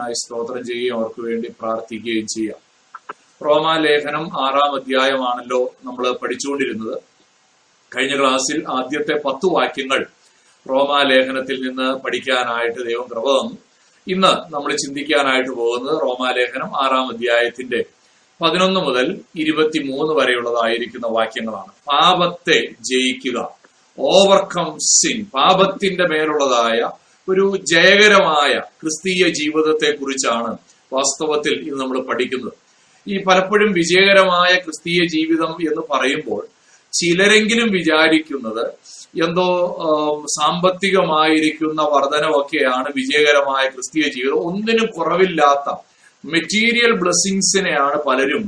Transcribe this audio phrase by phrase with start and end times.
[0.00, 2.60] ദൈവത്തിനായി സ്തോത്രം ചെയ്യുകയും അവർക്ക് വേണ്ടി പ്രാർത്ഥിക്കുകയും ചെയ്യാം.
[3.46, 6.96] റോമാലേഖനം ആറാം അധ്യായമാണല്ലോ നമ്മൾ പഠിച്ചുകൊണ്ടിരുന്നത്.
[7.92, 10.00] കഴിഞ്ഞ ക്ലാസ്സിൽ ആദ്യത്തെ പത്ത് വാക്യങ്ങൾ
[10.66, 13.56] റോമാലേഖനത്തിൽ നിന്ന് പഠിക്കാനായിട്ട് ദൈവം കൃപ തന്നു
[14.06, 17.80] ഇന്ന് നമ്മൾ ചിന്തിക്കാനായിട്ട് പോകുന്നത് റോമാലേഖനം ആറാം അധ്യായത്തിന്റെ
[18.40, 19.06] പതിനൊന്ന് മുതൽ
[19.36, 21.72] ഇരുപത്തിമൂന്ന് വരെയുള്ളതായിരിക്കുന്ന വാക്യങ്ങളാണ്.
[21.92, 22.58] പാപത്തെ
[22.90, 23.38] ജയിക്കുക
[23.98, 26.80] ഓവർകം സിൻ പാപത്തിന്റെ മേലുള്ളതായ
[27.30, 30.58] ഒരു ജയകരമായ ക്രിസ്തീയ ജീവിതത്തെ കുറിച്ചാണ്
[30.92, 32.52] വാസ്തവത്തിൽ ഇത് നമ്മൾ പഠിക്കുന്നത്.
[33.08, 36.42] ഈ പലപ്പോഴും വിജയകരമായ ക്രിസ്തീയ ജീവിതം എന്ന് പറയുമ്പോൾ
[36.92, 38.64] ചിലരെങ്കിലും വിചാരിക്കുന്നത്
[39.24, 39.46] എന്തോ
[40.26, 44.38] സാമ്പത്തികമായിരിക്കുന്ന വർധനമൊക്കെയാണ് വിജയകരമായ ക്രിസ്തീയ ജീവിതം.
[44.48, 45.68] ഒന്നിനും കുറവില്ലാത്ത
[46.24, 48.44] മെറ്റീരിയൽ ബ്ലെസ്സിങ്സിനെയാണ് പലരും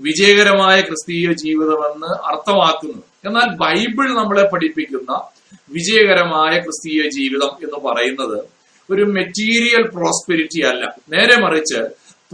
[0.00, 3.02] വിജയകരമായ ക്രിസ്തീയ ജീവിതമെന്ന് അർത്ഥമാക്കുന്നത്.
[3.26, 5.12] എന്നാൽ ബൈബിൾ നമ്മളെ പഠിപ്പിക്കുന്ന
[5.70, 8.44] വിജയകരമായ ക്രിസ്തീയ ജീവിതം എന്ന് പറയുന്നത്
[8.90, 10.96] ഒരു മെറ്റീരിയൽ പ്രോസ്പെരിറ്റി അല്ല.
[11.08, 11.80] നേരെ മറിച്ച്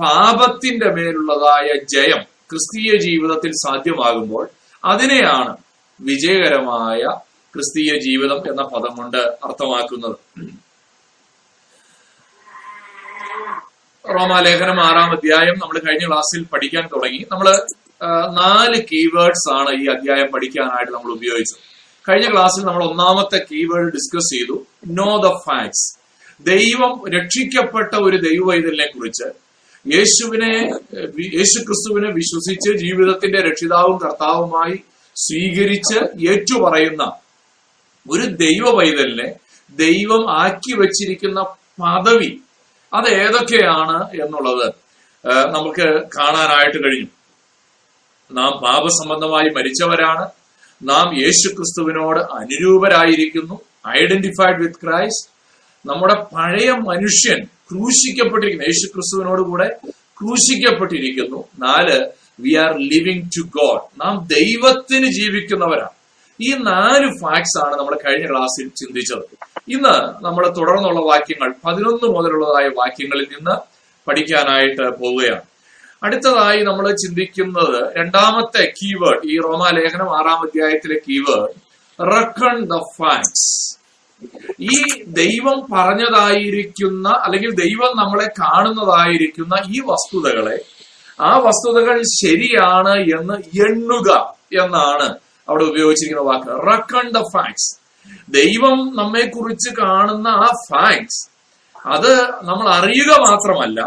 [0.01, 4.49] പാപത്തിന്റെ മേലുള്ളതായ ജയം ക്രിസ്തീയ ജീവിതത്തിൽ സാധ്യമാകുമ്പോൾ
[4.85, 5.57] അതിനെയാണ്
[6.01, 7.02] വിജയകരമായ
[7.55, 10.16] ക്രിസ്തീയ ജീവിതം എന്ന പദം കൊണ്ട് അർത്ഥമാക്കുന്നത്.
[14.09, 17.27] റോമാലേഖനം ആറാം അധ്യായം നമ്മൾ കഴിഞ്ഞ ക്ലാസ്സിൽ പഠിക്കാൻ തുടങ്ങി.
[17.32, 17.46] നമ്മൾ
[18.35, 21.74] നാല് കീവേഡ്സ് ആണ് ഈ അധ്യായം പഠിക്കാനായിട്ട് നമ്മൾ ഉപയോഗിച്ചത്.
[22.09, 24.57] കഴിഞ്ഞ ക്ലാസ്സിൽ നമ്മൾ ഒന്നാമത്തെ കീവേഡ് ഡിസ്കസ് ചെയ്തു.
[24.87, 25.87] നോ ദ ഫാക്ട്സ്
[26.45, 29.29] ദൈവം രക്ഷിക്കപ്പെട്ട ഒരു ദൈവവൈതലിനെ കുറിച്ച്.
[29.95, 30.52] യേശുവിനെ
[31.37, 34.77] യേശു ക്രിസ്തുവിനെ വിശ്വസിച്ച് ജീവിതത്തിന്റെ രക്ഷിതാവും കർത്താവുമായി
[35.16, 35.99] സ്വീകരിച്ച്
[36.30, 37.05] ഏറ്റുപറയുന്ന
[38.11, 39.29] ഒരു ദൈവ പൈതലിനെ
[39.71, 41.41] ദൈവം ആക്കി വച്ചിരിക്കുന്ന
[41.83, 42.33] പദവി
[42.95, 44.68] അത് ഏതൊക്കെയാണ് എന്നുള്ളത്
[45.55, 47.11] നമുക്ക് കാണാനായിട്ട് കഴിഞ്ഞു.
[48.33, 50.24] നാം പാപസംബന്ധമായി മരിച്ചവരാണ്.
[50.85, 55.35] നാം യേശു ക്രിസ്തുവിനോട് അനുരൂപരായിരിക്കുന്നു ഐഡന്റിഫൈഡ് വിത്ത് ക്രൈസ്റ്റ്
[55.87, 59.68] നമ്മുടെ പഴയ മനുഷ്യൻ ക്രൂശിക്കപ്പെട്ടിരിക്കുന്നു യേശു ക്രിസ്തുവിനോട് കൂടെ
[60.21, 61.45] ക്രൂശിക്കപ്പെട്ടിരിക്കുന്നു.
[61.59, 62.09] നാല്
[62.40, 65.91] we are living to God നാം ദൈവത്തിന് ജീവിക്കുന്നവരാണ്.
[66.41, 69.25] ഈ നാല് ഫാക്ട്സ് ആണ് നമ്മൾ കഴിഞ്ഞ ക്ലാസ്സിൽ ചിന്തിച്ചത്.
[69.69, 73.56] ഇന്ന് നമ്മൾ തുടർന്നുള്ള വാക്യങ്ങൾ പതിനൊന്ന് മുതലുള്ളതായ വാക്യങ്ങളിൽ നിന്ന്
[74.09, 75.43] പഠിക്കാനായിട്ട് പോവുകയാണ്.
[76.03, 81.55] അടുത്തതായി നമ്മൾ ചിന്തിക്കുന്നത് രണ്ടാമത്തെ കീവേഡ് ഈ റോമാലേഖനം ആറാം അധ്യായത്തിലെ കീവേഡ്
[81.99, 83.50] റക്കൺ ദ ഫാക്ട്സ്
[84.69, 84.77] ഈ
[85.19, 90.56] ദൈവം പറഞ്ഞതായിരിക്കുന്ന അല്ലെങ്കിൽ ദൈവം നമ്മളെ കാണുന്നതായിരിക്കുന്ന ഈ വസ്തുതകളെ
[91.19, 93.34] ആ വസ്തുതകൾ ശരിയാണ് എന്ന്
[93.66, 94.09] എണ്ണുക
[94.62, 95.06] എന്നാണ്
[95.49, 96.53] അവിടെ ഉപയോഗിച്ചിരിക്കുന്ന വാക്ക്.
[96.69, 97.69] റക്കൺ ദ ഫാക്ട്സ്
[98.31, 101.21] ദൈവം നമ്മെ കുറിച്ച് കാണുന്ന ആ ഫാക്ട്സ്
[101.77, 102.12] അത്
[102.43, 103.81] നമ്മൾ അറിയുക മാത്രമല്ല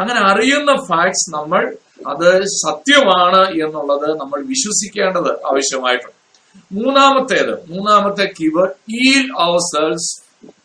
[0.00, 1.62] അങ്ങനെ അറിയുന്ന ഫാക്ട്സ് നമ്മൾ
[2.06, 2.28] അത്
[2.60, 6.16] സത്യമാണ് എന്നുള്ളത് നമ്മൾ വിശ്വസിക്കേണ്ടത് ആവശ്യമായിട്ടുണ്ട്.
[6.70, 9.90] മൂന്നാമത്തേത് മൂന്നാമത്തെ keyword yield our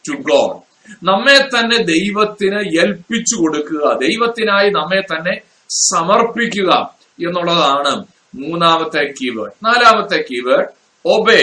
[0.07, 0.56] to God
[1.03, 5.35] നമ്മെ തന്നെ ദൈവത്തിന് ഏൽപ്പിച്ചു കൊടുക്കുക ദൈവത്തിനായി നമ്മെ തന്നെ
[5.90, 6.72] സമർപ്പിക്കുക
[7.19, 7.94] എന്നുള്ളതാണ്
[8.40, 10.67] മൂന്നാമത്തെ കീവേഡ് നാലാമത്തെ keyword
[11.06, 11.41] obey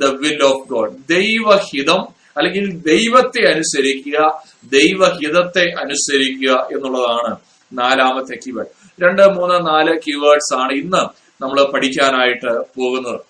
[0.00, 2.00] the will of God ദൈവഹിതം
[2.38, 7.36] അല്ലെങ്കിൽ ദൈവത്തെ അനുസരിക്കുക ദൈവഹിതത്തെ അനുസരിക്കുക എന്നുള്ളതാണ്
[7.72, 8.66] നാലാമത്തെ കീവേഡ്
[9.02, 11.02] രണ്ട് മൂന്ന് നാല് കീവേഡ്സ് ആണ് ഇന്ന്
[11.42, 13.20] നമ്മൾ പഠിക്കാനായിട്ട് പോകുന്നത്.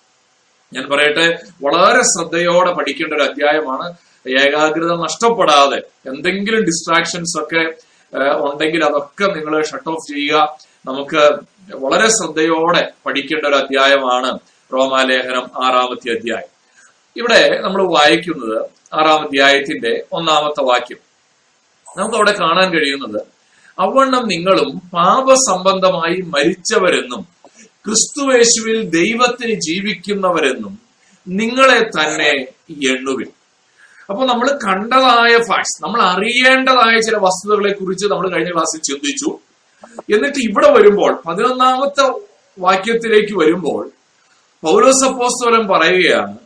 [0.73, 3.93] ഞാൻ പറയട്ടെ വളരെ ശ്രദ്ധയോടെ പഠിക്കേണ്ട ഒരു അധ്യായമാണ്.
[4.29, 7.63] ഏകാഗ്രത നഷ്ടപ്പെടാതെ എന്തെങ്കിലും ഡിസ്ട്രാക്ഷൻസ് ഒക്കെ
[8.37, 10.57] ഉണ്ടെങ്കിൽ അതൊക്കെ നിങ്ങൾ ഷട്ട് ഓഫ് ചെയ്യുക.
[10.85, 11.23] നമുക്ക്
[11.75, 14.39] വളരെ ശ്രദ്ധയോടെ പഠിക്കേണ്ട ഒരു അധ്യായമാണ്
[14.73, 16.58] റോമാലേഖനം ആറാമത്തെ അധ്യായം.
[17.19, 18.57] ഇവിടെ നമ്മൾ വായിക്കുന്നത്
[18.93, 20.99] ആറാം അധ്യായത്തിന്റെ ഒന്നാമത്തെ വാക്യം.
[21.97, 23.21] നമുക്ക് അവിടെ കാണാൻ കഴിയുന്നത്
[23.79, 27.21] അവണ്ണം നിങ്ങളും പാപസംബന്ധമായി മരിച്ചവരെന്നും
[27.85, 30.79] ക്രിസ്തുവേശുവിൽ ദൈവത്തിന് ജീവിക്കുന്നവരെന്നും
[31.27, 32.31] നിങ്ങളെ തന്നെ
[32.91, 33.29] എണ്ണുവിൻ.
[34.09, 39.29] അപ്പൊ നമ്മൾ കണ്ടതായ ഫാക്ട്സ് നമ്മൾ അറിയേണ്ടതായ ചില വസ്തുതകളെ കുറിച്ച് നമ്മൾ കഴിഞ്ഞ ക്ലാസ്സിൽ ചിന്തിച്ചു.
[40.15, 42.05] എന്നിട്ട് ഇവിടെ വരുമ്പോൾ പതിനൊന്നാമത്തെ
[42.59, 43.83] വാക്യത്തിലേക്ക് വരുമ്പോൾ
[44.63, 46.37] പൗരസപ്പോസ്തോലം പറയുകയാണ്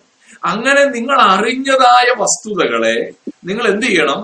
[0.46, 3.12] അങ്ങനെ നിങ്ങൾ അറിഞ്ഞതായ വസ്തുതകളെ
[3.46, 4.22] നിങ്ങൾ എന്ത് ചെയ്യണം?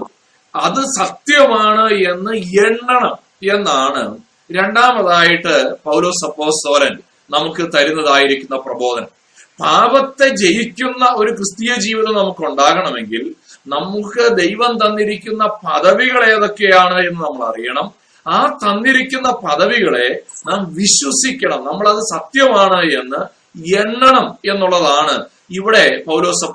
[0.55, 2.33] അത് സത്യമാണ് എന്ന്
[2.65, 3.15] എണ്ണണം
[3.55, 4.17] എന്നാണ്
[4.51, 6.97] രണ്ടാമതായിട്ട് പൗലോസ് സോരൻ
[7.29, 9.09] നമുക്ക് തരുന്നതായിരിക്കുന്ന പ്രബോധനം.
[9.61, 13.35] പാപത്തെ ജയിക്കുന്ന ഒരു ക്രിസ്തീയ ജീവിതം നമുക്ക് ഉണ്ടാകണമെങ്കിൽ
[13.67, 17.87] നമുക്ക് ദൈവം തന്നിരിക്കുന്ന പദവികൾ ഏതൊക്കെയാണ് എന്ന് നമ്മൾ അറിയണം.
[18.27, 20.07] ആ തന്നിരിക്കുന്ന പദവികളെ
[20.49, 21.65] നാം വിശ്വസിക്കണം.
[21.65, 23.21] നമ്മൾ അത് സത്യമാണ് എന്ന്
[23.75, 26.45] എണ്ണണം എന്നുള്ളതാണ് ഇവിടെ പൗലോസ്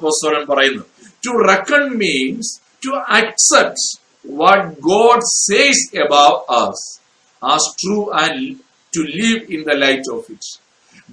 [0.48, 0.86] പറയുന്നത്
[1.26, 3.86] to reckon means to accept
[4.30, 7.00] what God says above us
[7.42, 8.54] as true and
[8.96, 10.50] to live in the light of it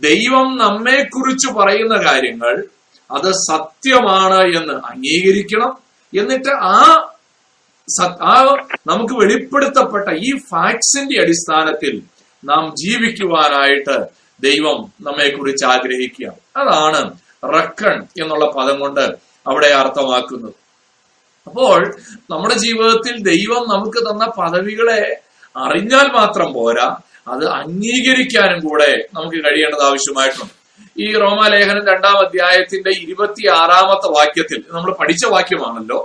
[0.02, 2.64] ദൈവം നമ്മെ കുറിച്ച് പറയുന്ന കാര്യങ്ങൾ
[3.12, 5.72] അത് സത്യമാണ് എന്ന് അംഗീകരിക്കണം.
[6.14, 7.08] എന്നിട്ട് ആ
[8.22, 8.36] ആ
[8.88, 12.02] നമുക്ക് വെളിപ്പെടുത്തപ്പെട്ട ഈ ഫാക്ട്സിന്റെ അടിസ്ഥാനത്തിൽ
[12.44, 14.08] നാം ജീവിക്കുവാനായിട്ട്
[14.40, 17.02] ദൈവം നമ്മെ കുറിച്ച് ആഗ്രഹിക്കുക അതാണ്
[17.44, 19.06] റക്കൺ എന്നുള്ള പദം കൊണ്ട്
[19.48, 20.54] അവിടെ അർത്ഥമാക്കുന്നത്
[21.48, 21.80] അപ്പോൾ
[22.30, 25.02] നമ്മുടെ ജീവിതത്തിൽ ദൈവം നമുക്ക് തന്ന പദവികളെ
[25.56, 26.96] അറിഞ്ഞാൽ മാത്രം പോരാ
[27.28, 30.54] അത് അംഗീകരിക്കാനും കൂടെ നമുക്ക് കഴിയേണ്ടത് ആവശ്യമായിട്ടുണ്ട്.
[30.98, 36.00] ഈ റോമാലേഖനം രണ്ടാം അധ്യായത്തിന്റെ ഇരുപത്തി ആറാമത്തെ വാക്യത്തിൽ നമ്മൾ പഠിച്ച വാക്യമാണല്ലോ.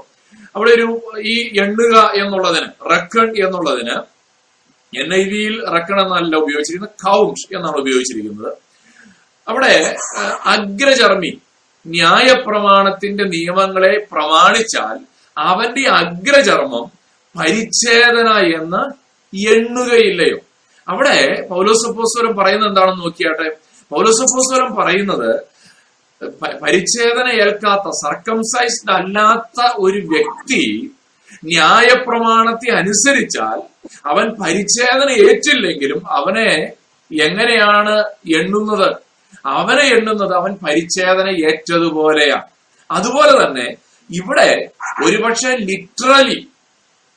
[0.57, 0.87] അവിടെ ഒരു
[1.19, 3.97] ഈ എണ്ണുക എന്നുള്ളതിന് റക്കൺ എന്നുള്ളതിന്
[5.03, 8.53] എൻ ഐ വിയിൽ റക്കൺ എന്നല്ല ഉപയോഗിച്ചിരിക്കുന്നത് കൗണ്ട് എന്നാണ് ഉപയോഗിച്ചിരിക്കുന്നത്.
[9.49, 9.97] അവിടെ
[10.45, 11.41] അഗ്രചർമ്മി
[11.87, 14.97] ന്യായപ്രമാണത്തിന്റെ നിയമങ്ങളെ പ്രമാണിച്ചാൽ
[15.39, 16.87] അവന്റെ അഗ്രചർമ്മം
[17.35, 18.29] പരിച്ഛേദന
[18.61, 18.83] എന്ന്
[19.55, 20.39] എണ്ണുകയില്ലയോ?
[20.89, 23.49] അവിടെ പൗലോസപ്പോസ്വരം പറയുന്നത് എന്താണെന്ന് നോക്കിയാട്ടെ.
[23.91, 25.31] പൗലോസപ്പോസ്വരം പറയുന്നത്
[26.63, 30.63] പരിച്ഛേദന ഏൽക്കാത്ത സർക്കംസൈസ്ഡ് അല്ലാത്ത ഒരു വ്യക്തി
[31.45, 33.59] ന്യായപ്രമാണത്തെ അനുസരിച്ചാൽ
[34.07, 36.51] അവൻ പരിച്ഛേദന ഏറ്റില്ലെങ്കിലും അവനെ
[37.11, 37.97] എങ്ങനെയാണ്
[38.39, 38.89] എണ്ണുന്നത്?
[39.53, 42.47] അവനെ എണ്ണുന്നത് അവൻ പരിച്ഛേദന ഏറ്റതുപോലെയാണ്
[42.91, 43.67] അതുപോലെ തന്നെ
[44.11, 44.49] ഇവിടെ
[45.05, 46.39] ഒരുപക്ഷെ ലിറ്ററലി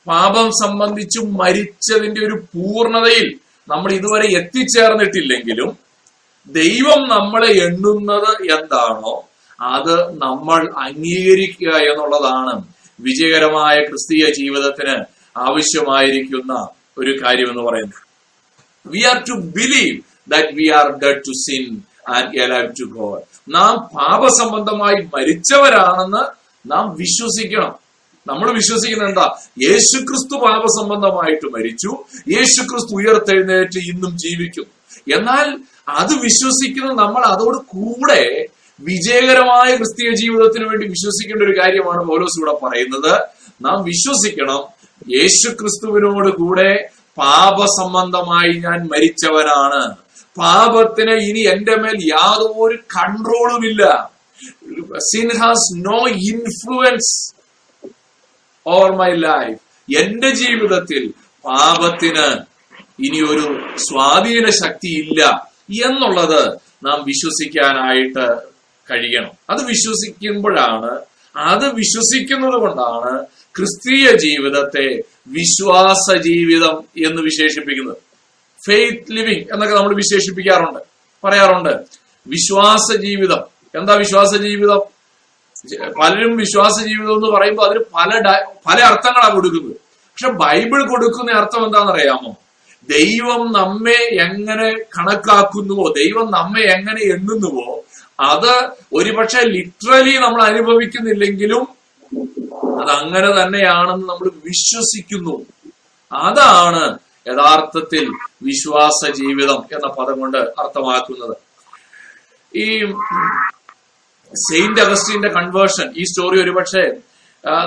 [0.08, 3.28] പാപം സംബന്ധിച്ച് മരിച്ചതിന്റെ ഒരു പൂർണതയിൽ
[3.68, 5.70] നമ്മൾ ഇതുവരെ എത്തിച്ചേർന്നിട്ടില്ലെങ്കിലും
[6.50, 9.14] ദൈവം നമ്മളെ എണ്ണുന്നത് എന്താണോ
[9.60, 12.54] അത് നമ്മൾ അംഗീകരിക്കുക എന്നുള്ളതാണ്
[13.00, 14.96] വിജയകരമായ ക്രിസ്തീയ ജീവിതത്തിന്
[15.44, 16.54] ആവശ്യമായിരിക്കുന്ന
[16.98, 18.00] ഒരു കാര്യം എന്ന് പറയുന്നത്.
[18.86, 19.94] We are to believe
[20.30, 21.66] that we are dead to sin
[22.10, 23.22] and alive to God
[23.56, 26.24] നാം പാപസംബന്ധമായി മരിച്ചവരാണെന്ന്
[26.72, 27.76] നാം വിശ്വസിക്കണം.
[28.28, 29.36] നമ്മൾ വിശ്വസിക്കുന്നത് എന്താ?
[29.64, 31.98] യേശുക്രിസ്തു പാപസംബന്ധമായിട്ട് മരിച്ചു.
[32.30, 34.70] യേശുക്രിസ്തു ഉയർത്തെഴുന്നേറ്റ് ഇന്നും ജീവിക്കുന്നു
[35.18, 35.60] എന്നാൽ
[35.90, 38.46] അത് വിശ്വസിക്കുന്ന നമ്മൾ അതോട് കൂടെ
[38.82, 43.22] വിജയകരമായ ക്രിസ്തീയ ജീവിതത്തിന് വേണ്ടി വിശ്വസിക്കേണ്ട ഒരു കാര്യമാണ് പൗലോസ് ഇവിടെ പറയുന്നത്.
[43.62, 44.62] നാം വിശ്വസിക്കണം
[45.16, 50.09] യേശുക്രിസ്തുവിനോട് കൂടെ പാപസംബന്ധമായി ഞാൻ മരിച്ചവനാണ്.
[50.40, 53.84] പാപത്തിന് ഇനി എന്റെ മേൽ യാതൊരു കൺട്രോളുമില്ല.
[55.12, 56.00] Sin has no
[56.32, 57.14] influence
[58.66, 59.60] over my life
[59.90, 61.04] എന്റെ ജീവിതത്തിൽ
[61.46, 62.28] പാപത്തിന്
[63.06, 63.46] ഇനി ഒരു
[63.88, 65.22] സ്വാധീന ശക്തി ഇല്ല
[65.88, 66.42] എന്നുള്ളത്
[66.88, 68.26] നാം വിശ്വസിക്കാനായിട്ട്
[68.88, 69.34] കഴിയണം.
[69.52, 70.92] അത് വിശ്വസിക്കുമ്പോഴാണ്
[71.36, 73.12] അത് വിശ്വസിക്കുന്നത് കൊണ്ടാണ്
[73.58, 74.88] ക്രിസ്തീയ ജീവിതത്തെ
[75.38, 76.76] വിശ്വാസ ജീവിതം
[77.08, 78.00] എന്ന് വിശേഷിപ്പിക്കുന്നത്.
[78.66, 80.82] ഫെയ്ത്ത് ലിവിങ് എന്നൊക്കെ നമ്മൾ വിശേഷിപ്പിക്കാറുണ്ട്
[81.24, 81.74] പറയാറുണ്ട്.
[82.28, 83.42] വിശ്വാസ ജീവിതം.
[83.80, 84.82] എന്താ വിശ്വാസ ജീവിതം?
[86.00, 88.10] പലരും വിശ്വാസ ജീവിതം എന്ന് പറയുമ്പോൾ അതിന് പല
[88.68, 89.76] പല അർത്ഥങ്ങളാണ് കൊടുക്കുന്നത്.
[90.10, 92.32] പക്ഷെ ബൈബിൾ കൊടുക്കുന്ന അർത്ഥം എന്താണെന്ന് അറിയാമോ
[92.90, 94.68] ദൈവം നമ്മെ എങ്ങനെ
[94.98, 97.68] കണക്കാക്കുന്നുവോ ദൈവം നമ്മെ എങ്ങനെ എണ്ണുന്നുവോ
[98.20, 98.54] അത്
[98.94, 101.64] ഒരുപക്ഷെ ലിറ്ററലി നമ്മൾ അനുഭവിക്കുന്നില്ലെങ്കിലും
[102.82, 105.36] അത് അങ്ങനെ തന്നെയാണെന്ന് നമ്മൾ വിശ്വസിക്കുന്നു.
[106.12, 106.84] അതാണ്
[107.26, 108.06] യഥാർത്ഥത്തിൽ
[108.50, 111.36] വിശ്വാസ ജീവിതം എന്ന പദം കൊണ്ട് അർത്ഥമാക്കുന്നത്.
[112.56, 112.68] ഈ
[114.34, 116.84] സെയിന്റ് അഗസ്റ്റീന്റെ കൺവേർഷൻ ഈ സ്റ്റോറി ഒരുപക്ഷെ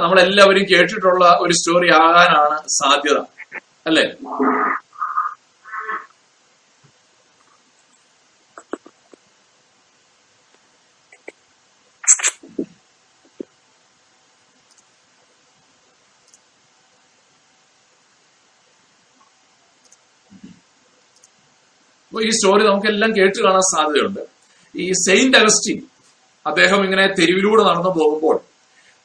[0.03, 3.19] നമ്മളെല്ലാവരും കേട്ടിട്ടുള്ള ഒരു സ്റ്റോറി ആകാനാണ് സാധ്യത
[3.87, 4.05] അല്ലേ?
[22.21, 24.23] ഈ സ്റ്റോറി നമുക്കെല്ലാം കേട്ട് കാണാൻ സാധ്യതയുണ്ട്.
[24.75, 25.79] ഈ സെയിന്റ് അഗസ്റ്റിൻ
[26.47, 28.37] അദ്ദേഹം ഇങ്ങനെ തെരുവിലൂടെ നടന്നു പോകുമ്പോൾ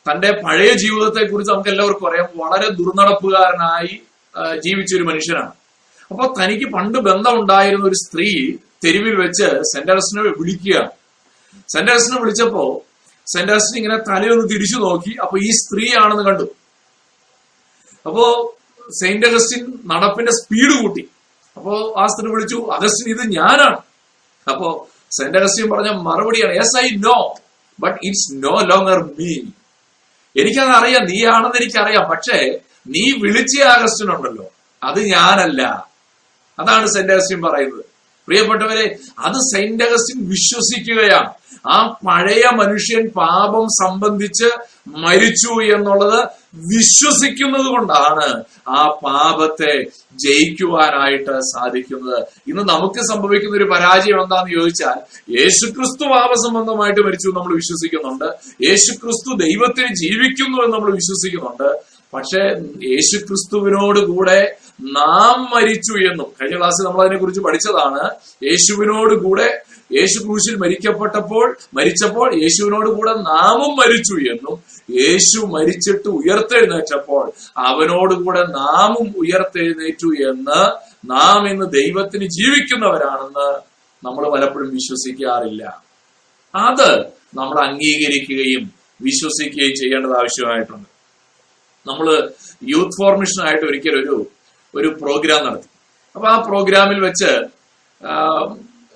[0.06, 2.28] തന്റെ പഴയ ജീവിതത്തെ കുറിച്ച് നമുക്ക് എല്ലാവർക്കും അറിയാം.
[2.42, 3.94] വളരെ ദുർനടപ്പുകാരനായി
[4.66, 5.52] ജീവിച്ച ഒരു മനുഷ്യനാണ്.
[6.12, 8.30] അപ്പൊ തനിക്ക് പണ്ട് ബന്ധമുണ്ടായിരുന്ന ഒരു സ്ത്രീ
[8.86, 10.92] തെരുവിൽ വെച്ച് സെന്റ് അഗസ്റ്റിനെ വിളിക്കുകയാണ്.
[11.74, 12.64] സെന്റ് അഗസ്റ്റിനെ വിളിച്ചപ്പോ
[13.34, 16.48] സെന്റ് അഗസ്റ്റിൻ ഇങ്ങനെ തലയൊന്ന് തിരിച്ചു നോക്കി അപ്പൊ ഈ സ്ത്രീയാണെന്ന് കണ്ടു.
[18.06, 18.26] അപ്പോ
[19.00, 21.04] സെയിന്റ് അഗസ്റ്റിൻ നടപ്പിന്റെ സ്പീഡ് കൂട്ടി.
[21.58, 23.78] അപ്പോ ആസ്തിന് വിളിച്ചു അഗസ്റ്റിൻ ഇത് ഞാനാണ്.
[24.50, 24.88] അപ്പോ
[25.18, 27.36] സെന്റ് അഗസ്റ്റിൻ പറഞ്ഞ മറുപടിയാണ് yes I know
[27.80, 29.34] but it's no longer me
[30.42, 34.46] എനിക്കത് അറിയാം നീ ആണെന്ന് എനിക്കറിയാം പക്ഷേ നീ വിളിച്ച അഗസ്റ്റിൻ ഉണ്ടല്ലോ
[34.84, 35.62] അത് ഞാനല്ല.
[36.60, 37.86] അതാണ് സെന്റ് അഗസ്റ്റിൻ പറയുന്നത്.
[38.28, 41.34] പ്രിയപ്പെട്ടവരെ അത് സെന്റ് അഗസ്റ്റിൻ വിശ്വസിക്കുകയാണ്.
[41.68, 44.50] ആ പഴയ മനുഷ്യൻ പാപം സംബന്ധിച്ച്
[44.88, 46.20] മരിച്ചു എന്നുള്ളത്
[46.54, 49.84] വിശ്വസിക്കുന്നത് കൊണ്ടാണ് ആ പാപത്തെ
[50.26, 52.26] ജയിക്കുവാനായിട്ട് സാധിക്കുന്നത്.
[52.48, 54.98] ഇന്ന് നമുക്ക് സംഭവിക്കുന്ന ഒരു പരാജയം എന്താന്ന് ചോദിച്ചാൽ
[55.40, 58.26] യേശുക്രിസ്തു പാപസംബന്ധമായിട്ട് മരിച്ചു നമ്മൾ വിശ്വസിക്കുന്നുണ്ട്.
[58.68, 61.98] യേശുക്രിസ്തു ദൈവത്തിന് ജീവിക്കുന്നു എന്ന് നമ്മൾ വിശ്വസിക്കുന്നുണ്ട്.
[62.14, 62.42] പക്ഷെ
[62.92, 68.10] യേശുക്രിസ്തുവിനോട് കൂടെ നാം മരിച്ചു എന്നും കഴിഞ്ഞ ക്ലാസ്സിൽ നമ്മൾ അതിനെ കുറിച്ച് പഠിച്ചതാണ്
[68.44, 74.56] യേശുവിനോട് കൂടെ യേശു ക്രൂശിൽ മരിക്കപ്പെട്ടപ്പോൾ മരിച്ചപ്പോൾ യേശുവിനോട് കൂടെ നാമും മരിച്ചു എന്നും
[74.92, 77.26] യേശു മരിച്ചിട്ട് ഉയർത്തെഴുന്നേറ്റപ്പോൾ
[77.58, 80.62] അവനോട് കൂടെ നാമും ഉയർത്തെഴുന്നേറ്റു എന്ന്
[81.06, 83.50] നാം ഇന്ന് ദൈവത്തിന് ജീവിക്കുന്നവരാണെന്ന്
[84.04, 85.64] നമ്മൾ പലപ്പോഴും വിശ്വസിക്കാറില്ല.
[86.56, 86.90] അത്
[87.36, 88.64] നമ്മൾ അംഗീകരിക്കുകയും
[89.02, 90.90] വിശ്വസിക്കുകയും ചെയ്യേണ്ടത് ആവശ്യമായിട്ടുണ്ട്.
[91.88, 92.08] നമ്മൾ
[92.74, 94.16] യൂത്ത് ഫോർമേഷനായിട്ട് ഒരിക്കലും ഒരു
[94.74, 95.70] ഒരു പ്രോഗ്രാം നടത്തി.
[96.16, 97.32] അപ്പൊ ആ പ്രോഗ്രാമിൽ വെച്ച്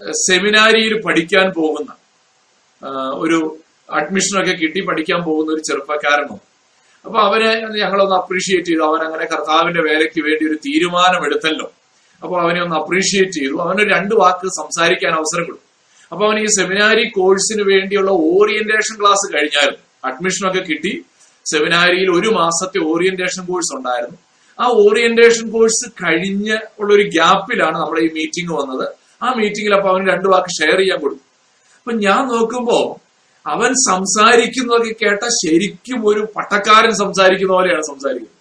[0.09, 1.95] സെമിനാരിയിൽ പഠിക്കാൻ പോകുന്ന
[3.13, 3.57] ഒരു
[3.89, 6.39] അഡ്മിഷനൊക്കെ കിട്ടി പഠിക്കാൻ പോകുന്ന ഒരു ചെറുപ്പക്കാരനോ
[7.05, 8.81] അപ്പൊ അവനെ ഞങ്ങളൊന്ന് അപ്രീഷിയേറ്റ് ചെയ്തു.
[8.81, 11.73] അവൻ അങ്ങനെ കർത്താവിന്റെ വേലയ്ക്ക് വേണ്ടി ഒരു തീരുമാനം എടുത്തല്ലോ
[12.23, 13.55] അപ്പൊ അവനെ ഒന്ന് അപ്രീഷിയേറ്റ് ചെയ്തു.
[13.61, 15.65] അവന് രണ്ട് വാക്ക് സംസാരിക്കാൻ അവസരം കൊടുത്തു.
[16.11, 19.83] അപ്പൊ അവൻ ഈ സെമിനാരി കോഴ്സിന് വേണ്ടിയുള്ള ഓറിയന്റേഷൻ ക്ലാസ് കഴിഞ്ഞായിരുന്നു.
[20.05, 21.05] അഡ്മിഷനൊക്കെ കിട്ടി.
[21.45, 24.17] സെമിനാരിയിൽ ഒരു മാസത്തെ ഓറിയന്റേഷൻ കോഴ്സ് ഉണ്ടായിരുന്നു.
[24.59, 29.00] ആ ഓറിയന്റേഷൻ കോഴ്സ് കഴിഞ്ഞ് ഉള്ള ഒരു ഗ്യാപ്പിലാണ് നമ്മുടെ ഈ മീറ്റിംഗ് വന്നത്.
[29.23, 31.21] ആ മീറ്റിംഗിൽ അപ്പൊ അവന് രണ്ട് വാക്ക് ഷെയർ ചെയ്യാൻ കൊടുത്തു.
[31.77, 32.99] അപ്പൊ ഞാൻ നോക്കുമ്പോ
[33.47, 38.37] അവൻ സംസാരിക്കുന്നതൊക്കെ കേട്ട ശരിക്കും ഒരു പട്ടക്കാരൻ സംസാരിക്കുന്ന പോലെയാണ് സംസാരിക്കുന്നത്.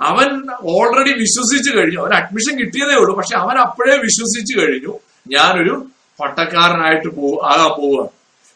[0.00, 0.28] അവൻ
[0.62, 2.00] ഓൾറെഡി വിശ്വസിച്ചു കഴിഞ്ഞു.
[2.00, 3.16] അവൻ അഡ്മിഷൻ കിട്ടിയതേ ഉള്ളൂ.
[3.16, 4.98] പക്ഷെ അവൻ അപ്പോഴേ വിശ്വസിച്ചു കഴിഞ്ഞു.
[5.28, 5.86] ഞാനൊരു
[6.20, 8.10] പട്ടക്കാരനായിട്ട് പോ ആകാൻ പോവുക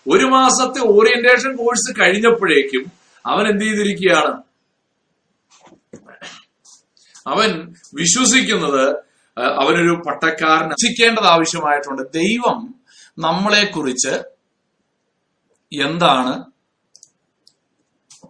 [0.09, 2.93] ഒരു മാസത്തെ ഓറിയന്റേഷൻ കോഴ്സ് കഴിഞ്ഞപ്പോഴേക്കും
[3.27, 4.33] അവൻ എന്ത് ചെയ്തിരിക്കുകയാണ്?
[7.27, 12.03] അവൻ വിശ്വസിക്കുന്നത് അവനൊരു പട്ടക്കാരൻ രക്ഷിക്കേണ്ടത് ആവശ്യമായിട്ടുണ്ട്.
[12.13, 12.75] ദൈവം
[13.19, 14.23] നമ്മളെ കുറിച്ച്
[15.83, 16.45] എന്താണ്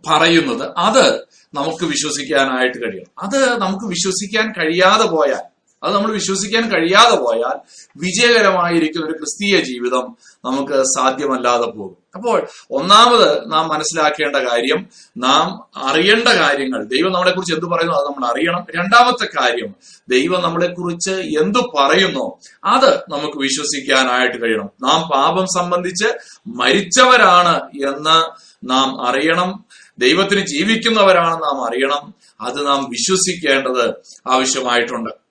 [0.07, 0.73] പറയുന്നത്?
[0.77, 3.23] അത് നമുക്ക് വിശ്വസിക്കാനായിട്ട് കഴിയണം.
[3.23, 5.52] അത് നമുക്ക് വിശ്വസിക്കാൻ കഴിയാതെ പോയാൽ
[5.83, 11.97] അത് നമ്മൾ വിശ്വസിക്കാൻ കഴിയാതെ പോയാൽ വിജയകരമായിരിക്കുന്ന ഒരു ക്രിസ്തീയ ജീവിതം നമുക്ക് സാധ്യമല്ലാതെ പോകും.
[12.15, 16.85] അപ്പോൾ ഒന്നാമത് നാം മനസ്സിലാക്കേണ്ട കാര്യം നാം അറിയേണ്ട കാര്യങ്ങൾ.
[16.85, 18.67] ദൈവം നമ്മളെ കുറിച്ച് എന്ത് പറയുന്നു അത് നമ്മൾ അറിയണം.
[18.77, 19.75] രണ്ടാമത്തെ കാര്യം
[20.09, 24.71] ദൈവം നമ്മളെ കുറിച്ച് എന്തു പറയുന്നു അത് നമുക്ക് വിശ്വസിക്കാനായിട്ട് കഴിയണം.
[24.83, 26.09] നാം പാപം സംബന്ധിച്ച്
[26.47, 27.57] മരിച്ചവരാണ്
[27.89, 28.31] എന്ന്
[28.71, 29.65] നാം അറിയണം.
[29.99, 32.15] ദൈവത്തിന് ജീവിക്കുന്നവരാണ് നാം അറിയണം.
[32.41, 33.95] അത് നാം വിശ്വസിക്കേണ്ടത്
[34.31, 35.22] ആവശ്യമായിട്ടുണ്ട്.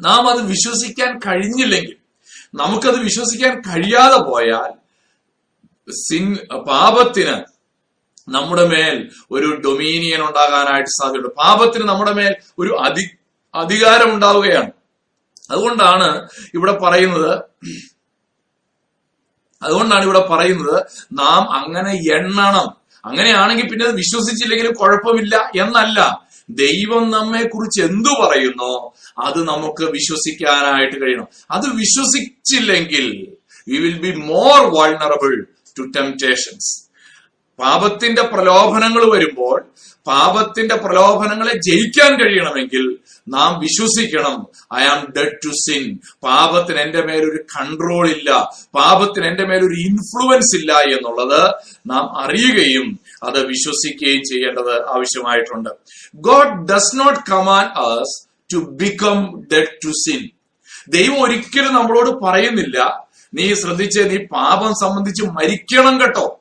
[0.00, 1.96] നാം അത് വിശ്വസിക്കാൻ കഴിഞ്ഞില്ലെങ്കിൽ
[2.54, 4.70] നമുക്കത് വിശ്വസിക്കാൻ കഴിയാതെ പോയാൽ
[5.88, 6.26] സിൻ
[6.68, 7.36] പാപത്തിന്
[8.28, 8.96] നമ്മുടെ മേൽ
[9.30, 11.28] ഒരു ഡൊമീനിയൻ ഉണ്ടാകാനായിട്ട് സാധ്യതയുണ്ട്.
[11.36, 13.04] പാപത്തിന് നമ്മുടെ മേൽ ഒരു അധി
[13.54, 14.70] അധികാരം ഉണ്ടാവുകയാണ്.
[15.50, 16.08] അതുകൊണ്ടാണ്
[16.54, 17.32] ഇവിടെ പറയുന്നത്
[19.62, 20.76] അതുകൊണ്ടാണ് ഇവിടെ പറയുന്നത്
[21.12, 22.68] നാം അങ്ങനെ എണ്ണണം.
[23.04, 26.00] അങ്ങനെയാണെങ്കിൽ പിന്നെ അത് വിശ്വസിച്ചില്ലെങ്കിലും കുഴപ്പമില്ല എന്നല്ല.
[26.50, 28.72] ദൈവം നമ്മെ കുറിച്ച് എന്തു പറയുന്നോ
[29.18, 31.26] അത് നമുക്ക് വിശ്വസിക്കാനായിട്ട് കഴിയണം.
[31.50, 33.28] അത് വിശ്വസിച്ചില്ലെങ്കിൽ
[33.68, 35.44] we will be more vulnerable
[35.78, 36.90] to temptations
[37.58, 39.64] പാപത്തിന്റെ പ്രലോഭനങ്ങൾ വരുമ്പോൾ
[40.06, 42.96] പാപത്തിന്റെ പ്രലോഭനങ്ങളെ ജയിക്കാൻ കഴിയണമെങ്കിൽ
[43.28, 48.30] നാം വിശ്വസിക്കണം I am dead to sin പാപത്തിന് എന്റെ മേലൊരു കൺട്രോൾ ഇല്ല.
[48.74, 51.54] പാപത്തിന് എന്റെ മേലൊരു ഇൻഫ്ലുവൻസ് ഇല്ല എന്നുള്ളത്
[51.86, 55.70] നാം അറിയുകയും അത് വിശ്വസിക്കുകയും ചെയ്യേണ്ടത് ആവശ്യമായിട്ടുണ്ട്.
[56.14, 60.28] God does not command us to become dead to sin
[60.88, 66.36] ദൈവം ഒരിക്കലും നമ്മളോട് പറയുന്നില്ല നീ ശ്രദ്ധിച്ച് നീ പാപം സംബന്ധിച്ച് മരിക്കണം കേട്ടോ.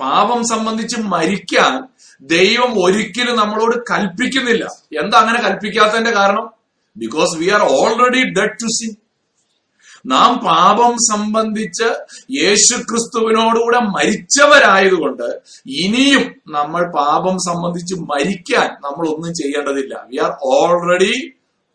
[0.00, 1.88] പാപം സംബന്ധിച്ച് മരിക്കാൻ
[2.22, 4.64] ദൈവം ഒരിക്കലും നമ്മളോട് കൽപ്പിക്കുന്നില്ല.
[5.02, 6.50] എന്താ അങ്ങനെ കൽപ്പിക്കാത്തതിന്റെ കാരണം?
[6.96, 9.05] Because we are already dead to sin
[10.06, 11.88] നാം പാപം സംബന്ധിച്ച്
[12.38, 15.28] യേശുക്രിസ്തുവിനോടുകൂടെ മരിച്ചവരായതുകൊണ്ട്
[15.76, 19.94] ഇനിയും നമ്മൾ പാപം സംബന്ധിച്ച് മരിക്കാൻ നമ്മൾ ഒന്നും ചെയ്യേണ്ടതില്ല.
[20.10, 21.14] We are already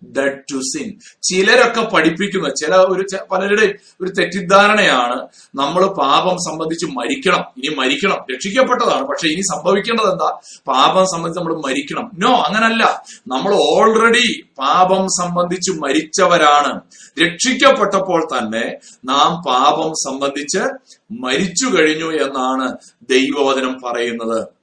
[0.06, 2.50] dead to sin ചിലരൊക്കെ പഠിപ്പിക്കുന്ന.
[2.50, 7.44] ചില ഒരു പലരുടെ ഒരു തെറ്റിദ്ധാരണയാണ് നമ്മൾ പാപം സംബന്ധിച്ച് മരിക്കണം.
[7.58, 8.18] ഇനി മരിക്കണം.
[8.34, 9.08] രക്ഷിക്കപ്പെട്ടതാണ്.
[9.08, 10.40] പക്ഷെ ഇനി സംഭവിക്കേണ്ടത് എന്താ?
[10.68, 12.12] പാപം സംബന്ധിച്ച് നമ്മൾ മരിക്കണം.
[12.18, 13.04] നോ അങ്ങനല്ല.
[13.28, 16.82] നമ്മൾ ഓൾറെഡി പാപം സംബന്ധിച്ച് മരിച്ചവരാണ്.
[17.24, 20.60] രക്ഷിക്കപ്പെട്ടപ്പോൾ തന്നെ നാം പാപം സംബന്ധിച്ച്
[21.12, 22.78] മരിച്ചു കഴിഞ്ഞു എന്നാണ്
[23.10, 24.61] ദൈവവചനം പറയുന്നത്.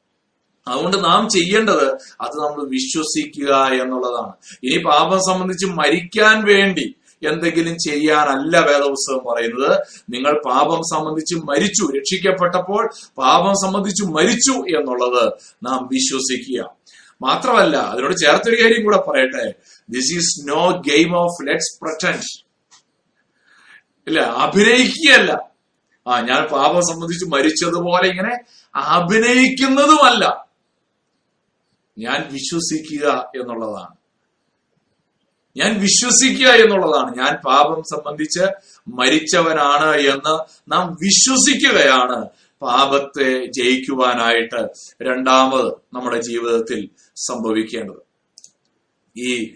[0.68, 1.86] അതുകൊണ്ട് നാം ചെയ്യേണ്ടത്
[2.20, 4.32] അത് നമ്മൾ വിശ്വസിക്കുക എന്നുള്ളതാണ്.
[4.62, 9.78] ഇനി പാപം സംബന്ധിച്ച് മരിക്കാൻ വേണ്ടി എന്തെങ്കിലും ചെയ്യാനല്ല വേദപുസ്തകം പറയുന്നത്.
[10.10, 15.32] നിങ്ങൾ പാപം സംബന്ധിച്ച് മരിച്ചു രക്ഷിക്കപ്പെട്ടപ്പോൾ പാപം സംബന്ധിച്ച് മരിച്ചു എന്നുള്ളത്
[15.62, 16.78] നാം വിശ്വസിക്കുക.
[17.22, 19.52] മാത്രമല്ല അതിനോട് ചേർത്തൊരു കാര്യം കൂടെ പറയട്ടെ.
[19.90, 22.28] This is no game of let's pretend
[24.06, 25.32] ഇല്ല അഭിനയിക്കുകയല്ല.
[26.08, 28.34] ആ ഞാൻ പാപം സംബന്ധിച്ച് മരിച്ചതുപോലെ ഇങ്ങനെ
[28.74, 30.47] അഭിനയിക്കുന്നതുമല്ല.
[31.98, 33.08] ഞാൻ വിശ്വസിക്കുക
[33.40, 33.98] എന്നുള്ളതാണ്.
[35.56, 37.16] ഞാൻ വിശ്വസിക്കുക എന്നുള്ളതാണ്.
[37.16, 38.46] ഞാൻ പാപം സംബന്ധിച്ച്
[38.88, 42.26] മരിച്ചവനാണ് എന്ന് നാം വിശ്വസിക്കുകയാണ്.
[42.62, 44.68] പാപത്തെ ജയിക്കുവാനായിട്ട്
[45.02, 48.08] രണ്ടാമത് നമ്മുടെ ജീവിതത്തിൽ സംഭവിക്കേണ്ടത്.
[49.16, 49.54] ഈ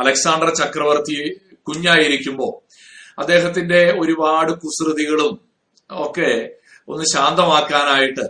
[0.00, 2.64] അലക്സാണ്ടർ ചക്രവർത്തി കുഞ്ഞായിരിക്കുമ്പോൾ
[3.20, 5.40] അദ്ദേഹത്തിന്റെ ഒരുപാട് കുസൃതികളും
[5.90, 6.50] ഒക്കെ
[6.88, 8.20] ഒന്ന് ശാന്തമാക്കാനായിട്ട്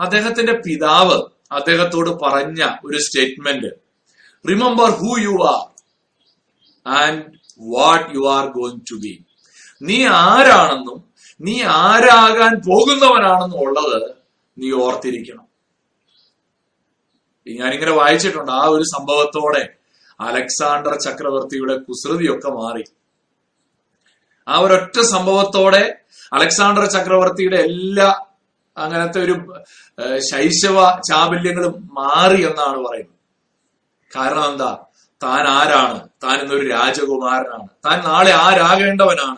[0.00, 3.70] അദ്ദേഹത്തിന്റെ പിതാവ് അദ്ദേഹത്തോട് പറഞ്ഞ ഒരു statement
[4.48, 5.62] remember who you are
[6.86, 7.22] and
[7.60, 9.24] what you are going to be
[9.82, 10.98] നീ ആരാണെന്നും
[11.40, 14.14] നീ ആരാകാൻ പോകുന്നവനാണെന്നും ഉള്ളത്
[14.58, 15.46] നീ ഓർത്തിരിക്കണം.
[17.46, 18.52] ഞാനിങ്ങനെ വായിച്ചിട്ടുണ്ട്.
[18.52, 19.62] ആ ഒരു സംഭവത്തോടെ
[20.20, 22.84] അലക്സാണ്ടർ ചക്രവർത്തിയുടെ കുസൃതിയൊക്കെ മാറി.
[24.48, 25.98] ആ ഒരൊറ്റ സംഭവത്തോടെ
[26.32, 28.08] അലക്സാണ്ടർ ചക്രവർത്തിയുടെ എല്ലാ
[28.76, 29.34] അങ്ങനത്തെ ഒരു
[30.00, 33.22] ശൈശവ ചാബല്യങ്ങളും മാറി എന്നാണ് പറയുന്നത്.
[34.16, 34.78] കാരണം എന്താ?
[35.22, 36.08] താൻ ആരാണ്?
[36.24, 37.68] താൻ ഇന്നൊരു രാജകുമാരനാണ്.
[37.68, 39.36] താൻ നാളെ ആരാകേണ്ടവനാണ്?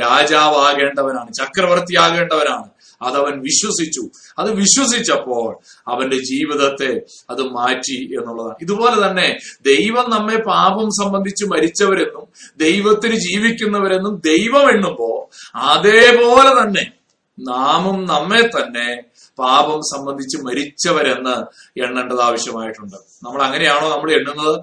[0.00, 1.32] രാജാവാകേണ്ടവനാണ്.
[1.32, 2.70] ചക്രവർത്തിയാകേണ്ടവനാണ്.
[3.02, 4.10] അതവൻ വിശ്വസിച്ചു.
[4.38, 8.54] അത് വിശ്വസിച്ചപ്പോൾ അവന്റെ ജീവിതത്തെ അത് മാറ്റി എന്നുള്ളതാണ്.
[8.62, 16.92] ഇതുപോലെ തന്നെ ദൈവം നമ്മെ പാപം സംബന്ധിച്ച് മരിച്ചവരെന്നും ദൈവത്തിന് ജീവിക്കുന്നവരെന്നും ദൈവം എണ്ണുമ്പോ അതേപോലെ തന്നെ
[17.38, 21.34] നാമും നമ്മെ തന്നെ പാപം സംബന്ധിച്ച് മരിച്ചവരെന്ന്
[21.82, 22.96] എണ്ണേണ്ടത് ആവശ്യമായിട്ടുണ്ട്.
[22.96, 24.56] നമ്മൾ അങ്ങനെയാണോ നമ്മൾ എണ്ണുന്നത്?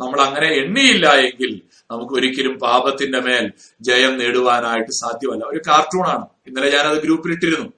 [0.00, 5.44] നമ്മൾ അങ്ങനെ എണ്ണിയില്ല എങ്കിൽ നമുക്ക് ഒരിക്കലും പാപത്തിന്റെ മേൽ ജയം നേടുവാനായിട്ട് സാധ്യമല്ല.
[5.44, 7.72] ഒരു കാർട്ടൂണാണ് ഇന്നലെ ഞാനത് ഗ്രൂപ്പിൽ ഇട്ടിരുന്നു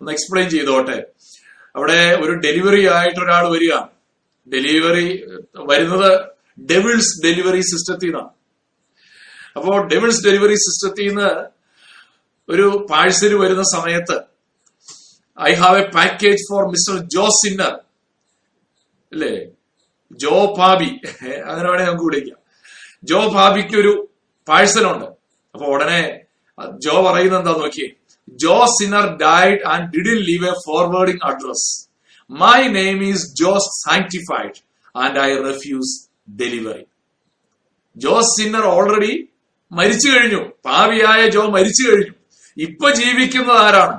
[0.00, 1.06] ഒന്ന് എക്സ്പ്ലെയിൻ ചെയ്തോട്ടെ.
[1.76, 3.90] അവിടെ ഒരു ഡെലിവറി ആയിട്ട് ഒരാൾ വരികയാണ്
[4.52, 5.24] ഡെലിവറി
[5.56, 6.10] വരുന്നത്
[6.70, 8.30] ഡെവിൾസ് ഡെലിവറി സിസ്റ്റത്തിൽ നിന്നാണ്.
[9.56, 11.30] അപ്പോ ഡെവിൾസ് ഡെലിവറി സിസ്റ്റത്തിൽ നിന്ന്
[12.48, 14.29] ഒരു പാഴ്സൽ വരുന്ന സമയത്ത്
[15.48, 17.72] I have a package for mister Joe Sinner
[19.12, 19.32] അല്ലേ?
[20.22, 20.90] ജോ ഭാബി
[21.50, 22.38] അങ്ങനെ വേണേ നമുക്ക് വിളിക്കാം
[23.10, 23.92] ജോ ഭാബിക്ക് ഒരു
[24.48, 25.08] പാഴ്സൽ ഉണ്ട്.
[25.54, 26.00] അപ്പൊ ഉടനെ
[26.84, 27.88] ജോ പറയുന്നത് എന്താ നോക്കിയേ?
[28.42, 31.68] Joe Sinner died and didn't leave a forwarding address
[32.30, 34.58] my name is Joe's sanctified
[34.94, 35.94] and I refuse
[36.42, 36.84] delivery
[37.96, 39.12] Joe Sinner already
[39.70, 40.42] മരിച്ചു കഴിഞ്ഞു.
[40.66, 42.14] പാവിയായ ജോ മരിച്ചു കഴിഞ്ഞു.
[42.56, 43.96] ഇപ്പൊ ജീവിക്കുന്നത് ആരാണ്?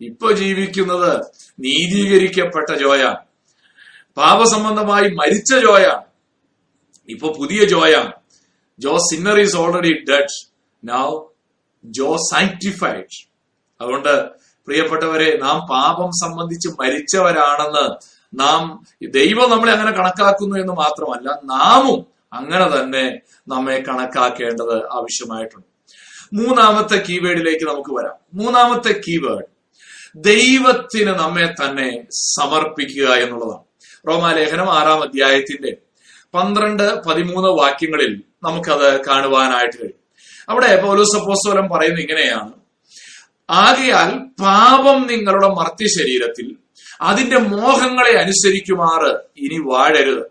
[0.00, 1.26] ഇപ്പൊ ജീവിക്കുന്നത്
[1.60, 3.16] നീതീകരിക്കപ്പെട്ട ജോയാണ്.
[4.16, 6.02] പാപസംബന്ധമായി മരിച്ച ജോയാണ്.
[7.08, 8.12] ഇപ്പൊ പുതിയ ജോയാണ്.
[8.78, 10.50] Joe Sinner is already dead.
[10.84, 11.24] Now
[11.84, 13.28] Joe sanctified
[13.80, 14.28] അതുകൊണ്ട്
[14.66, 23.20] പ്രിയപ്പെട്ടവരെ നാം പാപം സംബന്ധിച്ച് മരിച്ചവരാണെന്ന് നാം ദൈവം നമ്മളെ അങ്ങനെ കണക്കാക്കുന്നു എന്ന് മാത്രമല്ല നാമും അങ്ങനെ തന്നെ
[23.48, 25.66] നമ്മെ കണക്കാക്കേണ്ടത് ആവശ്യമായിട്ടുണ്ട്.
[26.32, 28.14] മൂന്നാമത്തെ കീവേഡിലേക്ക് നമുക്ക് വരാം.
[28.34, 29.53] മൂന്നാമത്തെ കീവേഡ്
[30.16, 33.64] ദൈവത്തിന് നമ്മെ തന്നെ സമർപ്പിക്കുക എന്നുള്ളതാണ്.
[34.08, 35.76] റോമാലേഖനം ആറാം അധ്യായത്തിന്റെ
[36.34, 40.04] പന്ത്രണ്ട് പതിമൂന്ന് വാക്യങ്ങളിൽ നമുക്കത് കാണുവാനായിട്ട് കഴിയും.
[40.48, 42.52] അവിടെ പൗലോസ് അപ്പോസ്തലൻ പറയുന്നത് ഇങ്ങനെയാണ്.
[43.50, 46.56] ആകയാൽ പാപം നിങ്ങളുടെ മർത്തി ശരീരത്തിൽ
[47.00, 50.22] അതിന്റെ മോഹങ്ങളെ അനുസരിക്കുമാറ് ഇനി വാഴരുത്.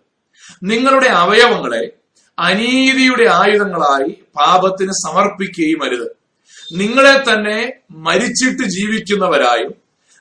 [0.63, 1.91] നിങ്ങളുടെ അവയവങ്ങളെ
[2.39, 6.22] അനീതിയുടെ ആയുധങ്ങളായി പാപത്തിന് സമർപ്പിക്കുകയും അരുത്.
[6.71, 9.73] നിങ്ങളെ തന്നെ മരിച്ചിട്ട് ജീവിക്കുന്നവരായും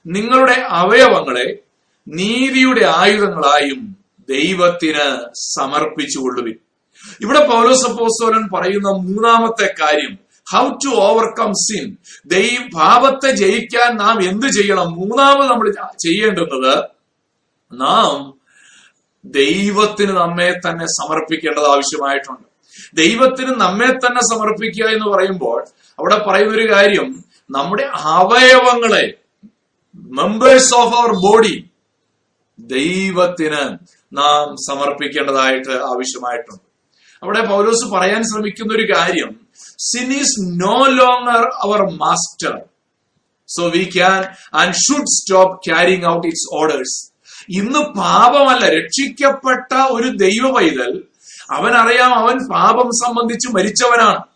[0.07, 1.59] നിങ്ങളുടെ അവയവങ്ങളെ
[2.09, 3.97] നീതിയുടെ ആയുധങ്ങളായും
[4.29, 6.55] ദൈവത്തിന് സമർപ്പിച്ചുകൊള്ളുവിൻ.
[7.21, 10.19] ഇവിടെ പൗലോസ് അപ്പോസ്തലൻ പറയുന്ന മൂന്നാമത്തെ കാര്യം
[10.53, 14.93] ഹൗ ടു ഓവർകം സിൻ ദൈവ പാപത്തെ ജയിക്കാൻ നാം എന്ത് ചെയ്യണം?
[14.93, 16.85] മൂന്നാമത് നമ്മൾ ചെയ്യേണ്ടുന്നത്
[17.73, 18.35] നാം
[19.25, 22.53] ദൈവത്തിന് നമ്മെ തന്നെ സമർപ്പിക്കേണ്ടത് ആവശ്യമായിട്ടുണ്ട്.
[22.97, 25.65] ദൈവത്തിന് നമ്മെ തന്നെ സമർപ്പിക്കുക എന്ന് പറയുമ്പോൾ
[25.99, 29.15] അവിടെ പറയുന്നൊരു കാര്യം നമ്മുടെ അവയവങ്ങളെ
[29.95, 31.71] മെമ്പേഴ്സ് ഓഫ് അവർ ബോഡി
[32.59, 33.79] ദൈവത്തിന്
[34.17, 36.65] നാം സമർപ്പിക്കേണ്ടതായിട്ട് ആവശ്യമായിട്ടുണ്ട്.
[37.23, 39.41] അവിടെ പൗലോസ് പറയാൻ ശ്രമിക്കുന്ന ഒരു കാര്യം
[39.79, 42.61] sin is no longer our master
[43.49, 44.21] so we can
[44.55, 47.13] and should stop carrying out its orders
[47.49, 51.05] ഇന്ന് പാപമല്ല രക്ഷിക്കപ്പെട്ട ഒരു ദൈവ പൈതൽ
[51.51, 54.32] അവൻ അറിയാം അവൻ പാപം സംബന്ധിച്ച് മരിച്ചവനാണ്.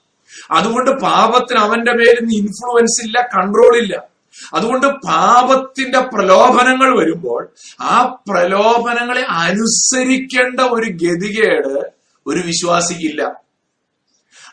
[0.50, 4.16] അതുകൊണ്ട് പാപത്തിന് അവന്റെ പേരിൽ ഇൻഫ്ലുവൻസ് ഇല്ല കൺട്രോൾ ഇല്ല.
[4.54, 7.48] അതുകൊണ്ട് പാപത്തിന്റെ പ്രലോഭനങ്ങൾ വരുമ്പോൾ
[7.80, 11.92] ആ പ്രലോഭനങ്ങളെ അനുസരിക്കേണ്ട ഒരു ഗതികേട്
[12.26, 13.40] ഒരു വിശ്വാസിക്കില്ല.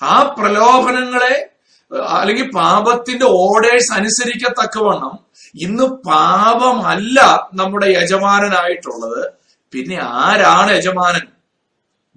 [0.03, 1.49] ആ പ്രലോഭനങ്ങളെ
[1.91, 5.19] അല്ലെങ്കിൽ പാപത്തിന്റെ ഓർഡേഴ്സ് അനുസരിക്കത്തക്കവണ്ണം
[5.55, 9.27] ഇന്ന് പാപമല്ല നമ്മുടെ യജമാനനായിട്ടുള്ളത്.
[9.71, 11.27] പിന്നെ ആരാണ് യജമാനൻ?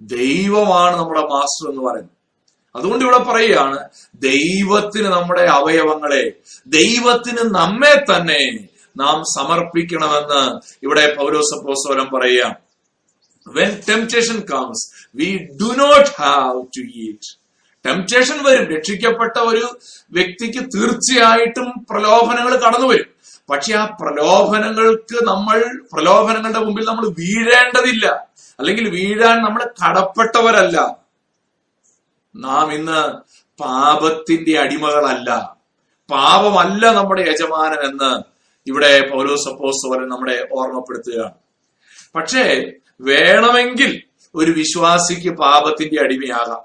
[0.01, 2.16] ദൈവമാണ് നമ്മുടെ മാസ്റ്റർ എന്ന് പറയുന്നത്.
[2.77, 3.79] അതുകൊണ്ട് ഇവിടെ പറയുകയാണ്
[4.15, 6.23] ദൈവത്തിന് നമ്മുടെ അവയവങ്ങളെ
[6.67, 8.41] ദൈവത്തിന് നമ്മെ തന്നെ
[8.97, 10.43] നാം സമർപ്പിക്കണമെന്ന്
[10.83, 12.55] ഇവിടെ പൗരോസപ്പോസ്വരം പറയുകയാണ്.
[13.47, 14.85] When temptation comes
[15.15, 15.27] we
[15.61, 17.29] do not have to eat
[17.85, 18.65] temptation വരും.
[18.75, 19.65] രക്ഷിക്കപ്പെട്ട ഒരു
[20.11, 23.09] വ്യക്തിക്ക് തീർച്ചയായിട്ടും പ്രലോഭനങ്ങൾ കടന്നു വരും
[23.49, 25.59] പക്ഷെ ആ പ്രലോഭനങ്ങൾക്ക് നമ്മൾ
[25.93, 28.05] പ്രലോഭനങ്ങളുടെ മുമ്പിൽ നമ്മൾ വീഴേണ്ടതില്ല.
[28.59, 31.06] അല്ലെങ്കിൽ വീഴാൻ നമ്മൾ കടപ്പെട്ടവരല്ല.
[32.37, 33.11] നാം ഇന്ന്
[33.63, 35.55] പാപത്തിന്റെ അടിമകളല്ല.
[36.11, 38.23] പാപമല്ല നമ്മുടെ യജമാനൻ എന്ന്
[38.67, 41.31] ഇവിടെ പൗലോസ് പോലെ നമ്മളെ ഓർമ്മപ്പെടുത്തുകയാണ്.
[42.15, 42.71] പക്ഷേ
[43.01, 44.01] വേണമെങ്കിൽ
[44.35, 46.61] ഒരു വിശ്വാസിക്ക് പാപത്തിന്റെ അടിമയാകാം.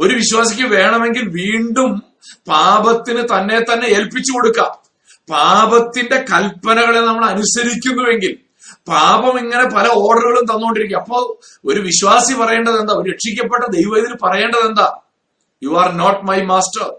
[0.00, 2.02] ഒരു വിശ്വാസിക്ക് വേണമെങ്കിൽ വീണ്ടും
[2.48, 4.90] പാപത്തിന് തന്നെ തന്നെ ഏൽപ്പിച്ചു കൊടുക്കാം.
[5.30, 8.49] പാപത്തിന്റെ കൽപ്പനകളെ നമ്മൾ അനുസരിക്കുന്നുവെങ്കിൽ
[8.90, 12.94] പാപം ഇങ്ങനെ പല ഓർഡറുകളും തന്നുകൊണ്ടിരിക്കും അപ്പോ ഒരു വിശ്വാസി പറയേണ്ടത് എന്താ?
[12.94, 15.00] ഒരു രക്ഷിക്കപ്പെട്ട ദൈവം ഇതിൽ പറയേണ്ടത് എന്താ?
[15.62, 16.94] You are not my master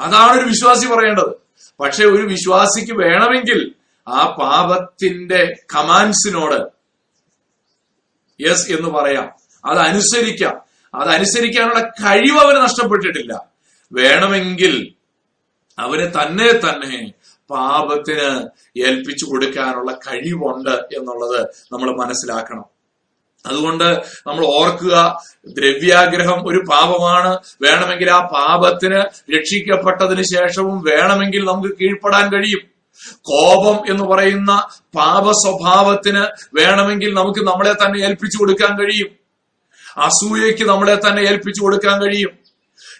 [0.00, 1.34] അതാണ് ഒരു വിശ്വാസി പറയേണ്ടത്.
[1.80, 3.74] പക്ഷെ ഒരു വിശ്വാസിക്ക് വേണമെങ്കിൽ
[4.08, 6.60] ആ പാപത്തിന്റെ കമാൻഡ്സിനോട്
[8.40, 9.32] യെസ് എന്ന് പറയാം.
[9.64, 10.54] അത് അനുസരിക്കാം.
[10.94, 13.44] അത് അനുസരിക്കാനുള്ള കഴിവ് അവന് നഷ്ടപ്പെട്ടിട്ടില്ല.
[13.92, 14.94] വേണമെങ്കിൽ
[15.78, 17.12] അവനെ തന്നെ തന്നെ
[17.50, 18.48] പാപത്തിന്
[18.86, 22.64] ഏൽപ്പിച്ചു കൊടുക്കാനുള്ള കഴിവുണ്ട് എന്നുള്ളത് നമ്മൾ മനസ്സിലാക്കണം.
[23.46, 27.38] അതുകൊണ്ട് നമ്മൾ ഓർക്കുക ദ്രവ്യാഗ്രഹം ഒരു പാപമാണ്.
[27.62, 29.00] വേണമെങ്കിൽ ആ പാപത്തിന്
[29.36, 32.74] രക്ഷിക്കപ്പെട്ടതിന് ശേഷവും വേണമെങ്കിൽ നമുക്ക് കീഴ്പ്പെടാൻ കഴിയും.
[33.22, 39.08] കോപം എന്ന് പറയുന്ന പാപ സ്വഭാവത്തിന് വേണമെങ്കിൽ നമുക്ക് നമ്മളെ തന്നെ ഏൽപ്പിച്ചു കൊടുക്കാൻ കഴിയും.
[39.96, 42.43] അസൂയയ്ക്ക് നമ്മളെ തന്നെ ഏൽപ്പിച്ചു കൊടുക്കാൻ കഴിയും.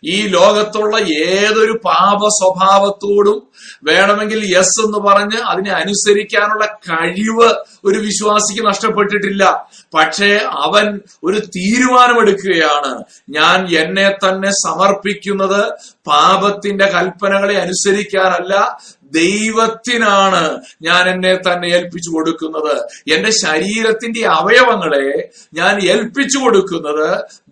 [0.05, 3.39] ഈ ലോകത്തുള്ള ഏതൊരു പാപ സ്വഭാവത്തോടും
[3.85, 9.69] വേണമെങ്കിൽ യെസ് എന്ന് പറഞ്ഞ് അതിനെ അനുസരിക്കാനുള്ള കഴിവ് ഒരു വിശ്വാസിക്ക് നഷ്ടപ്പെട്ടിട്ടില്ല.
[9.95, 13.05] പക്ഷേ അവൻ ഒരു തീരുമാനമെടുക്കുകയാണ്.
[13.31, 15.61] ഞാൻ എന്നെ തന്നെ സമർപ്പിക്കുന്നത്
[16.07, 18.79] പാപത്തിന്റെ കൽപ്പനകളെ അനുസരിക്കാനല്ല
[19.15, 20.43] ദൈവത്തിനാണ്
[20.83, 22.75] ഞാൻ എന്നെ തന്നെ ഏൽപ്പിച്ചു കൊടുക്കുന്നത്.
[23.15, 27.09] എന്റെ ശരീരത്തിന്റെ അവയവങ്ങളെ ഞാൻ ഏൽപ്പിച്ചു കൊടുക്കുന്നത്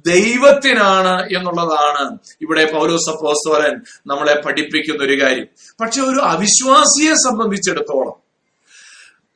[0.06, 2.18] ദൈവത്തിനാണ് എന്നുള്ളതാണ്.
[2.40, 3.74] ഇവിടെ പൗലോസ് അപ്പോസ്തലൻ
[4.06, 5.46] നമ്മളെ പഠിപ്പിക്കുന്ന ഒരു കാര്യം.
[5.80, 8.16] പക്ഷെ ഒരു അവിശ്വാസിയെ സംബന്ധിച്ചിടത്തോളം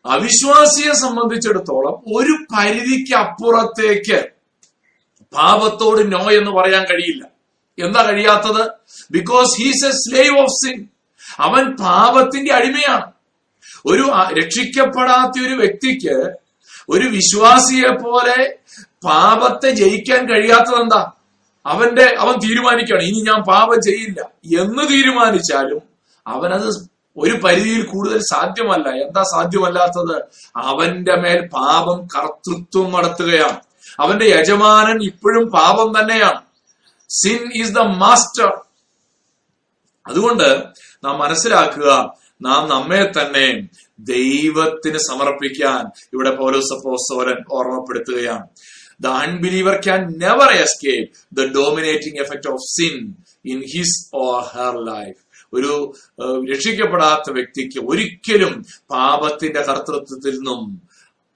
[0.04, 4.18] അവിശ്വാസിയെ സംബന്ധിച്ചിടത്തോളം ഒരു പരിധിക്ക് അപ്പുറത്തേക്ക്
[5.34, 7.24] പാപത്തോട് നോ എന്ന് പറയാൻ കഴിയില്ല.
[7.78, 8.62] എന്താ കഴിയാത്തത്?
[9.10, 10.76] Because he's a slave of sin
[11.40, 13.12] അവൻ പാപത്തിന്റെ അടിമയാണ്.
[13.87, 16.33] ഒരു രക്ഷിക്കപ്പെടാത്ത ഒരു വ്യക്തിക്ക്
[16.88, 18.59] ഒരു വിശ്വാസിയെ പോലെ
[19.05, 21.12] പാപത്തെ ജയിക്കാൻ കഴിയാത്തത് എന്താ?
[21.66, 24.20] അവന്റെ അവൻ തീരുമാനിക്കണം ഇനി ഞാൻ പാപം ചെയ്യില്ല.
[24.62, 25.83] എന്ന് തീരുമാനിച്ചാലും
[26.27, 28.88] അവനത് ഒരു പരിധിയിൽ കൂടുതൽ സാധ്യമല്ല.
[28.88, 30.16] എന്താ സാധ്യമല്ലാത്തത്?
[30.57, 33.61] അവന്റെ മേൽ പാപം കർത്തൃത്വം നടത്തുകയാണ്.
[34.01, 36.40] അവന്റെ യജമാനൻ ഇപ്പോഴും പാപം തന്നെയാണ്.
[37.09, 38.65] സിൻ ഈസ് ദ മാസ്റ്റർ
[40.09, 40.64] അതുകൊണ്ട്
[41.05, 48.49] നാം മനസ്സിലാക്കുക നാം നമ്മെ തന്നെ ദൈവത്തിന് സമർപ്പിക്കാൻ ഇവിടെ പൗലോസ് അപ്പോസ്തലൻ ഓർമ്മപ്പെടുത്തുകയാണ്.
[49.01, 53.14] The unbeliever can never escape the dominating effect of sin
[53.45, 55.92] in his or her life ഒരു
[56.53, 60.83] രക്ഷിക്കപ്പെടാത്ത വ്യക്തിക്ക് ഒരിക്കലും പാപത്തിന്റെ കർത്തൃത്വത്തിൽ നിന്നും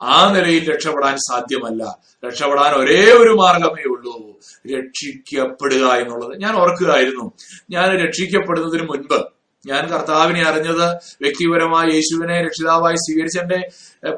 [0.02, 1.98] ആ നിലയിൽ രക്ഷപ്പെടാൻ സാധ്യമല്ല.
[2.26, 4.29] രക്ഷപ്പെടാൻ ഒരേ ഒരു മാർഗമേ ഉള്ളൂ.
[4.66, 6.40] രക്ഷിക്കപ്പെടുക എന്നുള്ളത്.
[6.40, 7.32] ഞാൻ ഓർക്കുകയായിരുന്നു.
[7.70, 9.20] ഞാൻ രക്ഷിക്കപ്പെടുന്നതിന് മുൻപ്
[9.66, 10.86] ഞാൻ കർത്താവിനെ അറിഞ്ഞത്
[11.22, 13.58] വ്യക്തിപരമായി യേശുവിനെ രക്ഷിതാവായി സ്വീകരിച്ച എന്റെ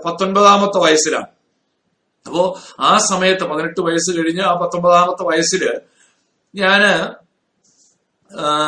[0.07, 1.27] പത്തൊൻപതാമത്തെ വയസ്സിലാണ്.
[2.27, 5.81] അപ്പോ ആ സമയത്ത് പതിനെട്ട് വയസ്സ് കഴിഞ്ഞ് ആ പത്തൊമ്പതാമത്തെ വയസ്സിൽ
[6.55, 6.83] ഞാൻ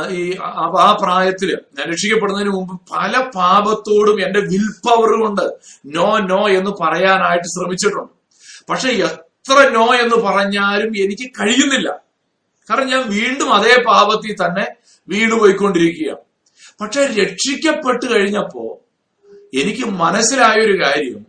[0.09, 5.45] ഈ ആ പ്രായത്തിൽ ഞാൻ രക്ഷിക്കപ്പെടുന്നതിന് മുമ്പ് പല പാപത്തോടും എന്റെ വിൽ പവർ കൊണ്ട്
[5.87, 8.13] നോ നോ എന്ന് പറയാനായിട്ട് ശ്രമിച്ചിട്ടുണ്ട്.
[8.71, 8.89] പക്ഷെ
[9.47, 11.89] എത്ര നോ എന്ന് പറഞ്ഞാലും എനിക്ക് കഴിയുന്നില്ല.
[12.69, 14.65] കാരണം ഞാൻ വീണ്ടും അതേ പാപത്തിൽ തന്നെ
[15.09, 16.23] വീണ് പോയിക്കൊണ്ടിരിക്കുകയാണ്
[16.81, 18.65] പക്ഷെ രക്ഷിക്കപ്പെട്ട് കഴിഞ്ഞപ്പോ
[19.61, 21.21] എനിക്ക് മനസ്സിലായ ഒരു കാര്യം.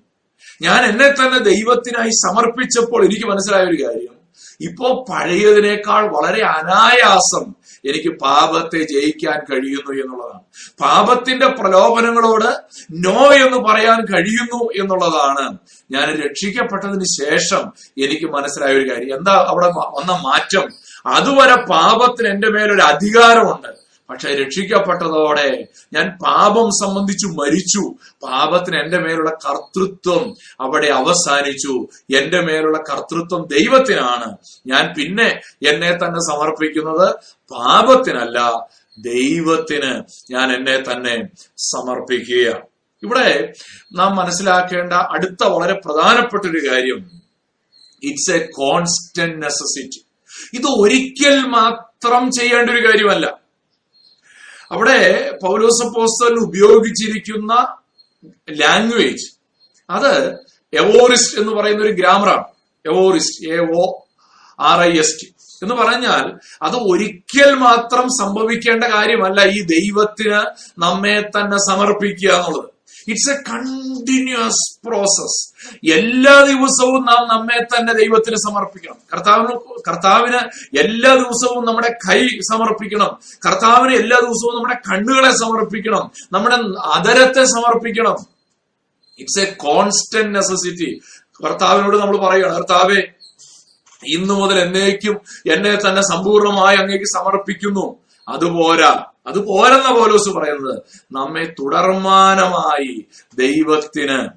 [0.62, 4.16] ഞാൻ എന്നെ തന്നെ ദൈവത്തിനായി സമർപ്പിച്ചപ്പോൾ എനിക്ക് മനസ്സിലായ ഒരു കാര്യം.
[4.62, 7.46] ഇപ്പോ പഴയതിനേക്കാൾ വളരെ അനായാസം
[7.86, 10.42] എനിക്ക് പാപത്തെ ജയിക്കാൻ കഴിയുന്നു എന്നുള്ളതാണ്.
[10.82, 12.56] പാപത്തിന്റെ പ്രലോഭനങ്ങളോട്
[12.92, 15.58] നോ എന്ന് പറയാൻ കഴിയുന്നു എന്നുള്ളതാണ്.
[15.92, 19.18] ഞാൻ രക്ഷിക്കപ്പെട്ടതിന് ശേഷം എനിക്ക് മനസ്സിലായ ഒരു കാര്യം.
[19.18, 20.64] എന്താ അവിടെ വന്ന മാറ്റം?
[21.06, 23.85] അതുവരെ പാപത്തിന് എന്റെ മേലൊരു അധികാരമുണ്ട്.
[24.10, 27.96] പക്ഷെ രക്ഷിക്കപ്പെട്ടതോടെ ഞാൻ പാപം സംബന്ധിച്ചു മരിച്ചു.
[28.24, 31.88] പാപത്തിന് എന്റെ മേലുള്ള കർത്തൃത്വം അവിടെ അവസാനിച്ചു.
[32.18, 34.38] എന്റെ മേലുള്ള കർത്തൃത്വം ദൈവത്തിനാണ്.
[34.68, 37.16] ഞാൻ പിന്നെ എന്നെ തന്നെ സമർപ്പിക്കുന്നത്
[37.52, 38.68] പാപത്തിനല്ല
[39.00, 42.64] ദൈവത്തിന് ഞാൻ എന്നെ തന്നെ സമർപ്പിക്കുകയാണ്.
[43.04, 43.54] ഇവിടെ
[43.94, 47.00] നാം മനസ്സിലാക്കേണ്ട അടുത്ത വളരെ പ്രധാനപ്പെട്ട ഒരു കാര്യം.
[48.04, 50.06] ഇറ്റ്സ് എ കോൺസ്റ്റന്റ് നെസസിറ്റി
[50.54, 53.45] ഇത് ഒരിക്കൽ മാത്രം ചെയ്യേണ്ട ഒരു കാര്യമല്ല.
[54.72, 55.00] അവിടെ
[55.44, 57.54] പൗലോസപ്പോസ്തലൻ ഉപയോഗിച്ചിരിക്കുന്ന
[58.52, 59.26] ലാംഗ്വേജ്
[59.90, 60.12] അത്
[60.74, 62.46] എവോറിസ്റ്റ് എന്ന് പറയുന്ന ഒരു ഗ്രാമറാണ്
[62.86, 63.84] aorist A O
[64.60, 65.28] R I S T.
[65.64, 66.26] എന്ന് പറഞ്ഞാൽ
[66.62, 70.40] അത് ഒരിക്കൽ മാത്രം സംഭവിക്കേണ്ട കാര്യമല്ല ഈ ദൈവത്തിന്
[70.78, 72.75] നമ്മെ തന്നെ സമർപ്പിക്കുക എന്നുള്ളത്.
[73.08, 75.54] ഇറ്റ്സ് എ കണ്ടിന്യൂസ് പ്രോസസ്
[75.92, 78.96] എല്ലാ ദിവസവും നാം നമ്മെ തന്നെ ദൈവത്തിന് സമർപ്പിക്കണം.
[79.14, 80.38] കർത്താവിന് കർത്താവിന്
[80.78, 83.20] എല്ലാ ദിവസവും നമ്മുടെ കൈ സമർപ്പിക്കണം.
[83.46, 86.12] കർത്താവിന് എല്ലാ ദിവസവും നമ്മുടെ കണ്ണുകളെ സമർപ്പിക്കണം.
[86.32, 88.16] നമ്മുടെ അതരത്തെ സമർപ്പിക്കണം.
[89.20, 91.02] ഇറ്റ്സ് എ കോൺസ്റ്റന്റ് നെസസിറ്റി
[91.44, 93.08] കർത്താവിനോട് നമ്മൾ പറയുകയാണ് കർത്താവെ
[94.08, 98.05] ഇന്നു മുതൽ എന്നേക്കും എന്നെ തന്നെ സമ്പൂർണമായി അങ്ങേക്ക് സമർപ്പിക്കുന്നു.
[98.28, 100.84] അതുപോരാ അത് പോരെന്ന പോലോസ് പറയുന്നത്.
[101.12, 104.30] നമ്മെ തുടർമാനമായി ദൈവത്തിന്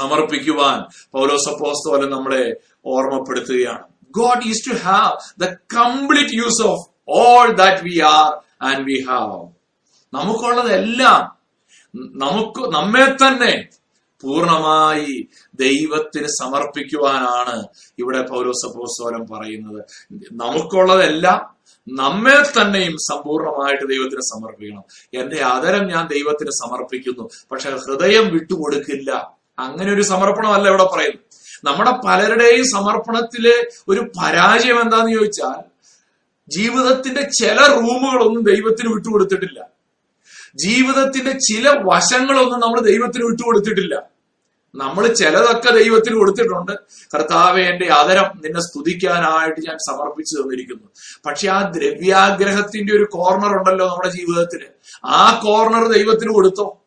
[0.00, 3.84] സമർപ്പിക്കുവാൻ പൗലോസ് അപ്പോസ്തോലൻ നമ്മളെ ഓർമ്മപ്പെടുത്തുകയാണ്.
[4.10, 5.44] God is to have the
[5.76, 9.48] complete use of all that we are and we have
[10.14, 11.42] നമുക്കുള്ളതെല്ലാം
[11.96, 13.68] നമുക്ക് നമ്മെ തന്നെ
[14.20, 17.66] പൂർണമായി ദൈവത്തിന് സമർപ്പിക്കുവാനാണ്
[17.98, 19.84] ഇവിടെ പൗരോസപ്പോസ്തോലം പറയുന്നത്.
[20.32, 24.84] നമുക്കുള്ളതെല്ലാം നമ്മെ തന്നെയും സമ്പൂർണമായിട്ട് ദൈവത്തിന് സമർപ്പിക്കണം.
[25.14, 27.28] എന്റെ ആദരം ഞാൻ ദൈവത്തിന് സമർപ്പിക്കുന്നു.
[27.52, 29.10] പക്ഷെ ഹൃദയം വിട്ടുകൊടുക്കില്ല.
[29.58, 31.18] അങ്ങനെ ഒരു സമർപ്പണമല്ല ഇവിടെ പറയുന്നത്.
[31.64, 35.72] നമ്മുടെ പലരുടെയും സമർപ്പണത്തിലെ ഒരു പരാജയം എന്താന്ന് ചോദിച്ചാൽ
[36.48, 39.66] ജീവിതത്തിന്റെ ചില റൂമുകളൊന്നും ദൈവത്തിന് വിട്ടുകൊടുത്തിട്ടില്ല.
[40.56, 44.11] ജീവിതത്തിന്റെ ചില വശങ്ങളൊന്നും നമ്മൾ ദൈവത്തിന് വിട്ടുകൊടുത്തിട്ടില്ല.
[44.74, 46.72] നമ്മൾ ചിലതൊക്കെ ദൈവത്തിന് കൊടുത്തിട്ടുണ്ട്.
[47.14, 50.86] കർത്താവെ എന്റെ ആദരം നിന്നെ സ്തുതിക്കാനായിട്ട് ഞാൻ സമർപ്പിച്ചു തന്നിരിക്കുന്നു.
[51.26, 54.62] പക്ഷെ ആ ദ്രവ്യാഗ്രഹത്തിന്റെ ഒരു കോർണർ ഉണ്ടല്ലോ നമ്മുടെ ജീവിതത്തിൽ
[55.04, 56.78] ആ കോർണർ ദൈവത്തിന് കൊടുത്തോ?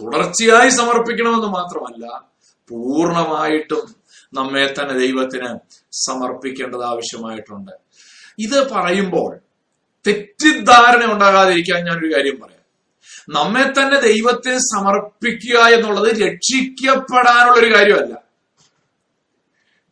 [0.00, 2.30] തുടർച്ചയായി സമർപ്പിക്കണമെന്ന് മാത്രമല്ല
[2.68, 3.94] പൂർണമായിട്ടും
[4.34, 5.58] നമ്മെ തന്നെ ദൈവത്തിന്
[5.92, 7.72] സമർപ്പിക്കേണ്ടത് ആവശ്യമായിട്ടുണ്ട്.
[8.38, 9.40] ഇത് പറയുമ്പോൾ
[10.06, 12.59] തെറ്റിദ്ധാരണ ഉണ്ടാകാതിരിക്കാൻ ഞാനൊരു കാര്യം പറയാം.
[13.28, 18.30] നമ്മെ തന്നെ ദൈവത്തെ സമർപ്പിക്കുക എന്നുള്ളത് രക്ഷിക്കപ്പെടാനുള്ള ഒരു കാര്യമല്ല.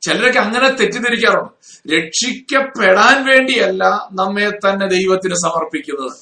[0.02, 1.50] ചിലരൊക്കെ അങ്ങനെ തെറ്റിദ്ധരിക്കാറുണ്ട്.
[1.94, 6.12] രക്ഷിക്കപ്പെടാൻ വേണ്ടിയല്ല നമ്മെ തന്നെ ദൈവത്തിന് സമർപ്പിക്കുന്നത്.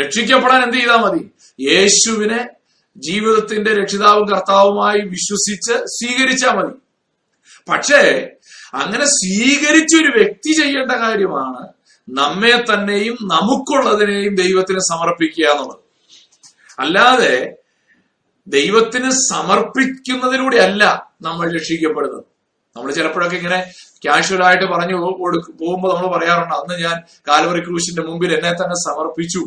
[0.00, 1.30] രക്ഷിക്കപ്പെടാൻ എന്ത് ചെയ്താൽ മതി?
[1.60, 2.48] യേശുവിനെ
[2.96, 6.74] ജീവിതത്തിന്റെ രക്ഷിതാവും കർത്താവുമായി വിശ്വസിച്ച് സ്വീകരിച്ചാൽ മതി.
[7.68, 8.30] പക്ഷേ
[8.74, 11.77] അങ്ങനെ സ്വീകരിച്ച ഒരു വ്യക്തി ചെയ്യേണ്ട കാര്യമാണ്
[12.08, 15.78] നമ്മെ തന്നെയും നമുക്കുള്ളതിനെയും ദൈവത്തിന് സമർപ്പിക്കുക എന്നുള്ളത്.
[16.78, 17.56] അല്ലാതെ
[18.46, 22.24] ദൈവത്തിന് സമർപ്പിക്കുന്നതിലൂടെ അല്ല നമ്മൾ രക്ഷിക്കപ്പെടുന്നത്.
[22.76, 23.72] നമ്മൾ ചിലപ്പോഴൊക്കെ ഇങ്ങനെ
[24.08, 29.44] കാഷ്വലായിട്ട് പറഞ്ഞു പോകുമ്പോൾ നമ്മൾ പറയാറുണ്ട് അന്ന് ഞാൻ കാൽവറി ക്രൂശിന്റെ മുമ്പിൽ എന്നെ തന്നെ സമർപ്പിച്ചു.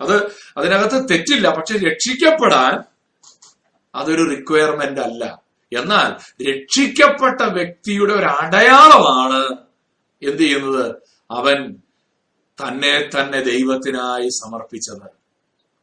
[0.00, 2.82] അത് അതിനകത്ത് തെറ്റില്ല പക്ഷെ രക്ഷിക്കപ്പെടാൻ
[3.94, 5.42] അതൊരു റിക്വയർമെന്റ് അല്ല.
[5.72, 6.08] എന്നാൽ
[6.50, 9.56] രക്ഷിക്കപ്പെട്ട വ്യക്തിയുടെ ഒരു അടയാളമാണ്
[10.22, 11.11] എന്ത് ചെയ്യുന്നത്?
[11.32, 11.76] അവൻ
[12.62, 15.22] തന്നെ തന്നെ ദൈവത്തിനായി സമർപ്പിച്ചത്.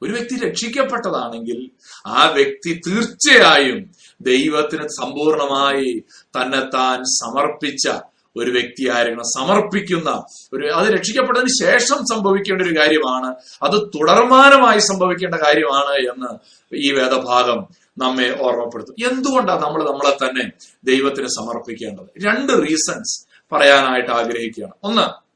[0.02, 1.70] ഒരു വ്യക്തി രക്ഷിക്കപ്പെട്ടതാണെങ്കിൽ
[2.06, 8.00] ആ വ്യക്തി തീർച്ചയായും ദൈവത്തിന് സമ്പൂർണമായി തന്നെത്താൻ സമർപ്പിച്ച
[8.38, 13.36] ഒരു വ്യക്തിയായിരിക്കണം സമർപ്പിക്കുന്ന ഒരു അത് രക്ഷിക്കപ്പെട്ടതിന് ശേഷം സംഭവിക്കേണ്ട ഒരു കാര്യമാണ്.
[13.64, 16.38] അത് തുടർമാനമായി സംഭവിക്കേണ്ട കാര്യമാണ് എന്ന്
[16.76, 19.12] ഈ വേദഭാഗം നമ്മെ ഓർമ്മപ്പെടുത്തും.
[19.12, 20.52] എന്തുകൊണ്ടാണ് നമ്മൾ നമ്മളെ തന്നെ
[20.84, 22.26] ദൈവത്തിന് സമർപ്പിക്കേണ്ടത്?
[22.26, 24.74] രണ്ട് റീസൺസ് പറയാനായിട്ട് ആഗ്രഹിക്കുകയാണ്.
[24.84, 25.29] ഒന്ന്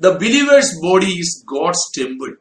[0.00, 2.36] the believer's body is God's temple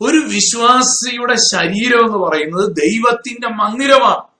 [0.00, 4.30] ഒരു വിശ്വാസിയുടെ ശരീരം എന്ന് പറയുന്നത് ദൈവത്തിന്റെ മന്ദിരമാണ്.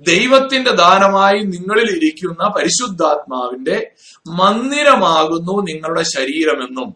[0.00, 3.90] ദൈവത്തിന്റെ ദാനമായി നിങ്ങളിൽ ഇരിക്കുന്ന പരിശുദ്ധാത്മാവിന്റെ
[4.26, 6.94] മന്ദിരമാകുന്നു നിങ്ങളുടെ ശരീരമെന്നും.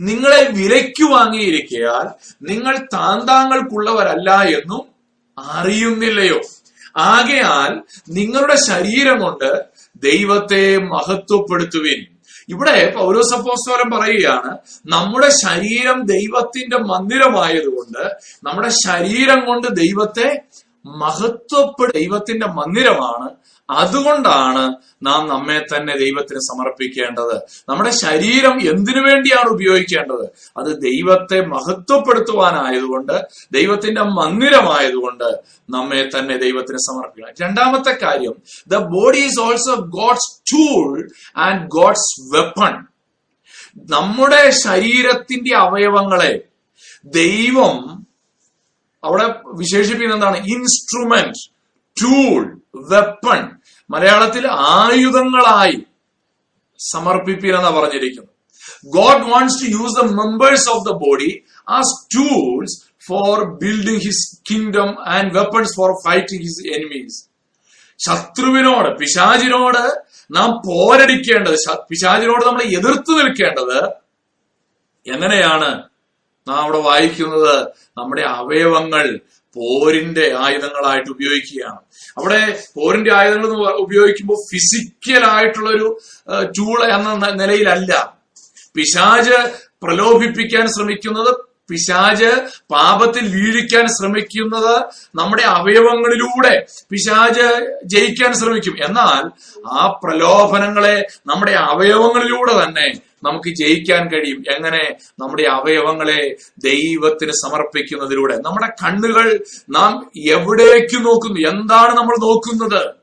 [0.00, 4.80] നിങ്ങളെ വിലയ്ക്കു വാങ്ങിയിരിക്കയാൽ നിങ്ങൾ താന്താങ്ങൾക്കുള്ളവരല്ല എന്നും
[5.38, 6.40] അറിയുന്നില്ലയോ?
[6.96, 9.64] ആകയാൽ നിങ്ങളുടെ ശരീരം കൊണ്ട്
[9.96, 12.17] ദൈവത്തെ മഹത്വപ്പെടുത്തുവിൻ.
[12.48, 14.50] ഇവിടെ പൗരോസപ്പോസ്തോലം പറയുകയാണ്
[14.86, 18.02] നമ്മുടെ ശരീരം ദൈവത്തിന്റെ മന്ദിരമായതുകൊണ്ട്
[18.44, 20.28] നമ്മുടെ ശരീരം കൊണ്ട് ദൈവത്തെ
[20.84, 23.28] മഹത്വപ്പെടു ദൈവത്തിന്റെ മന്ദിരമാണ്
[23.70, 27.36] അതുകൊണ്ടാണ് നാം നമ്മെ തന്നെ ദൈവത്തിന് സമർപ്പിക്കേണ്ടത്.
[27.68, 30.24] നമ്മുടെ ശരീരം എന്തിനു വേണ്ടിയാണ് ഉപയോഗിക്കേണ്ടത്?
[30.56, 35.38] അത് ദൈവത്തെ മഹത്വപ്പെടുത്തുവാനായതുകൊണ്ട് ദൈവത്തിന്റെ മന്ദിരമായതുകൊണ്ട്
[35.70, 37.34] നമ്മെ തന്നെ ദൈവത്തിന് സമർപ്പിക്കണം.
[37.42, 38.34] രണ്ടാമത്തെ കാര്യം
[38.68, 42.86] the body is also God's tool and God's weapon
[43.90, 46.42] നമ്മുടെ ശരീരത്തിന്റെ അവയവങ്ങളെ
[47.04, 48.06] ദൈവം
[49.04, 50.36] അവിടെ വിശേഷിപ്പിക്കുന്ന എന്താണ്?
[50.36, 51.50] ഇൻസ്ട്രുമെന്റ്
[52.02, 53.57] ടൂൾ വെപ്പൺ
[53.90, 54.44] മലയാളത്തിൽ
[54.78, 55.76] ആയുധങ്ങളായി
[56.80, 58.34] സമർപ്പിപ്പിനെന്നാണ് പറഞ്ഞിരിക്കുന്നത്
[58.88, 61.30] God wants to use the members of the body
[61.68, 67.18] as tools for building his kingdom and weapons for fighting his enemies
[68.00, 69.82] ശത്രുവിനോട് പിശാചിനോട്
[70.30, 71.56] നാം പോരടിക്കേണ്ടത്
[71.90, 73.78] പിശാചിനോട് നമ്മൾ എതിർത്ത് നിൽക്കേണ്ടത്
[75.06, 75.70] എങ്ങനെയാണ്
[76.46, 77.54] നാം അവിടെ വായിക്കുന്നത്?
[77.98, 79.04] നമ്മുടെ അവയവങ്ങൾ
[79.54, 81.78] പോരിന്റെ ആയുധങ്ങളായിട്ട് ഉപയോഗിക്കുകയാണ്.
[82.18, 85.98] അവിടെ പോരിന്റെ ആയുധങ്ങൾ ഉപയോഗിക്കുമ്പോൾ ഫിസിക്കൽ ആയിട്ടുള്ള ഒരു
[86.58, 88.18] ടൂൾ എന്ന നിലയിലല്ല.
[88.74, 89.38] പിശാജ്
[89.82, 92.30] പ്രലോഭിപ്പിക്കാൻ ശ്രമിക്കുന്നത് പിശാജ്
[92.70, 94.74] പാപത്തിൽ വീഴിക്കാൻ ശ്രമിക്കുന്നത്
[95.14, 98.76] നമ്മുടെ അവയവങ്ങളിലൂടെ പിശാജ് ജയിക്കാൻ ശ്രമിക്കും.
[98.84, 99.24] എന്നാൽ
[99.72, 102.86] ആ പ്രലോഭനങ്ങളെ നമ്മുടെ അവയവങ്ങളിലൂടെ തന്നെ
[103.22, 104.44] നമുക്ക് ജയിക്കാൻ കഴിയും.
[104.54, 108.36] എങ്ങനെ നമ്മുടെ അവയവങ്ങളെ ദൈവത്തിന് സമർപ്പിക്കുന്നതിലൂടെ.
[108.36, 111.48] നമ്മുടെ കണ്ണുകൾ നാം എവിടേക്ക് നോക്കുന്നു?
[111.48, 112.94] എന്താണ് നമ്മൾ നോക്കുന്നത്?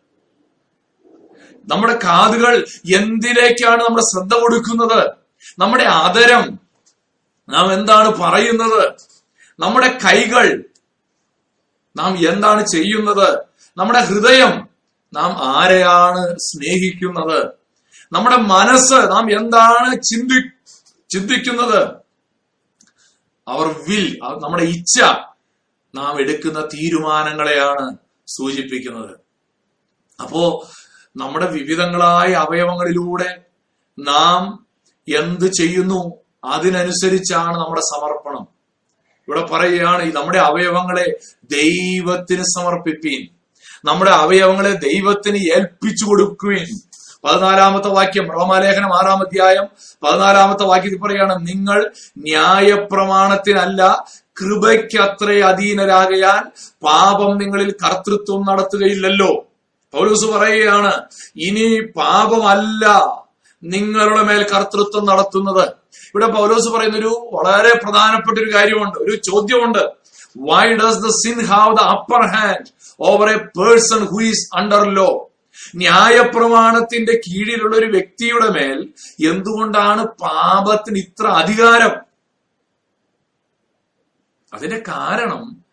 [1.71, 5.11] നമ്മുടെ കാതുകൾ എന്തിലേക്കാണ് നമ്മൾ ശ്രദ്ധ കൊടുക്കുന്നത്?
[5.59, 6.59] നമ്മുടെ ആദരം
[7.49, 8.93] നാം എന്താണ് പറയുന്നത്?
[9.59, 10.63] നമ്മുടെ കൈകൾ
[11.97, 13.39] നാം എന്താണ് ചെയ്യുന്നത്?
[13.77, 14.67] നമ്മുടെ ഹൃദയം
[15.13, 17.64] നാം ആരെയാണ് സ്നേഹിക്കുന്നത്?
[18.11, 20.49] നമ്മുടെ മനസ്സ് നാം എന്താണ് ചിന്തി
[21.09, 21.83] ചിന്തിക്കുന്നത്?
[23.47, 25.03] അവർ വിൽ നമ്മുടെ ഇച്ഛ
[25.95, 29.19] നാം എടുക്കുന്ന തീരുമാനങ്ങളെയാണ് സൂചിപ്പിക്കുന്നത്.
[30.21, 30.69] അപ്പോ
[31.17, 33.41] നമ്മുടെ വിവിധങ്ങളായ അവയവങ്ങളിലൂടെ
[33.99, 34.65] നാം
[35.15, 36.13] എന്ത് ചെയ്യുന്നു?
[36.45, 38.47] അതിനനുസരിച്ചാണ് നമ്മുടെ സമർപ്പണം.
[39.27, 43.27] ഇവിടെ പറയുകയാണ് നമ്മുടെ അവയവങ്ങളെ ദൈവത്തിന് സമർപ്പിപ്പീൻ.
[43.85, 46.94] നമ്മുടെ അവയവങ്ങളെ ദൈവത്തിന് ഏൽപ്പിച്ചു കൊടുക്കുവിൻ.
[47.25, 49.67] പതിനാലാമത്തെ വാക്യം റോമാലേഖനം ആറാം അധ്യായം.
[50.03, 54.05] പതിനാലാമത്തെ വാക്യത്തിൽ പറയാണ് നിങ്ങൾ ന്യായപ്രമാണത്തിനല്ല
[54.41, 56.43] കൃപയ്ക്കത്രേ അധീനരാകയാൽ
[56.83, 59.45] പാപം നിങ്ങളിൽ കർത്തൃത്വം നടത്തുകയില്ലല്ലോ.
[59.93, 60.93] പൗലൂസ് പറയുകയാണ്
[61.35, 62.85] ഇനി പാപമല്ല
[63.63, 65.65] നിങ്ങളുടെ മേൽ കർത്തൃത്വം നടത്തുന്നത്.
[66.07, 69.83] ഇവിടെ പൗലോസ് പറയുന്ന ഒരു വളരെ പ്രധാനപ്പെട്ട ഒരു കാര്യമുണ്ട് ഒരു ചോദ്യമുണ്ട്.
[70.37, 72.67] Why does the sin have the upper hand
[72.99, 75.29] over a person who is under law
[75.75, 78.93] ന്യായപ്രമാണത്തിന്റെ കീഴിലുള്ള ഒരു വ്യക്തിയുടെ മേൽ
[79.31, 82.05] എന്തുകൊണ്ടാണ് പാപത്തിന് ഇത്ര അധികാരം?
[84.53, 85.63] അതിന്റെ കാരണം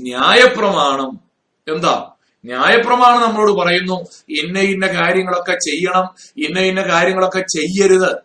[0.00, 1.20] ന്യായപ്രമാണം.
[1.68, 2.12] എന്താ?
[2.44, 8.16] ന്യായപ്രമാണം നമ്മളോട് പറയുന്നു ഇന്ന ഇന്ന കാര്യങ്ങളൊക്കെ ചെയ്യണം ഇന്ന ഇന്ന കാര്യങ്ങളൊക്കെ ചെയ്യരുത്.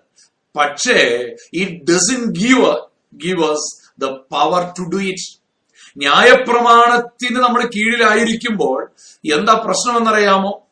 [0.58, 0.97] പക്ഷേ
[1.54, 2.74] it doesn't give
[3.13, 3.56] give
[4.00, 5.41] the power to do it
[5.97, 8.91] ന്യായപ്രമാണത്തിന് നമ്മൾ കീഴിലായിരിക്കുമ്പോൾ
[9.34, 10.67] എന്താ പ്രശ്നം എന്നറിയാമോ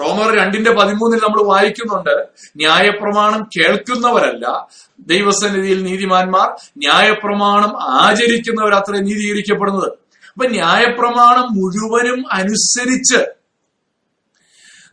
[0.00, 2.14] റോമർ രണ്ടിന്റെ പതിമൂന്നിൽ നമ്മൾ വായിക്കുന്നുണ്ട്
[2.56, 4.68] ന്യായപ്രമാണം കേൾക്കുന്നവരല്ല.
[5.00, 9.90] ദൈവസന്നിധിയിൽ നീതിമാന്മാർ ന്യായപ്രമാണം ആചരിക്കുന്നവർ അത്ര നീതീകരിക്കപ്പെടുന്നത്.
[10.32, 13.20] അപ്പൊ ന്യായപ്രമാണം മുഴുവനും അനുസരിച്ച്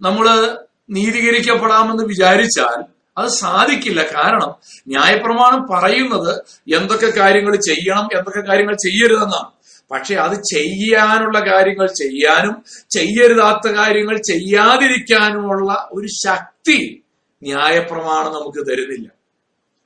[0.01, 0.57] നമ്മൾ
[0.89, 2.79] നീതീകരിക്കപ്പെടാമെന്ന് വിചാരിച്ചാൽ
[3.17, 4.01] അത് സാധിക്കില്ല.
[4.15, 4.51] കാരണം
[4.87, 6.31] ന്യായപ്രമാണം പറയുന്നത്
[6.75, 9.49] എന്തൊക്കെ കാര്യങ്ങൾ ചെയ്യണം എന്തൊക്കെ കാര്യങ്ങൾ ചെയ്യരുതെന്നാണ്.
[9.91, 17.03] പക്ഷെ അത് ചെയ്യാനുള്ള കാര്യങ്ങൾ ചെയ്യാനും ചെയ്യരുതാത്ത കാര്യങ്ങൾ ചെയ്യാതിരിക്കാനുമുള്ള ഒരു ശക്തി
[17.43, 19.11] ന്യായപ്രമാണം നമുക്ക് തരുന്നില്ല.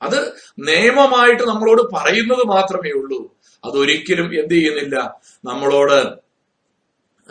[0.02, 3.36] അത് നിയമമായിട്ട് നമ്മളോട് പറയുന്നത് മാത്രമേ ഉള്ളൂ.
[3.64, 5.14] അതൊരിക്കലും എന്ത് ചെയ്യുന്നില്ല.
[5.44, 6.25] നമ്മളോട്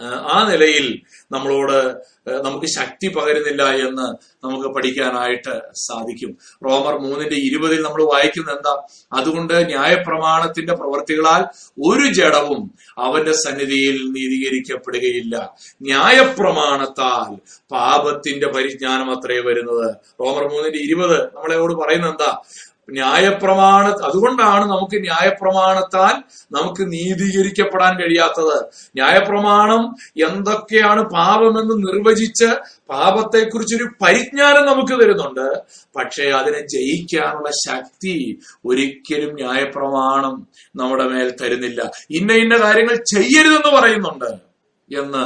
[0.03, 1.95] ആ നിലയിൽ നമ്മളോട്
[2.43, 4.07] നമുക്ക് ശക്തി പകരുന്നില്ല എന്ന്
[4.45, 6.37] നമുക്ക് പഠിക്കാനായിട്ട് സാധിക്കും.
[6.65, 8.73] റോമർ മൂന്നിന്റെ ഇരുപതിൽ നമ്മൾ വായിക്കുന്ന എന്താ?
[9.13, 11.43] അതുകൊണ്ട് ന്യായപ്രമാണത്തിന്റെ പ്രവർത്തികളാൽ
[11.83, 15.53] ഒരു ജഡവും അവന്റെ സന്നിധിയിൽ നീതീകരിക്കപ്പെടുകയില്ല.
[15.81, 17.35] ന്യായപ്രമാണത്താൽ
[17.71, 19.95] പാപത്തിന്റെ പരിജ്ഞാനം അത്രേ വരുന്നത്.
[20.21, 22.41] റോമർ മൂന്നിന്റെ ഇരുപത് നമ്മളോട് പറയുന്ന എന്താ?
[22.89, 26.15] ന്യായപ്രമാണ അതുകൊണ്ടാണ് നമുക്ക് ന്യായപ്രമാണത്താൽ
[26.51, 28.57] നമുക്ക് നീതീകരിക്കപ്പെടാൻ കഴിയാത്തത്.
[28.95, 29.95] ന്യായപ്രമാണം
[30.27, 32.45] എന്തൊക്കെയാണ് പാപമെന്ന് നിർവചിച്ച്
[32.89, 35.47] പാപത്തെക്കുറിച്ചൊരു പരിജ്ഞാനം നമുക്ക് തരുന്നുണ്ട്.
[35.95, 41.91] പക്ഷേ അതിനെ ജയിക്കാനുള്ള ശക്തി ഒരിക്കലും ന്യായപ്രമാണം നമ്മുടെ മേൽ തരുന്നില്ല.
[42.09, 44.55] ഇന്ന ഇന്ന കാര്യങ്ങൾ ചെയ്യരുതെന്ന് പറയുന്നുണ്ട്
[44.91, 45.23] എന്ന്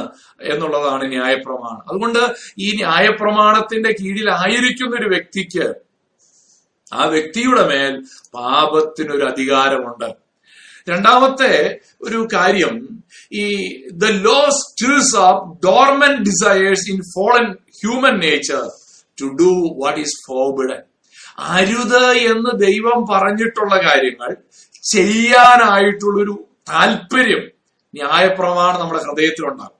[0.52, 1.82] എന്നുള്ളതാണ് ന്യായപ്രമാണം.
[1.90, 2.18] അതുകൊണ്ട്
[2.58, 5.89] ഈ ന്യായപ്രമാണത്തിന്റെ കീഴിലായിരിക്കുന്ന ഒരു വ്യക്തിക്ക്
[6.92, 7.92] ആ വ്യക്തിയുടെ മേൽ
[8.34, 10.08] പാപത്തിനൊരു അധികാരമുണ്ട്.
[10.90, 12.88] രണ്ടാമത്തെ ഒരു കാര്യം
[13.32, 13.46] ഈ
[13.92, 18.62] the law stirs up dormant desires in fallen human nature
[19.20, 19.50] to do
[19.84, 20.82] what is forbidden
[21.38, 24.36] അരുത് എന്ന് ദൈവം പറഞ്ഞിട്ടുള്ള കാര്യങ്ങൾ
[24.92, 27.44] ചെയ്യാനായിട്ടുള്ളൊരു താല്പര്യം
[27.94, 29.76] ന്യായപ്രമാണം നമ്മുടെ ഹൃദയത്തിലുണ്ടാകും.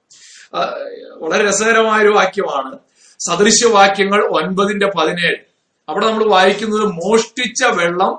[1.22, 2.78] വളരെ രസകരമായ ഒരു വാക്യമാണ്
[3.18, 5.49] സദൃശ്യവാക്യങ്ങൾ ഒൻപതിന്റെ പതിനേഴ്.
[5.90, 8.12] അവിടെ നമ്മൾ വായിക്കുന്നത് മോഷ്ടിച്ച വെള്ളം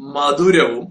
[0.00, 0.84] മധുരവും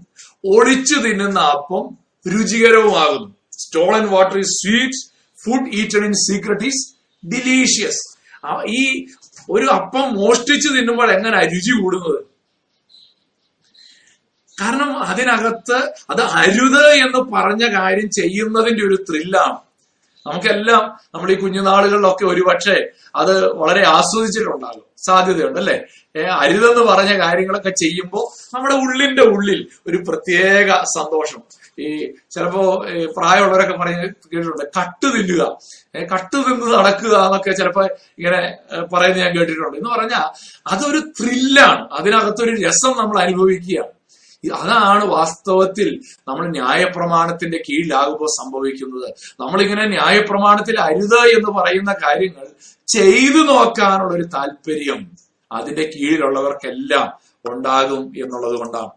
[0.54, 1.84] ഒളിച്ചു തിന്നുന്ന അപ്പം
[2.26, 3.28] രുചികരവുമാകുന്നു.
[3.62, 5.00] Stolen water is sweet
[5.38, 6.82] food eaten in secret is
[7.22, 8.02] delicious
[8.78, 8.82] ഈ
[9.50, 12.20] ഒരു അപ്പം മോഷ്ടിച്ചു തിന്നുമ്പോൾ എങ്ങനെ രുചി കൂടുന്നത്?
[14.58, 15.78] കാരണം അതിനകത്ത്
[16.12, 19.56] അത് അരുത് എന്ന് പറഞ്ഞ കാര്യം ചെയ്യുന്നതിന്റെ ഒരു ത്രില്ലാണ്
[20.26, 24.84] നമുക്കെല്ലാം നമ്മൾ ഈ കുഞ്ഞുനാളുകളിലൊക്കെ ഒരുപക്ഷെ അത് വളരെ ആസ്വദിച്ചിട്ടുണ്ടാകും.
[25.04, 25.84] സാധ്യതയുണ്ട് അല്ലെ?
[26.30, 31.42] അരുതെന്ന് പറഞ്ഞ കാര്യങ്ങളൊക്കെ ചെയ്യുമ്പോൾ നമ്മുടെ ഉള്ളിന്റെ ഉള്ളിൽ ഒരു പ്രത്യേക സന്തോഷം.
[31.78, 32.84] ഈ ചിലപ്പോ
[33.16, 35.58] പ്രായമുള്ളവരൊക്കെ പറഞ്ഞ് കേട്ടിട്ടുണ്ട് കട്ട് തിന്നുക.
[36.12, 37.82] കട്ട് തിന്ന് നടക്കുക എന്നൊക്കെ ചിലപ്പോ
[38.18, 38.40] ഇങ്ങനെ
[38.92, 39.76] പറയുന്നത് ഞാൻ കേട്ടിട്ടുണ്ട്.
[39.76, 40.24] എന്ന് പറഞ്ഞാൽ
[40.66, 44.03] അതൊരു ത്രില്ലാണ് അതിനകത്തൊരു രസം നമ്മൾ അനുഭവിക്കുകയാണ്.
[44.48, 49.14] അതാണ് വാസ്തവത്തിൽ നമ്മൾ ന്യായപ്രമാണത്തിന്റെ കീഴിലാകുമ്പോൾ സംഭവിക്കുന്നത്.
[49.40, 52.46] നമ്മളിങ്ങനെ ന്യായപ്രമാണത്തിൽ അരുത് എന്ന് പറയുന്ന കാര്യങ്ങൾ
[52.86, 55.10] ചെയ്തു നോക്കാനുള്ള ഒരു താല്പര്യം
[55.52, 58.90] അതിന്റെ കീഴിലുള്ളവർക്കെല്ലാം ഉണ്ടാകും എന്നുള്ളത് കൊണ്ടാണ്.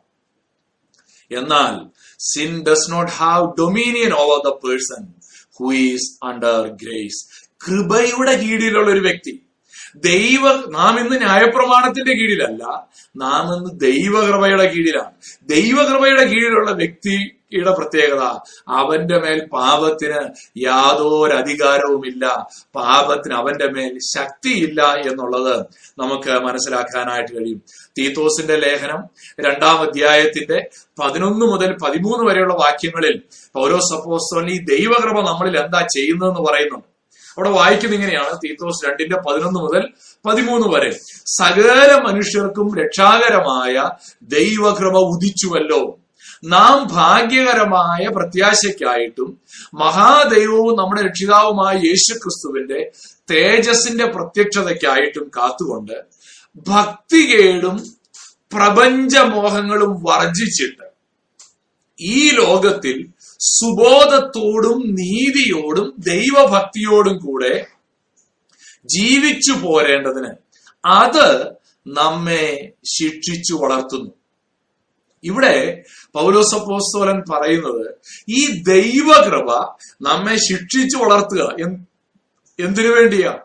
[1.32, 1.90] എന്നാൽ
[2.20, 5.14] sin does not have dominion over the person
[5.60, 9.47] who is under grace കൃപയുടെ കീഴിലുള്ള ഒരു വ്യക്തി
[10.04, 12.64] ദൈവ നാം ഇന്ന് ന്യായപ്രമാണത്തിന്റെ കീഴിലല്ല
[13.16, 15.14] നാം ഇന്ന് ദൈവകൃപയുടെ കീഴിലാണ്.
[15.50, 18.24] ദൈവകൃപയുടെ കീഴിലുള്ള വ്യക്തിയുടെ പ്രത്യേകത
[18.68, 20.20] അവന്റെ മേൽ പാപത്തിന്
[20.58, 25.66] യാതൊരു അധികാരവുമില്ല പാപത്തിന് അവന്റെ മേൽ ശക്തിയില്ല എന്നുള്ളത്
[26.00, 27.62] നമുക്ക് മനസ്സിലാക്കാനായിട്ട് കഴിയും.
[28.00, 29.04] തീത്തോസിന്റെ ലേഖനം
[29.40, 30.70] രണ്ടാം അധ്യായത്തിന്റെ
[31.04, 33.22] പതിനൊന്ന് മുതൽ പതിമൂന്ന് വരെയുള്ള വാക്യങ്ങളിൽ
[33.54, 36.97] പൗലോസ് അപ്പോസ്തലൻ ഈ ദൈവകൃപ നമ്മളിൽ എന്താ ചെയ്യുന്നതെന്ന് പറയുന്നുണ്ട്.
[37.38, 38.38] അവിടെ വായിക്കുന്ന ഇങ്ങനെയാണ്.
[38.38, 39.84] തീത്തോസ് രണ്ടിന്റെ പതിനൊന്ന് മുതൽ
[40.26, 40.92] പതിമൂന്ന് വരെ.
[41.26, 43.90] സകല മനുഷ്യർക്കും രക്ഷാകരമായ
[44.22, 46.00] ദൈവകൃപ ഉദിച്ചുവല്ലോ.
[46.44, 49.42] നാം ഭാഗ്യകരമായ പ്രത്യാശയ്ക്കായിട്ടും
[49.74, 52.92] മഹാദൈവവും നമ്മുടെ രക്ഷിതാവുമായ യേശു ക്രിസ്തുവിന്റെ
[53.32, 55.98] തേജസിന്റെ പ്രത്യക്ഷതയ്ക്കായിട്ടും കാത്തുകൊണ്ട്
[56.70, 57.78] ഭക്തികേടും
[58.54, 60.88] പ്രപഞ്ചമോഹങ്ങളും വർജിച്ചിട്ട്
[62.00, 67.68] ഈ ലോകത്തിൽ സുബോധത്തോടും നീതിയോടും ദൈവഭക്തിയോടും കൂടെ
[68.86, 70.34] ജീവിച്ചു പോരേണ്ടതിന്
[70.88, 71.52] അത്
[71.88, 74.12] നമ്മെ ശിക്ഷിച്ചു വളർത്തുന്നു.
[75.24, 75.84] ഇവിടെ
[76.14, 77.96] പൗലോസപ്പോസ്തോലൻ പറയുന്നത്
[78.30, 81.56] ഈ ദൈവകൃപ നമ്മെ ശിക്ഷിച്ചു വളർത്തുക.
[81.60, 81.88] എന്ത്-
[82.68, 83.40] എന്തിനു വേണ്ടിയാ?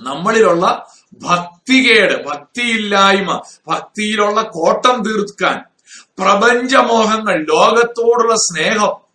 [0.00, 9.08] നമ്മളിലുള്ള ഭക്തികേട് ഭക്തിയില്ലായ്മ ഭക്തിയിലുള്ള കോട്ടം തീർക്കാൻ പ്രപഞ്ചമോഹങ്ങൾ ലോകത്തോടുള്ള സ്നേഹം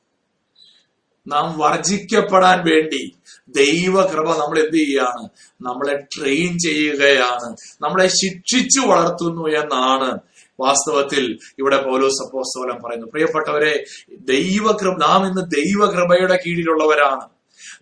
[1.28, 3.11] നാം വർജിക്കപ്പെടാൻ വേണ്ടി
[3.47, 5.30] ദൈവകൃപ നമ്മൾ എന്ത് ചെയ്യാണ്?
[5.61, 7.55] നമ്മളെ ട്രെയിൻ ചെയ്യുകയാണ്.
[7.82, 10.19] നമ്മളെ ശിക്ഷിച്ചു വളർത്തുന്നു എന്നാണ്
[10.59, 13.84] വാസ്തവത്തിൽ ഇവിടെ പൗലോസ് അപ്പോസ്തലൻ പറയുന്നു പ്രിയപ്പെട്ടവരെ
[14.19, 17.30] ദൈവകൃപ നാം ഇന്ന് ദൈവകൃപയുടെ കീഴിലുള്ളവരാണ്.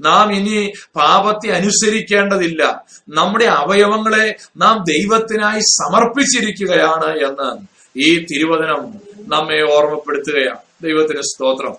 [0.02, 2.86] നാം ഇനി പാപത്തെ അനുസരിക്കേണ്ടതില്ല.
[3.10, 8.94] നമ്മുടെ അവയവങ്ങളെ നാം ദൈവത്തിനായി സമർപ്പിച്ചിരിക്കുകയാണ് എന്ന് ഈ തിരുവചനം
[9.28, 10.60] നമ്മെ ഓർമ്മപ്പെടുത്തുകയാണ്.
[10.84, 11.76] ദൈവത്തിന് സ്തോത്രം.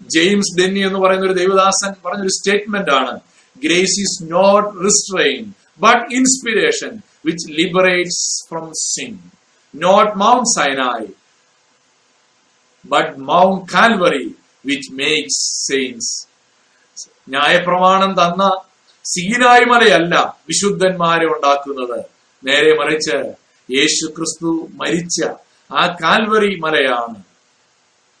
[0.00, 3.20] ജെയിംസ് ഡെന്നി എന്ന് പറയുന്ന ഒരു ദൈവദാസൻ പറഞ്ഞൊരു സ്റ്റേറ്റ്മെന്റ് ആണ്.
[3.64, 9.18] Grace is not restraint but inspiration which liberates from sin
[9.74, 11.08] not Mount Sinai
[12.86, 14.34] but Mount Calvary
[14.66, 16.28] which makes saints
[17.28, 18.60] ന്യായപ്രമാണം തന്ന
[19.04, 22.04] സീനായി മലയല്ല വിശുദ്ധന്മാരെ ഉണ്ടാക്കുന്നത്.
[22.46, 23.39] നേരെ മറിച്ച്
[23.70, 25.24] യേശു ക്രിസ്തു മരിച്ച
[25.72, 27.22] ആ കാൽവറി മലയാണ്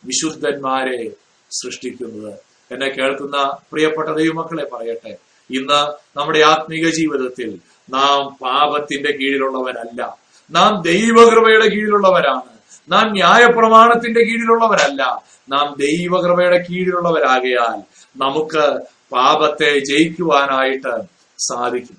[0.04, 1.10] വിശുദ്ധന്മാരെ
[1.50, 2.34] സൃഷ്ടിക്കുന്നത്.
[2.72, 5.16] എന്നെ കേൾക്കുന്ന പ്രിയപ്പെട്ട ദൈവമക്കളെ പറയട്ടെ
[5.50, 5.80] ഇന്ന്
[6.18, 7.58] നമ്മുടെ ആത്മീക ജീവിതത്തിൽ
[7.90, 10.16] നാം പാപത്തിന്റെ കീഴിലുള്ളവരല്ല.
[10.50, 12.52] നാം ദൈവകൃപയുടെ കീഴിലുള്ളവരാണ്.
[12.92, 15.22] നാം ന്യായപ്രമാണത്തിന്റെ കീഴിലുള്ളവരല്ല.
[15.48, 17.78] നാം ദൈവകൃപയുടെ കീഴിലുള്ളവരാകയാൽ
[18.16, 18.80] നമുക്ക്
[19.12, 21.02] പാപത്തെ ജയിക്കുവാനായിട്ട്
[21.38, 21.96] സാധിക്കും.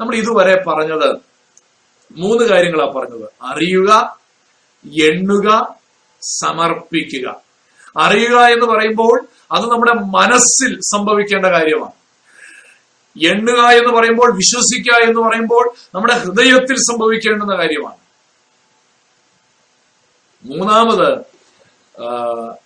[0.00, 1.31] നമ്മൾ ഇതുവരെ പറഞ്ഞത്
[2.16, 3.28] മൂന്ന് കാര്യങ്ങളാണ് പറഞ്ഞത്.
[3.42, 4.16] അറിയുക
[4.84, 5.76] എണ്ണുക
[6.20, 7.40] സമർപ്പിക്കുക.
[7.96, 11.92] അറിയുക എന്ന് പറയുമ്പോൾ അത് നമ്മുടെ മനസ്സിൽ സംഭവിക്കേണ്ട കാര്യമാണ്.
[13.24, 17.96] എണ്ണുക എന്ന് പറയുമ്പോൾ വിശ്വസിക്കുക എന്ന് പറയുമ്പോൾ നമ്മുടെ ഹൃദയത്തിൽ സംഭവിക്കേണ്ടുന്ന കാര്യമാണ്.
[20.44, 21.10] മൂന്നാമത്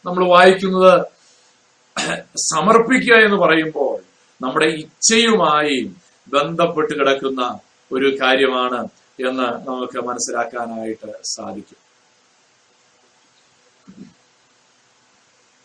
[0.06, 1.06] നമ്മൾ വായിക്കുന്നത്
[2.36, 4.02] സമർപ്പിക്കുക എന്ന് പറയുമ്പോൾ
[4.44, 5.90] നമ്മുടെ ഇച്ഛയുമായി
[6.28, 7.58] ബന്ധപ്പെട്ട് കിടക്കുന്ന
[7.92, 11.80] ഒരു കാര്യമാണ് എന്ന് നമുക്ക് മനസ്സിലാക്കാനായിട്ട് സാധിക്കും.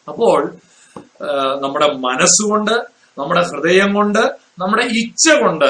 [0.08, 0.40] അപ്പോൾ
[1.64, 2.76] നമ്മുടെ മനസ്സുകൊണ്ട്
[3.20, 4.24] നമ്മുടെ ഹൃദയം കൊണ്ട്
[4.62, 5.70] നമ്മുടെ ഇച്ഛ കൊണ്ട്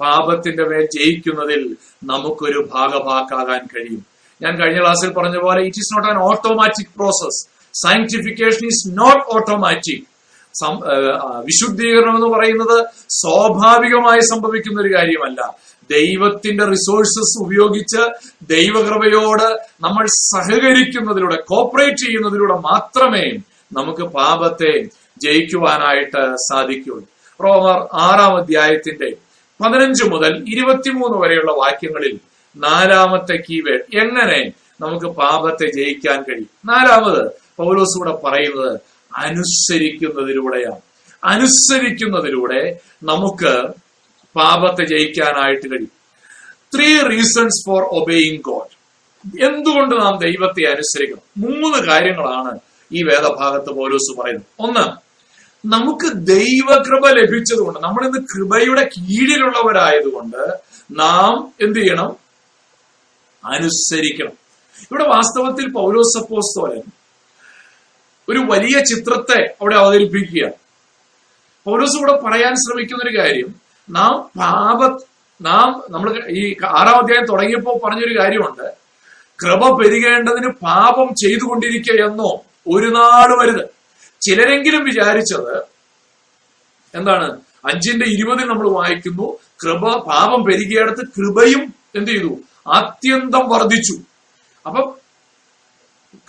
[0.00, 1.62] പാപത്തിന്റെ മേൽ ജയിക്കുന്നതിൽ
[2.10, 4.02] നമുക്കൊരു ഭാഗഭാക്കാകാൻ കഴിയും.
[4.42, 7.40] ഞാൻ കഴിഞ്ഞ ക്ലാസ്സിൽ പറഞ്ഞ പോലെ it is not an automatic process
[7.74, 10.06] sanctification is not automatic
[11.48, 12.76] വിശുദ്ധീകരണം എന്ന് പറയുന്നത്
[13.20, 15.40] സ്വാഭാവികമായി സംഭവിക്കുന്ന ഒരു കാര്യമല്ല.
[15.90, 18.02] ദൈവത്തിന്റെ റിസോഴ്സസ് ഉപയോഗിച്ച്
[18.48, 19.48] ദൈവകൃപയോട്
[19.80, 23.26] നമ്മൾ സഹകരിക്കുന്നതിലൂടെ കോപ്പറേറ്റ് ചെയ്യുന്നതിലൂടെ മാത്രമേ
[23.72, 24.72] നമുക്ക് പാപത്തെ
[25.22, 27.06] ജയിക്കുവാനായിട്ട് സാധിക്കുള്ളൂ
[27.40, 29.08] റോമർ ആറാം അധ്യായത്തിന്റെ
[29.60, 32.14] പതിനഞ്ച് മുതൽ ഇരുപത്തിമൂന്ന് വരെയുള്ള വാക്യങ്ങളിൽ
[32.56, 34.40] നാലാമത്തെ കീവേഡ് എങ്ങനെ
[34.80, 36.50] നമുക്ക് പാപത്തെ ജയിക്കാൻ കഴിയും?
[36.64, 37.22] നാലാമത്
[37.56, 38.80] പൗലോസ് കൂടെ പറയുന്നത്
[39.16, 40.80] അനുസരിക്കുന്നതിലൂടെയാണ്.
[41.24, 42.60] അനുസരിക്കുന്നതിലൂടെ
[43.02, 43.52] നമുക്ക്
[44.38, 45.94] പാപത്തെ ജയിക്കാനായിട്ട് കഴിയും.
[46.74, 48.74] Three reasons for obeying God
[49.44, 51.24] എന്തുകൊണ്ട് നാം ദൈവത്തെ അനുസരിക്കണം?
[51.36, 52.58] മൂന്ന് കാര്യങ്ങളാണ്
[52.92, 54.46] ഈ വേദഭാഗത്ത് പൗലോസ് പറയുന്നത്.
[54.60, 54.84] ഒന്ന്
[55.66, 60.42] നമുക്ക് ദൈവകൃപ ലഭിച്ചതുകൊണ്ട് നമ്മൾ ഇന്ന് കൃപയുടെ കീഴിലുള്ളവരായതുകൊണ്ട്
[60.90, 62.10] നാം എന്ത് ചെയ്യണം?
[63.44, 64.34] അനുസരിക്കണം.
[64.82, 66.82] ഇവിടെ വാസ്തവത്തിൽ പൗലോസപ്പോസ്തോലൻ
[68.28, 70.46] ഒരു വലിയ ചിത്രത്തെ അവിടെ അവതരിപ്പിക്കുക
[71.64, 74.80] പൗലോസ് ഇവിടെ പറയാൻ ശ്രമിക്കുന്ന ഒരു കാര്യം നാം പാപ
[75.40, 78.74] നാം നമ്മൾ ഈ ആറാം അധ്യായം തുടങ്ങിയപ്പോൾ പറഞ്ഞൊരു കാര്യമുണ്ട്.
[79.42, 82.30] കൃപ പെരുകേണ്ടതിന് പാപം ചെയ്തുകൊണ്ടിരിക്കുക എന്നോ
[82.74, 83.64] ഒരു നാട് വരുത്
[84.22, 85.54] ചിലരെങ്കിലും വിചാരിച്ചത്
[86.94, 87.28] എന്താണ്?
[87.64, 89.26] അഞ്ചിന്റെ ഇരുപതിൽ നമ്മൾ വായിക്കുന്നു
[89.62, 92.38] കൃപ പാപം പെരുകിയടത്ത് കൃപയും എന്ത് ചെയ്തു?
[92.66, 93.96] അത്യന്തം വർദ്ധിച്ചു.
[94.66, 94.80] അപ്പൊ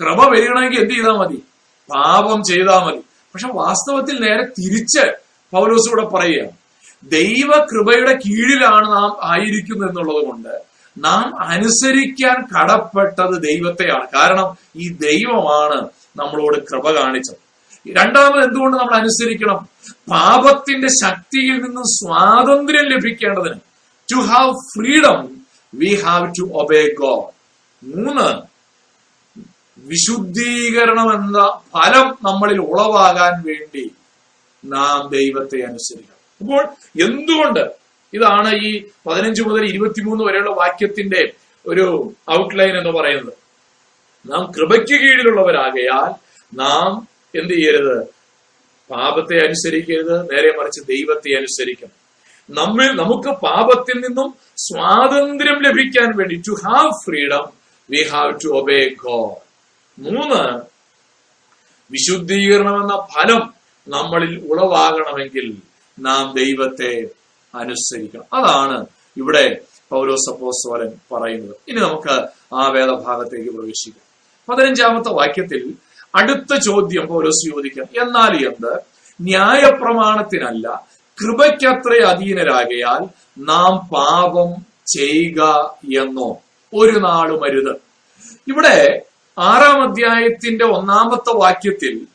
[0.02, 1.44] കൃപ പെരുകണമെങ്കിൽ എന്ത് ചെയ്താൽ മതി?
[1.90, 3.02] പാപം ചെയ്താൽ മതി.
[3.34, 5.04] പക്ഷെ വാസ്തവത്തിൽ നേരെ തിരിച്ച്
[5.54, 6.59] പൗലോസ് ഇവിടെ പറയുക
[7.04, 10.62] ദൈവ കൃപയുടെ കീഴിലാണ് നാം ആയിരിക്കുന്നത് എന്നുള്ളത് കൊണ്ട്
[10.98, 14.08] നാം അനുസരിക്കാൻ കടപ്പെട്ടത് ദൈവത്തെയാണ്.
[14.16, 17.36] കാരണം ഈ ദൈവമാണ് നമ്മളോട് കൃപ കാണിച്ചത്.
[17.98, 19.68] രണ്ടാമത് എന്തുകൊണ്ട് നമ്മൾ അനുസരിക്കണം?
[20.12, 23.60] പാപത്തിന്റെ ശക്തിയിൽ നിന്നും സ്വാതന്ത്ര്യം ലഭിക്കേണ്ടതിന്.
[24.14, 25.46] To have freedom
[25.76, 27.40] we have to obey God
[27.84, 28.50] മൂന്ന്
[29.78, 33.92] വിശുദ്ധീകരണം എന്ന ഫലം നമ്മളിൽ ഉളവാകാൻ വേണ്ടി
[34.66, 36.19] നാം ദൈവത്തെ അനുസരിക്കണം.
[36.42, 36.64] അപ്പോൾ
[37.02, 37.64] എന്തുകൊണ്ട്
[38.14, 38.70] ഇതാണ് ഈ
[39.08, 41.34] പതിനഞ്ച് മുതൽ ഇരുപത്തിമൂന്ന് വരെയുള്ള വാക്യത്തിന്റെ
[41.66, 43.34] ഒരു ഔട്ട്ലൈൻ എന്ന് പറയുന്നത്?
[44.26, 46.10] നാം കൃപയ്ക്ക് കീഴിലുള്ളവരാകയാൽ
[46.54, 47.98] നാം എന്ത് ചെയ്യരുത്?
[48.90, 51.96] പാപത്തെ അനുസരിക്കരുത് നേരെ മറിച്ച് ദൈവത്തെ അനുസരിക്കണം.
[52.50, 57.46] നമ്മിൽ നമുക്ക് പാപത്തിൽ നിന്നും സ്വാതന്ത്ര്യം ലഭിക്കാൻ വേണ്ടി to have freedom
[57.90, 59.38] we have to obey God
[59.98, 60.42] മൂന്ന്
[61.92, 63.42] വിശുദ്ധീകരണം എന്ന ഫലം
[63.88, 65.46] നമ്മളിൽ ഉളവാകണമെങ്കിൽ
[66.00, 67.10] നാം ദൈവത്തെ
[67.56, 68.24] അനുസരിക്കണം.
[68.34, 68.86] അതാണ്
[69.18, 71.56] ഇവിടെ പൗരോസപ്പോസ്വരൻ പറയുന്നത്.
[71.68, 74.10] ഇനി നമുക്ക് ആ വേദഭാഗത്തേക്ക് പ്രവേശിക്കാം.
[74.50, 75.74] പതിനഞ്ചാമത്തെ വാക്യത്തിൽ
[76.16, 78.04] അടുത്ത ചോദ്യം പൗരോസ് ചോദിക്കാം.
[78.04, 78.82] എന്നാൽ എന്ത്?
[79.22, 80.88] ന്യായപ്രമാണത്തിനല്ല
[81.22, 86.42] കൃപയ്ക്കത്ര അധീനരാകയാൽ നാം പാപം ചെയ്യുക എന്നോ?
[86.74, 87.76] ഒരു നാളും അരുത്.
[88.48, 89.02] ഇവിടെ
[89.40, 92.08] ആറാം അധ്യായത്തിന്റെ ഒന്നാമത്തെ വാക്യത്തിൽ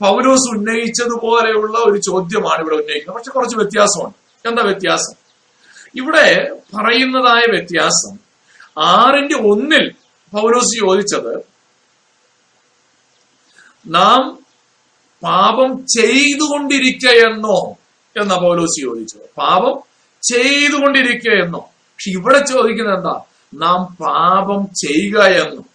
[0.00, 3.18] പൗലോസ് ഉന്നയിച്ചതുപോലെയുള്ള ഒരു ചോദ്യമാണ് ഇവിടെ ഉന്നയിക്കുന്നത്.
[3.18, 4.48] പക്ഷെ കുറച്ച് വ്യത്യാസമുണ്ട്.
[4.48, 5.14] എന്താ വ്യത്യാസം?
[5.96, 8.18] ഇവിടെ പറയുന്നതായ വ്യത്യാസം
[8.78, 9.90] ആറിന്റെ ഒന്നിൽ
[10.32, 11.42] പൗലോസ് ചോദിച്ചത്
[13.86, 14.38] നാം
[15.22, 17.76] പാപം ചെയ്തുകൊണ്ടിരിക്കയെന്നോ?
[18.22, 19.30] എന്ന പൗലോസ് ചോദിച്ചത്.
[19.38, 19.80] പാപം
[20.22, 21.58] ചെയ്തുകൊണ്ടിരിക്കയെന്നോ?
[21.58, 23.20] പക്ഷെ ഇവിടെ ചോദിക്കുന്നത് എന്താ?
[23.54, 25.66] നാം പാപം ചെയ്യുക എന്നും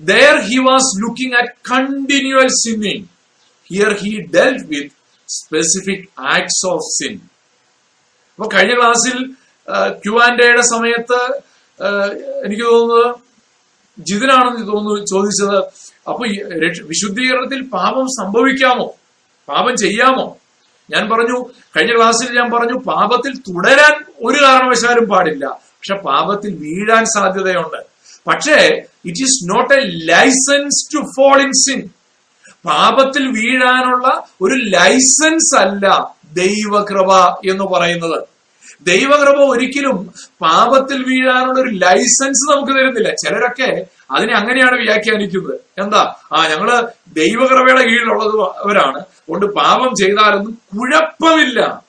[0.00, 3.13] there he was looking at continual sinning.
[3.74, 4.88] Here he dealt with
[5.28, 6.00] specific
[6.34, 7.14] acts of sin.
[8.34, 9.16] അപ്പൊ കഴിഞ്ഞ ക്ലാസ്സിൽ
[10.04, 11.20] ക്യു ആൻഡ് എയുടെ സമയത്ത്
[12.46, 13.06] എനിക്ക് തോന്നുന്നത്
[13.98, 15.58] ജിതിനാണെന്ന് തോന്നുന്നു ചോദിച്ചത്
[16.10, 16.22] അപ്പൊ
[16.92, 18.86] വിശുദ്ധീകരണത്തിൽ പാപം സംഭവിക്കാമോ?
[19.48, 20.26] പാപം ചെയ്യാമോ?
[20.88, 21.36] ഞാൻ പറഞ്ഞു
[21.74, 23.94] കഴിഞ്ഞ ക്ലാസ്സിൽ ഞാൻ പറഞ്ഞു പാപത്തിൽ തുടരാൻ
[24.26, 25.44] ഒരു കാരണവശാലും പാടില്ല.
[25.76, 27.80] പക്ഷെ പാപത്തിൽ വീഴാൻ സാധ്യതയുണ്ട്.
[28.28, 28.58] പക്ഷേ
[29.08, 31.80] it is not a license to fall in sin
[32.66, 37.12] പാപത്തിൽ വീഴാനുള്ള ഒരു ലൈസൻസ് അല്ല ദൈവകൃപ
[37.50, 38.22] എന്ന് പറയുന്നത്.
[38.82, 43.10] ദൈവകൃപ ഒരിക്കലും പാപത്തിൽ വീഴാനുള്ള ഒരു ലൈസൻസ് നമുക്ക് തരുന്നില്ല.
[43.10, 45.60] ചിലരൊക്കെ അതിനെ അങ്ങനെയാണ് വ്യാഖ്യാനിക്കുന്നത്.
[45.78, 46.14] എന്താ?
[46.32, 51.82] ആ ഞങ്ങൾ ദൈവകൃപയുടെ കീഴിലുള്ളവരാണ് കൊണ്ട് പാപം ചെയ്താലൊന്നും കുഴപ്പമില്ല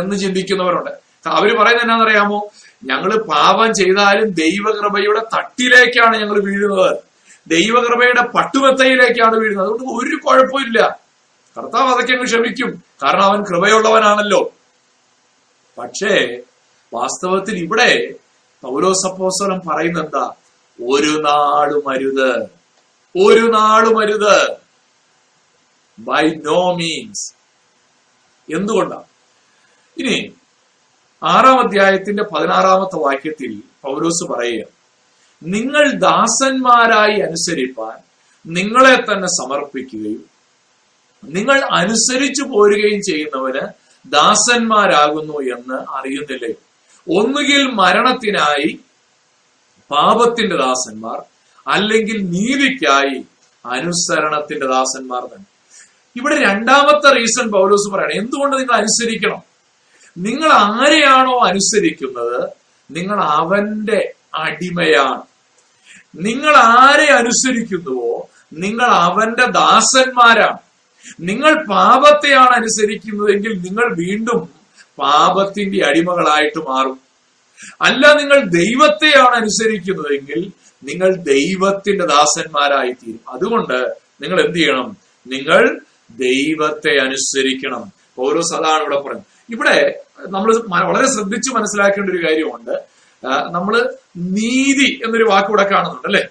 [0.00, 0.90] എന്ന് ചിന്തിക്കുന്നവരുണ്ട്.
[1.26, 2.48] അവർ പറയുന്നത് എന്നാണെന്നറിയാമോ?
[2.84, 7.09] ഞങ്ങൾ പാപം ചെയ്താലും ദൈവകൃപയുടെ തട്ടിലേക്കാണ് ഞങ്ങൾ വീഴുന്നത്.
[7.46, 9.66] ദൈവകൃപയുടെ പട്ടുമെത്തയിലേക്കാണ് വീഴുന്നത്.
[9.66, 11.00] അതുകൊണ്ട് ഒരു കുഴപ്പമില്ല.
[11.58, 12.82] കർത്താവ് അതൊക്കെ അങ്ങ് ക്ഷമിക്കും.
[13.02, 14.52] കാരണം അവൻ കൃപയുള്ളവനാണല്ലോ.
[15.78, 16.42] പക്ഷേ
[16.94, 18.14] വാസ്തവത്തിൽ ഇവിടെ
[18.62, 20.32] പൗരോസപ്പോസ്വരം പറയുന്ന എന്താ
[20.82, 22.42] ഒരു നാളും അരുത്.
[23.18, 24.56] ഒരു നാളും അരുത്.
[25.98, 27.34] ബൈ നോ മീൻസ്
[28.56, 29.02] എന്തുകൊണ്ടാണ്?
[29.98, 30.34] ഇനി
[31.22, 34.79] ആറാം അധ്യായത്തിന്റെ പതിനാറാമത്തെ വാക്യത്തിൽ പൗലോസ് പറയുക
[35.42, 37.98] നിങ്ങൾ ദാസന്മാരായി അനുസരിപ്പാൻ
[38.46, 40.30] നിങ്ങളെ തന്നെ സമർപ്പിക്കുകയും
[41.24, 43.64] നിങ്ങൾ അനുസരിച്ചു പോരുകയും ചെയ്യുന്നവന്
[44.06, 46.52] ദാസന്മാരാകുന്നു എന്ന് അറിയുന്നില്ലേ?
[47.08, 48.80] ഒന്നുകിൽ മരണത്തിനായി
[49.90, 51.22] പാപത്തിന്റെ ദാസന്മാർ
[51.68, 53.24] അല്ലെങ്കിൽ നീതിക്കായി
[53.66, 55.46] അനുസരണത്തിന്റെ ദാസന്മാർ തന്നെ.
[56.16, 59.42] ഇവിടെ രണ്ടാമത്തെ റീസൺ പൗലോസ് പറയണം എന്തുകൊണ്ട് നിങ്ങൾ അനുസരിക്കണം?
[60.18, 62.50] നിങ്ങൾ ആരെയാണോ അനുസരിക്കുന്നത്
[62.90, 65.29] നിങ്ങൾ അവന്റെ അടിമയാണ്.
[66.14, 68.28] നിങ്ങൾ ആരെ അനുസരിക്കുന്നുവോ?
[68.52, 70.58] നിങ്ങൾ അവന്റെ ദാസന്മാരാണ്.
[71.20, 74.40] നിങ്ങൾ പാപത്തെയാണ് അനുസരിക്കുന്നതെങ്കിൽ നിങ്ങൾ വീണ്ടും
[74.98, 77.00] പാപത്തിന്റെ അടിമകളായിട്ട് മാറും.
[77.82, 80.52] അല്ല നിങ്ങൾ ദൈവത്തെയാണ് അനുസരിക്കുന്നതെങ്കിൽ
[80.84, 84.96] നിങ്ങൾ ദൈവത്തിന്റെ ദാസന്മാരായി തീരും അതുകൊണ്ട് നിങ്ങൾ എന്ത് ചെയ്യണം?
[85.26, 85.80] നിങ്ങൾ
[86.10, 87.92] ദൈവത്തെ അനുസരിക്കണം.
[88.18, 89.94] ഓരോ സദാണ് ഇവിടെ പറയുന്നത് ഇവിടെ
[90.28, 90.50] നമ്മൾ
[90.90, 92.99] വളരെ ശ്രദ്ധിച്ചു മനസ്സിലാക്കേണ്ട ഒരു കാര്യമുണ്ട്.
[93.24, 96.28] നമ്മൾ നീതി എന്നൊരു വാക്ക് ഇവിടെ കാണുന്നുണ്ട് അല്ലെ?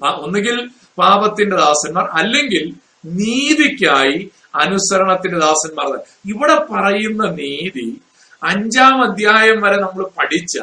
[0.00, 6.00] ഒന്നുകിൽ പാപത്തിന്റെ ദാസന്മാർ അല്ലെങ്കിൽ നീതിക്കായി അനുസരണത്തിന്റെ ദാസന്മാർ.
[6.26, 8.02] ഇവിടെ പറയുന്ന നീതി
[8.42, 10.58] അഞ്ചാം അധ്യായം വരെ നമ്മൾ പഠിച്ച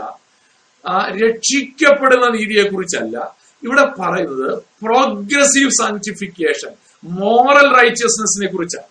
[1.24, 6.72] രക്ഷിക്കപ്പെടുന്ന നീതിയെ കുറിച്ചല്ല ഇവിടെ പറയുന്നത് പ്രോഗ്രസീവ് സാങ്ക്ടിഫിക്കേഷൻ
[7.04, 8.90] മോറൽ റൈറ്റിയസ്നെസിനെ കുറിച്ചാണ്.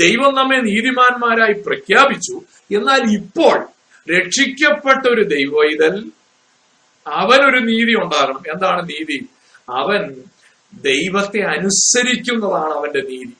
[0.00, 2.42] ദൈവം നമ്മെ നീതിമാന്മാരായി പ്രഖ്യാപിച്ചു.
[2.76, 3.73] എന്നാൽ ഇപ്പോൾ
[4.10, 6.10] രക്ഷിക്കപ്പെട്ട ഒരു ദൈവൈതൽ
[7.06, 8.42] അവനൊരു നീതി ഉണ്ടാകണം.
[8.52, 9.26] എന്താണ് നീതി?
[9.70, 10.14] അവൻ
[10.80, 13.32] ദൈവത്തെ അനുസരിക്കുന്നതാണ് അവന്റെ നീതി.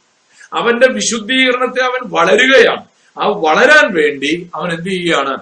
[0.53, 2.85] അവന്റെ വിശുദ്ധീകരണത്തെ അവൻ വളരുകയാണ്.
[3.21, 5.37] ആ വളരാൻ വേണ്ടി അവൻ എന്ത് ചെയ്യുകയാണ്?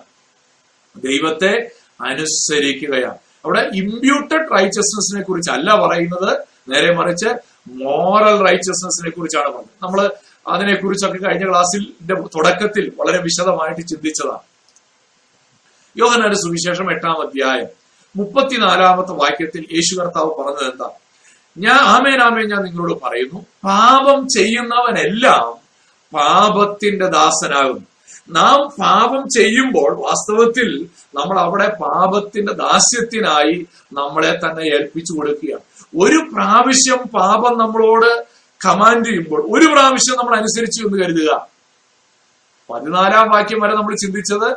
[0.96, 1.70] ദൈവത്തെ
[2.00, 3.18] അനുസരിക്കുകയാണ്.
[3.44, 6.38] അവിടെ ഇമ്പ്യൂട്ടഡ് റൈച്ചസ്നെസിനെ കുറിച്ചല്ല പറയുന്നത്.
[6.68, 7.28] നേരെ മറിച്ച്
[7.68, 9.82] മോറൽ റൈച്ചസ്നെസിനെ കുറിച്ചാണ് പറഞ്ഞത്.
[9.82, 10.10] നമ്മൾ
[10.48, 14.51] അതിനെക്കുറിച്ചൊക്കെ കഴിഞ്ഞ ക്ലാസ്സിൽ തുടക്കത്തിൽ വളരെ വിശദമായിട്ട് ചിന്തിച്ചതാണ്.
[15.96, 17.68] യോഹനാന്റെ സുവിശേഷം എട്ടാം അധ്യായം
[18.16, 20.88] മുപ്പത്തിനാലാമത്തെ വാക്യത്തിൽ യേശു കർത്താവ് പറഞ്ഞത് എന്താ?
[21.56, 25.46] ഞാൻ ആമേനാമേ ഞാൻ നിങ്ങളോട് പറയുന്നു പാപം ചെയ്യുന്നവനെല്ലാം
[26.12, 27.86] പാപത്തിന്റെ ദാസനാകുന്നു.
[28.28, 30.68] നാം പാപം ചെയ്യുമ്പോൾ വാസ്തവത്തിൽ
[31.14, 35.64] നമ്മൾ അവിടെ പാപത്തിന്റെ ദാസ്യത്തിനായി നമ്മളെ തന്നെ ഏൽപ്പിച്ചു കൊടുക്കുകയാണ്.
[35.96, 38.10] ഒരു പ്രാവശ്യം പാപം നമ്മളോട്
[38.60, 41.30] കമാൻഡ് ചെയ്യുമ്പോൾ ഒരു പ്രാവശ്യം നമ്മൾ അനുസരിച്ചു എന്ന് കരുതുക.
[42.70, 44.48] പതിനാലാം വാക്യം വരെ നമ്മൾ ചിന്തിച്ചത്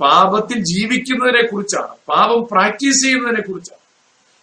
[0.00, 1.88] പാപത്തിൽ ജീവിക്കുന്നതിനെ കുറിച്ചാണ്.
[2.08, 3.78] പാപം പ്രാക്ടീസ് ചെയ്യുന്നതിനെ കുറിച്ചാണ്.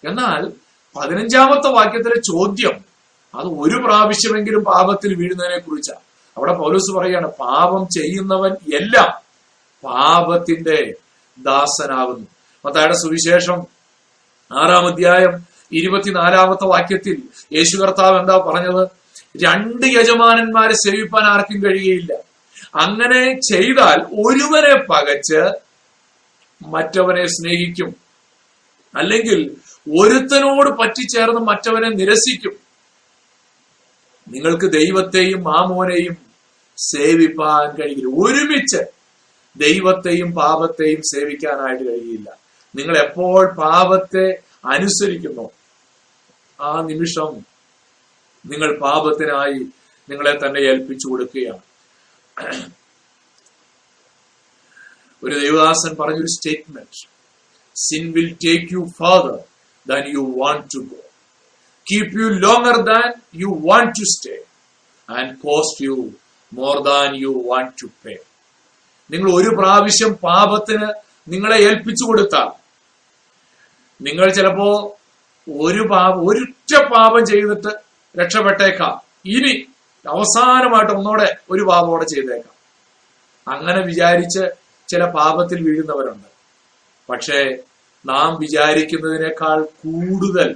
[0.10, 0.52] എന്നാൽ
[1.00, 2.86] പതിനഞ്ചാമത്തെ വാക്യത്തിലെ ചോദ്യം
[3.36, 6.00] അത് ഒരു പ്രാവശ്യമെങ്കിലും പാപത്തിൽ വീഴുന്നതിനെ കുറിച്ചാണ്.
[6.38, 9.12] അവിടെ പൗലോസ് പറയാണ് പാപം ചെയ്യുന്നവൻ എല്ലാം
[9.84, 10.94] പാപത്തിന്റെ
[11.40, 12.28] ദാസനാകുന്നു.
[12.66, 13.60] മത്തായുടെ സുവിശേഷം
[14.52, 17.22] ആറാം അധ്യായം ഇരുപത്തിനാലാമത്തെ വാക്യത്തിൽ
[17.54, 18.88] യേശു കർത്താവ് എന്താ പറഞ്ഞത്?
[19.46, 22.25] രണ്ട് യജമാനന്മാരെ സേവിപ്പാൻ ആർക്കും കഴിയുകയില്ല.
[22.76, 25.42] അങ്ങനെ ചെയ്താൽ ഒരുവനെ പകച്ച്
[26.66, 27.96] മറ്റവനെ സ്നേഹിക്കും.
[28.96, 29.56] അല്ലെങ്കിൽ
[30.02, 32.66] ഒരുത്തനോട് പറ്റിച്ചേർന്ന് മറ്റവനെ നിരസിക്കും.
[34.28, 36.18] നിങ്ങൾക്ക് ദൈവത്തെയും മാമോനെയും
[36.78, 38.06] സേവിപ്പാൻ കഴിയില്ല.
[38.06, 38.84] ഒരുമിച്ച്
[39.58, 42.38] ദൈവത്തെയും പാപത്തെയും സേവിക്കാനായിട്ട് കഴിയില്ല.
[42.76, 45.50] നിങ്ങൾ എപ്പോൾ പാപത്തെ അനുസരിക്കുന്നു?
[46.62, 47.36] ആ നിമിഷം
[48.46, 49.66] നിങ്ങൾ പാപത്തിനായി
[50.10, 51.65] നിങ്ങളെ തന്നെ ഏൽപ്പിച്ചു കൊടുക്കുകയാണ്.
[55.24, 57.02] ഒരു ദേവദാസൻ പറഞ്ഞൊരു statement
[57.76, 59.36] sin will take you farther
[59.86, 61.02] than you want to go
[61.88, 64.36] keep you longer than you want to stay
[65.10, 65.96] and cost you
[66.52, 68.16] more than you want to pay
[69.10, 70.88] നിങ്ങൾ ഒരു പ്രാവശ്യം പാപത്തിന്
[71.28, 72.50] നിങ്ങളെ ഏൽപ്പിച്ചു കൊടുത്താൽ
[74.02, 74.70] നിങ്ങൾ ചിലപ്പോ
[75.48, 77.72] ഒരു പാപം ഒരൊറ്റ പാപം ചെയ്തിട്ട്
[78.16, 78.96] രക്ഷപ്പെട്ടേക്കാം.
[79.28, 79.54] ഇനി
[80.10, 82.56] അവസാനമായിട്ട് ഒന്നുകൂടെ ഒരു പാപമോടെ ചെയ്തേക്കാം.
[83.56, 84.50] അങ്ങനെ വിചാരിച്ച്
[84.88, 86.28] ചില പാപത്തിൽ വീഴുന്നവരുണ്ട്.
[87.10, 87.58] പക്ഷേ
[88.06, 90.56] നാം വിചാരിക്കുന്നതിനേക്കാൾ കൂടുതൽ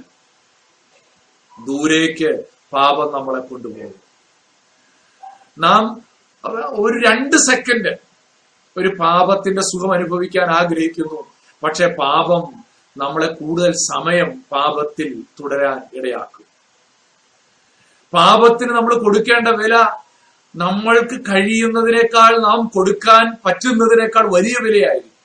[1.66, 3.94] ദൂരേക്ക് പാപം നമ്മളെ കൊണ്ടുപോകും.
[5.58, 6.02] നാം
[6.64, 7.98] ഒരു രണ്ട് സെക്കൻഡ്
[8.76, 11.32] ഒരു പാപത്തിന്റെ സുഖം അനുഭവിക്കാൻ ആഗ്രഹിക്കുന്നു.
[11.62, 12.64] പക്ഷെ പാപം
[12.98, 16.39] നമ്മളെ കൂടുതൽ സമയം പാപത്തിൽ തുടരാൻ ഇടയാക്കും.
[18.14, 19.74] പാപത്തിന് നമ്മൾ കൊടുക്കേണ്ട വില
[20.54, 25.16] നമ്മൾക്ക് കഴിയുന്നതിനേക്കാൾ നാം കൊടുക്കാൻ പറ്റുന്നതിനേക്കാൾ വലിയ വിലയായിരിക്കും.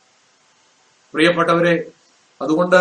[1.14, 1.76] പ്രിയപ്പെട്ടവരെ
[2.42, 2.80] അതുകൊണ്ട്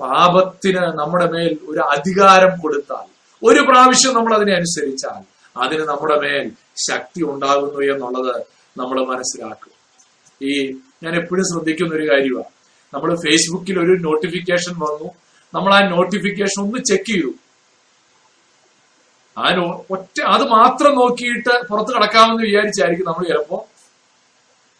[0.00, 3.06] പാപത്തിന് നമ്മുടെ മേൽ ഒരു അധികാരം കൊടുത്താൽ
[3.42, 5.22] ഒരു പ്രാവശ്യം നമ്മൾ അതിനെ അനുസരിച്ചാൽ
[5.56, 6.46] അതിന് നമ്മുടെ മേൽ
[6.88, 8.34] ശക്തി ഉണ്ടാകുന്നു എന്നുള്ളത്
[8.78, 9.72] നമ്മൾ മനസ്സിലാക്കും.
[10.42, 10.52] ഈ
[11.04, 12.50] ഞാൻ എപ്പോഴും ശ്രദ്ധിക്കുന്ന ഒരു കാര്യമാണ്.
[12.94, 15.08] നമ്മൾ ഫേസ്ബുക്കിൽ ഒരു നോട്ടിഫിക്കേഷൻ വന്നു.
[15.54, 17.32] നമ്മൾ ആ നോട്ടിഫിക്കേഷൻ ഒന്ന് ചെക്ക് ചെയ്തു
[19.38, 19.54] ആ
[19.90, 23.66] ഒറ്റ അത് മാത്രം നോക്കിയിട്ട് പുറത്ത് കിടക്കാമെന്ന് വിചാരിച്ചായിരിക്കും നമ്മൾ ചിലപ്പോ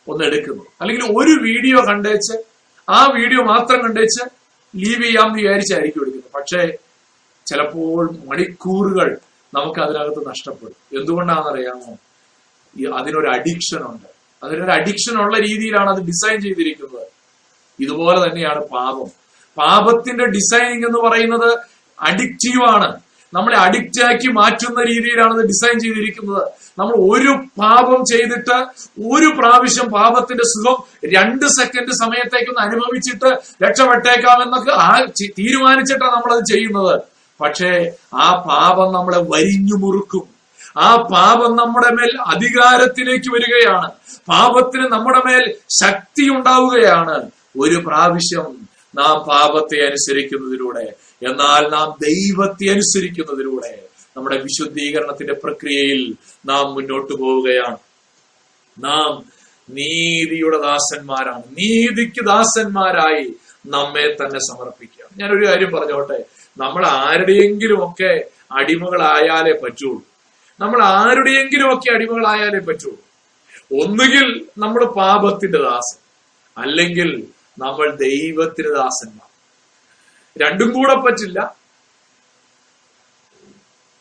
[0.08, 0.66] ഒന്ന് എടുക്കുന്നത്.
[0.80, 2.44] അല്ലെങ്കിൽ ഒരു വീഡിയോ കണ്ടേച്ച്
[2.88, 4.30] ആ വീഡിയോ മാത്രം കണ്ടേച്ച്
[4.76, 6.32] ലീവ് ചെയ്യാമെന്ന് വിചാരിച്ചായിരിക്കും എടുക്കുന്നത്.
[6.34, 6.76] പക്ഷേ
[7.46, 9.18] ചിലപ്പോൾ മണിക്കൂറുകൾ
[9.54, 11.00] നമുക്ക് അതിനകത്ത് നഷ്ടപ്പെടും.
[11.00, 11.96] എന്തുകൊണ്ടാണെന്നറിയാമോ?
[12.76, 14.06] ഈ അതിനൊരു അഡിക്ഷൻ ഉണ്ട്.
[14.44, 17.06] അതിനൊരു അഡിക്ഷൻ ഉള്ള രീതിയിലാണ് അത് ഡിസൈൻ ചെയ്തിരിക്കുന്നത്.
[17.80, 19.08] ഇതുപോലെ തന്നെയാണ് പാപം.
[19.58, 21.58] പാപത്തിന്റെ ഡിസൈനിങ് എന്ന് പറയുന്നത്
[22.00, 23.05] അഡിക്റ്റീവ് ആണ്.
[23.34, 26.42] നമ്മളെ അഡിക്റ്റ് ആക്കി മാറ്റുന്ന രീതിയിലാണ് ഇത് ഡിസൈൻ ചെയ്തിരിക്കുന്നത്.
[26.78, 28.56] നമ്മൾ ഒരു പാപം ചെയ്തിട്ട്
[29.16, 30.76] ഒരു പ്രാവശ്യം പാപത്തിന്റെ സുഖം
[31.14, 35.04] രണ്ട് സെക്കൻഡ് സമയത്തേക്കൊന്ന് അനുഭവിച്ചിട്ട് രക്ഷപ്പെട്ടേക്കാമെന്നൊക്കെ ആ
[35.38, 37.00] തീരുമാനിച്ചിട്ടാണ് നമ്മളത് ചെയ്യുന്നത്.
[37.40, 40.36] പക്ഷേ ആ പാപം നമ്മളെ വരിഞ്ഞു മുറുക്കും.
[40.76, 43.90] ആ പാപം നമ്മുടെ മേൽ അധികാരത്തിലേക്ക് വരികയാണ്.
[44.28, 47.30] പാപത്തിന് നമ്മുടെ മേൽ ശക്തി ഉണ്ടാവുകയാണ്.
[47.58, 53.82] ഒരു പ്രാവശ്യം നാം പാപത്തെ അനുസരിക്കുന്നതിലൂടെ എന്നാൽ നാം ദൈവത്തെ അനുസരിക്കുന്നതിലൂടെ
[54.16, 56.14] നമ്മുടെ വിശുദ്ധീകരണത്തിന്റെ പ്രക്രിയയിൽ
[56.46, 57.76] നാം മുന്നോട്ട് പോവുകയാണ്.
[58.84, 59.36] നാം
[59.70, 61.42] നീതിയുടെ ദാസന്മാരാണ്.
[61.50, 63.34] നീതിക്ക് ദാസന്മാരായി
[63.66, 66.24] നമ്മെ തന്നെ സമർപ്പിക്കുക ഞാനൊരു കാര്യം പറഞ്ഞോട്ടെ.
[66.58, 70.02] നമ്മൾ ആരുടെയെങ്കിലും ഒക്കെ അടിമകളായാലേ പറ്റുള്ളൂ.
[70.60, 73.06] നമ്മൾ ആരുടെയെങ്കിലും ഒക്കെ അടിമകളായാലേ പറ്റുള്ളൂ.
[73.84, 75.98] ഒന്നുകിൽ നമ്മൾ പാപത്തിന്റെ ദാസൻ
[76.58, 77.26] അല്ലെങ്കിൽ
[77.58, 79.25] നമ്മൾ ദൈവത്തിന്റെ ദാസന്മാർ.
[80.38, 81.56] രണ്ടും കൂടെ പറ്റില്ല.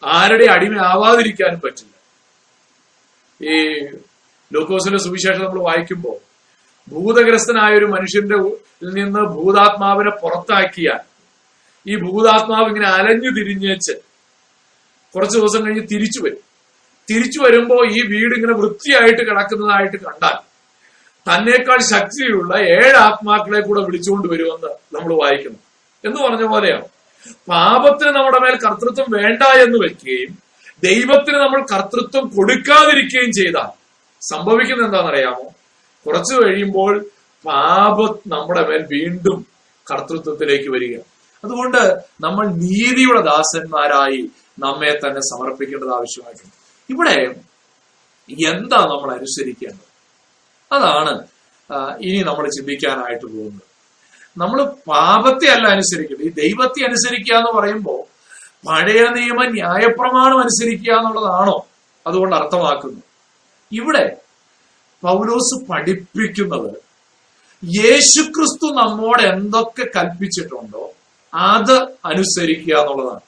[0.06, 1.96] ആരുടെ അടിമയാവാതിരിക്കാനും പറ്റില്ല.
[3.42, 3.86] ഈ
[4.54, 6.26] ലൂക്കോസിന്റെ സുവിശേഷം നമ്മൾ വായിക്കുമ്പോൾ
[6.90, 8.36] ഭൂതഗ്രസ്തനായ ഒരു മനുഷ്യന്റെ
[8.84, 11.00] നിന്ന് ഭൂതാത്മാവിനെ പുറത്താക്കിയാൽ
[11.88, 13.94] ഈ ഭൂതാത്മാവ് ഇങ്ങനെ അലഞ്ഞു തിരിഞ്ഞേച്ച്
[15.16, 16.38] കുറച്ച് ദിവസം കഴിഞ്ഞ് തിരിച്ചു വരും.
[17.10, 20.38] തിരിച്ചു വരുമ്പോൾ ഈ വീട് ഇങ്ങനെ വൃത്തിയായിട്ട് കിടക്കുന്നതായിട്ട് കണ്ടാൽ
[21.28, 25.60] തന്നേക്കാൾ ശക്തിയുള്ള ഏഴ് ആത്മാക്കളെ കൂടെ വിളിച്ചുകൊണ്ട് വരുമെന്ന് നമ്മൾ വായിക്കുന്നു.
[26.08, 26.86] എന്ന് പറഞ്ഞ പോലെയാണ്.
[27.52, 30.32] പാപത്തിന് നമ്മുടെ മേൽ കർത്തൃത്വം വേണ്ട എന്ന് വെക്കുകയും
[30.88, 33.72] ദൈവത്തിന് നമ്മൾ കർത്തൃത്വം കൊടുക്കാതിരിക്കുകയും ചെയ്താൽ
[34.22, 35.46] സംഭവിക്കുന്ന എന്താണെന്നറിയാമോ?
[36.06, 36.94] കുറച്ചു കഴിയുമ്പോൾ
[37.46, 39.40] പാപം നമ്മുടെ മേൽ വീണ്ടും
[39.88, 40.96] കർത്തൃത്വത്തിലേക്ക് വരിക
[41.44, 41.82] അതുകൊണ്ട്
[42.26, 44.22] നമ്മൾ നീതിയുടെ ദാസന്മാരായി
[44.64, 46.56] നമ്മെ തന്നെ സമർപ്പിക്കേണ്ടത് ആവശ്യമായിട്ടുണ്ട്.
[46.90, 47.18] ഇവിടെ
[48.52, 49.90] എന്താ നമ്മൾ അനുസരിക്കേണ്ടത്?
[50.72, 51.14] അതാണ്
[52.08, 53.65] ഇനി നമ്മൾ ചിന്തിക്കാനായിട്ട് പോകുന്നത്.
[54.38, 56.28] നമ്മൾ പാപത്തെ അല്ല അനുസരിക്കുന്നത്.
[56.28, 58.16] ഈ ദൈവത്തെ അനുസരിക്കുക എന്ന് പറയുമ്പോൾ
[58.68, 61.68] പഴയ നിയമ ന്യായപ്രമാണം അനുസരിക്കുക എന്നുള്ളതാണോ
[62.08, 63.04] അതുകൊണ്ട് അർത്ഥമാക്കുന്നത്
[63.72, 64.18] ഇവിടെ
[65.04, 66.86] പൗലോസ് പഠിപ്പിക്കുന്നത്
[67.66, 70.92] യേശുക്രിസ്തു നമ്മോട് എന്തൊക്കെ കൽപ്പിച്ചിട്ടുണ്ടോ
[71.34, 73.20] അത് അനുസരിക്കുക എന്നുള്ളതാണ്.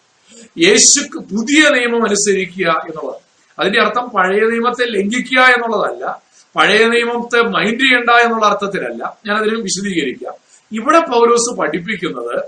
[0.66, 3.24] യേശു പുതിയ നിയമം അനുസരിക്കുക എന്നുള്ളതാണ്.
[3.60, 6.22] അതിന്റെ അർത്ഥം പഴയ നിയമത്തെ ലംഘിക്കുക എന്നുള്ളതല്ല
[6.56, 9.18] പഴയ നിയമത്തെ മൈൻഡ് ചെയ്യണ്ട എന്നുള്ള അർത്ഥത്തിലല്ല.
[9.26, 10.47] ഞാൻ അതിന് വിശദീകരിക്കാം.
[10.72, 12.44] ഇവിടെ പൗലോസ് പഠിപ്പിക്കുന്നത്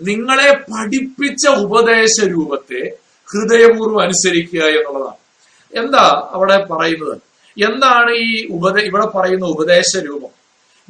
[0.00, 2.96] നിങ്ങളെ പഠിപ്പിച്ച ഉപദേശ രൂപത്തെ
[3.32, 5.24] ഹൃദയപൂർവം അനുസരിക്കുക എന്നുള്ളതാണ്.
[5.86, 7.20] എന്താ അവിടെ പറയുന്നത്?
[7.64, 10.28] എന്താണ് ഈ ഉപദേ ഇവിടെ പറയുന്ന ഉപദേശ രൂപം?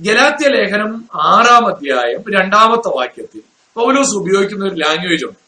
[0.01, 3.43] ഗലാത്യ ലേഖനം ആറാം അധ്യായം രണ്ടാമത്തെ വാക്യത്തിൽ
[3.75, 5.39] പൗലോസ് ഉപയോഗിക്കുന്ന ഒരു ലാംഗ്വേജ് ഉണ്ട്.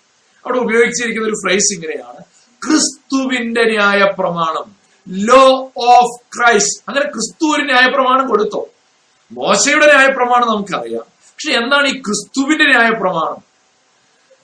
[0.47, 2.25] അവിടെ ഉപയോഗിച്ചിരിക്കുന്ന ഒരു ഫ്രേസ് ഇങ്ങനെയാണ്.
[2.67, 4.77] ക്രിസ്തുവിന്റെ ന്യായ പ്രമാണം
[5.09, 8.69] ലോ ഓഫ് ക്രൈസ്റ്റ് അങ്ങനെ ക്രിസ്തു ഒരു ന്യായ പ്രമാണം കൊടുത്തോ.
[9.31, 11.07] മോശയുടെ ന്യായ പ്രമാണം നമുക്കറിയാം.
[11.31, 13.41] പക്ഷെ എന്താണ് ഈ ക്രിസ്തുവിന്റെ ന്യായ പ്രമാണം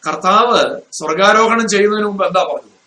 [0.02, 0.60] കർത്താവ്
[0.92, 2.78] സ്വർഗാരോഹണം ചെയ്യുന്നതിന് മുമ്പ് എന്താ പറഞ്ഞത്?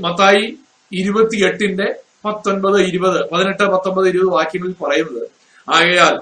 [0.00, 0.44] മത്തായി
[0.92, 1.88] ഇരുപത്തിയെട്ടിന്റെ
[2.24, 5.24] പത്തൊൻപത് ഇരുപത് പതിനെട്ട് പത്തൊമ്പത് ഇരുപത് വാക്യങ്ങളിൽ പറയുന്നത്
[5.68, 6.14] ആകയാൽ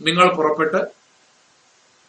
[0.00, 0.80] നിങ്ങൾ പുറപ്പെട്ട്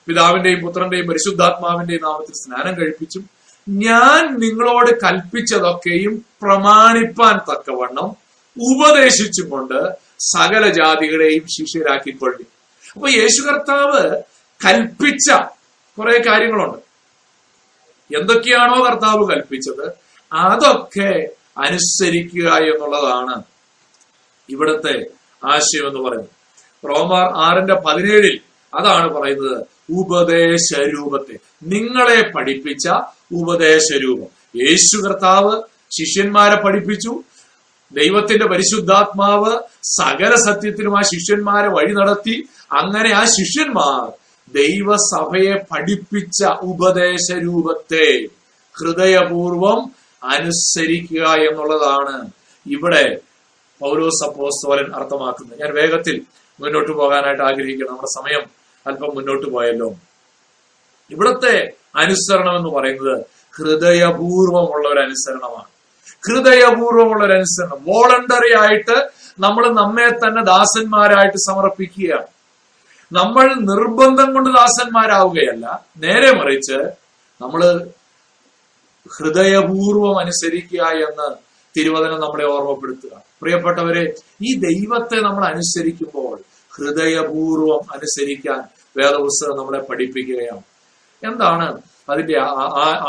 [0.07, 3.24] പിതാവിന്റെയും പുത്രന്റെയും പരിശുദ്ധാത്മാവിന്റെയും നാമത്തിൽ സ്നാനം കഴിപ്പിച്ചും
[3.68, 8.09] ഞാൻ നിങ്ങളോട് കൽപ്പിച്ചതൊക്കെയും പ്രമാണിപ്പാൻ തക്കവണ്ണം
[8.57, 9.80] ഉപദേശിച്ചും കൊണ്ട്
[10.20, 12.45] സകല ജാതികളെയും ശിഷ്യരാക്കിക്കൊള്ളി
[12.93, 14.22] അപ്പൊ യേശു കർത്താവ്
[14.68, 15.32] കൽപ്പിച്ച
[15.97, 16.78] കുറെ കാര്യങ്ങളുണ്ട്.
[18.18, 19.91] എന്തൊക്കെയാണോ കർത്താവ് കൽപ്പിച്ചത്?
[20.34, 23.43] അതൊക്കെ അനുസരിക്കുക എന്നുള്ളതാണ്
[24.49, 25.05] ഇവിടുത്തെ
[25.45, 26.30] ആശയം എന്ന് പറയുന്നത്.
[26.89, 28.39] റോമാർ ആറിന്റെ പതിനേഴിൽ
[28.76, 29.66] അതാണ് പറയുന്നത്.
[29.91, 32.89] ഉപദേശ രൂപത്തെ നിങ്ങളെ പഠിപ്പിച്ച
[33.32, 35.61] ഉപദേശ രൂപം യേശു കർത്താവ്
[35.91, 37.24] ശിഷ്യന്മാരെ പഠിപ്പിച്ചു
[37.96, 42.48] ദൈവത്തിന്റെ പരിശുദ്ധാത്മാവ് സകല സത്യത്തിനും ആ ശിഷ്യന്മാരെ വഴി നടത്തി.
[42.72, 48.26] അങ്ങനെ ആ ശിഷ്യന്മാർ ദൈവസഭയെ പഠിപ്പിച്ച ഉപദേശ രൂപത്തെ
[48.80, 49.91] ഹൃദയപൂർവം
[50.24, 52.30] അനുസരിക്കുക എന്നുള്ളതാണ്
[52.68, 53.20] ഇവിടെ
[53.80, 55.60] പൗലോസ് അപ്പോസ്തോലൻ അർത്ഥമാക്കുന്നത്.
[55.60, 56.22] ഞാൻ വേഗത്തിൽ
[56.60, 57.91] മുന്നോട്ട് പോകാനായിട്ട് ആഗ്രഹിക്കുന്നു.
[57.91, 58.43] നമ്മുടെ സമയം
[58.88, 59.96] അല്പം മുന്നോട്ട് പോയല്ലോ.
[61.12, 63.26] ഇവിടത്തെ അനുസരണം എന്ന് പറയുന്നത്
[63.58, 65.75] ഹൃദയപൂർവമുള്ള ഒരു അനുസരണമാണ്.
[66.28, 69.10] ഹൃദയപൂർവമുള്ള ഒരു അനുസരണം വോളണ്ടറി ആയിട്ട്
[69.40, 72.28] നമ്മൾ നമ്മെ തന്നെ ദാസന്മാരായിട്ട് സമർപ്പിക്കുകയാണ്.
[73.12, 75.86] നമ്മൾ നിർബന്ധം കൊണ്ട് ദാസന്മാരാവുകയല്ല.
[75.98, 76.78] നേരെ മറിച്ച്
[77.42, 77.90] നമ്മൾ
[79.18, 81.36] ഹൃദയപൂർവം അനുസരിക്കുക എന്ന്
[81.78, 83.22] തിരുവചനം നമ്മളെ ഓർമ്മപ്പെടുത്തുക.
[83.42, 86.40] പ്രിയപ്പെട്ടവരെ ഈ ദൈവത്തെ നമ്മൾ അനുസരിക്കുമ്പോൾ
[86.78, 88.64] ഹൃദയപൂർവം അനുസരിക്കാൻ
[88.98, 90.62] വേദപുസ്തകം നമ്മളെ പഠിപ്പിക്കുകയാണ്.
[91.24, 91.95] എന്താണ്?
[92.10, 92.39] അതിന്റെ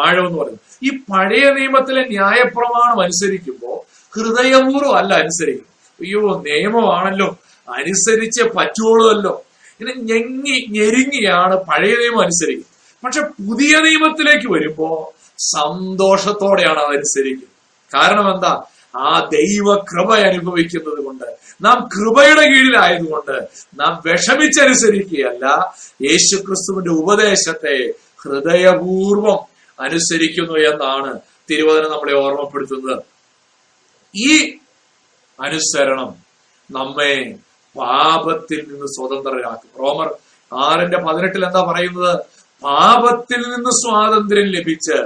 [0.06, 0.60] ആഴം എന്ന് പറയുന്നത്.
[0.82, 3.76] ഈ പഴയ നിയമത്തിലെ ന്യായപ്രമാണം അനുസരിക്കുമ്പോൾ
[4.16, 5.66] ഹൃദയപൂർവം അല്ല അനുസരിക്കും
[6.00, 7.38] അയ്യോ നിയമമാണല്ലോ.
[7.74, 9.42] അനുസരിച്ച് പറ്റുള്ളൂല്ലോ
[9.80, 13.04] ഇങ്ങനെ ഞെങ്ങി ഞെരുങ്ങിയാണ് പഴയ നിയമം അനുസരിക്കുന്നത്.
[13.04, 17.32] പക്ഷെ പുതിയ നിയമത്തിലേക്ക് വരുമ്പോ സന്തോഷത്തോടെയാണ് അത്
[17.94, 18.62] കാരണം എന്താ?
[18.96, 21.24] ആ ദൈവ കൃപ അനുഭവിക്കുന്നത് കൊണ്ട്
[21.64, 23.48] നാം കൃപയുടെ കീഴിലായതുകൊണ്ട്
[23.80, 25.74] നാം വിഷമിച്ചനുസരിക്കുകയല്ല.
[26.02, 29.40] യേശു ക്രിസ്തുവിന്റെ ഉപദേശത്തെ ഹൃദയപൂർവം
[29.80, 31.12] അനുസരിക്കുന്നു എന്നാണ്
[31.50, 33.02] തിരുവചനം നമ്മളെ ഓർമ്മപ്പെടുത്തുന്നത്.
[34.14, 34.32] ഈ
[35.40, 36.10] അനുസരണം
[36.70, 37.14] നമ്മെ
[37.76, 39.70] പാപത്തിൽ നിന്ന് സ്വതന്ത്രരാക്കും.
[39.80, 40.08] റോമർ
[40.52, 42.14] ആറിന്റെ പതിനെട്ടിൽ എന്താ പറയുന്നത്?
[42.64, 44.98] പാപത്തിൽ നിന്ന് സ്വാതന്ത്ര്യം ലഭിച്ച്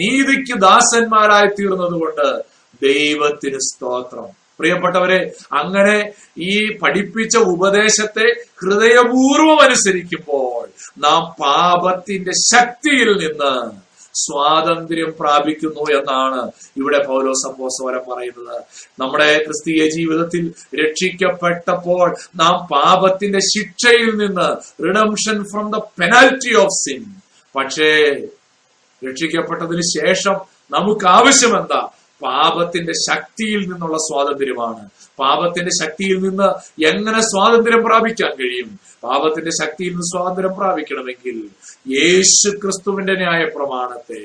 [0.00, 2.26] നീതിക്ക് ദാസന്മാരായി തീർന്നത് കൊണ്ട്
[2.82, 4.28] ദൈവത്തിന് സ്തോത്രം.
[4.58, 5.20] പ്രിയപ്പെട്ടവരെ
[5.52, 5.96] അങ്ങനെ
[6.38, 8.26] ഈ പഠിപ്പിച്ച ഉപദേശത്തെ
[8.62, 10.57] ഹൃദയപൂർവം അനുസരിക്കുമ്പോൾ
[10.98, 13.52] നാം പാപത്തിന്റെ ശക്തിയിൽ നിന്ന്
[14.14, 16.40] സ്വാതന്ത്ര്യം പ്രാപിക്കുന്നു എന്നാണ്
[16.76, 18.56] ഇവിടെ പൗലോസ് അപ്പോസ്തലൻ പറയുന്നത്.
[18.98, 20.44] നമ്മുടെ ക്രിസ്തീയ ജീവിതത്തിൽ
[20.82, 22.06] രക്ഷിക്കപ്പെട്ടപ്പോൾ
[22.36, 24.48] നാം പാപത്തിന്റെ ശിക്ഷയിൽ നിന്ന്
[24.84, 27.02] redemption from the penalty of sin
[27.54, 27.90] പക്ഷേ
[29.02, 30.36] രക്ഷിക്കപ്പെട്ടതിന് ശേഷം
[30.70, 31.80] നമുക്ക് ആവശ്യം എന്താ?
[32.22, 34.82] പാപത്തിന്റെ ശക്തിയിൽ നിന്നുള്ള സ്വാതന്ത്ര്യമാണ്.
[35.18, 36.48] പാപത്തിന്റെ ശക്തിയിൽ നിന്ന്
[36.90, 38.70] എങ്ങനെ സ്വാതന്ത്ര്യം പ്രാപിക്കാൻ കഴിയും?
[39.02, 41.36] പാപത്തിന്റെ ശക്തിയിൽ നിന്ന് സ്വാതന്ത്ര്യം പ്രാപിക്കണമെങ്കിൽ
[41.98, 44.22] യേശു ക്രിസ്തുവിന്റെ ന്യായ പ്രമാണത്തെ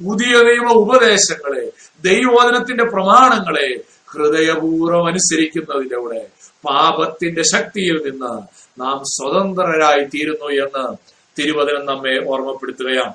[0.00, 1.64] പുതിയ ദൈവ ഉപദേശങ്ങളെ
[2.04, 3.68] ദൈവവചനത്തിന്റെ പ്രമാണങ്ങളെ
[4.12, 6.20] ഹൃദയപൂർവം അനുസരിക്കുന്നതിലൂടെ
[6.64, 8.32] പാപത്തിന്റെ ശക്തിയിൽ നിന്ന്
[8.80, 10.84] നാം സ്വതന്ത്രരായി തീരുന്നു എന്ന്
[11.36, 13.14] തിരുവചനം നമ്മെ ഓർമ്മപ്പെടുത്തുകയാണ്.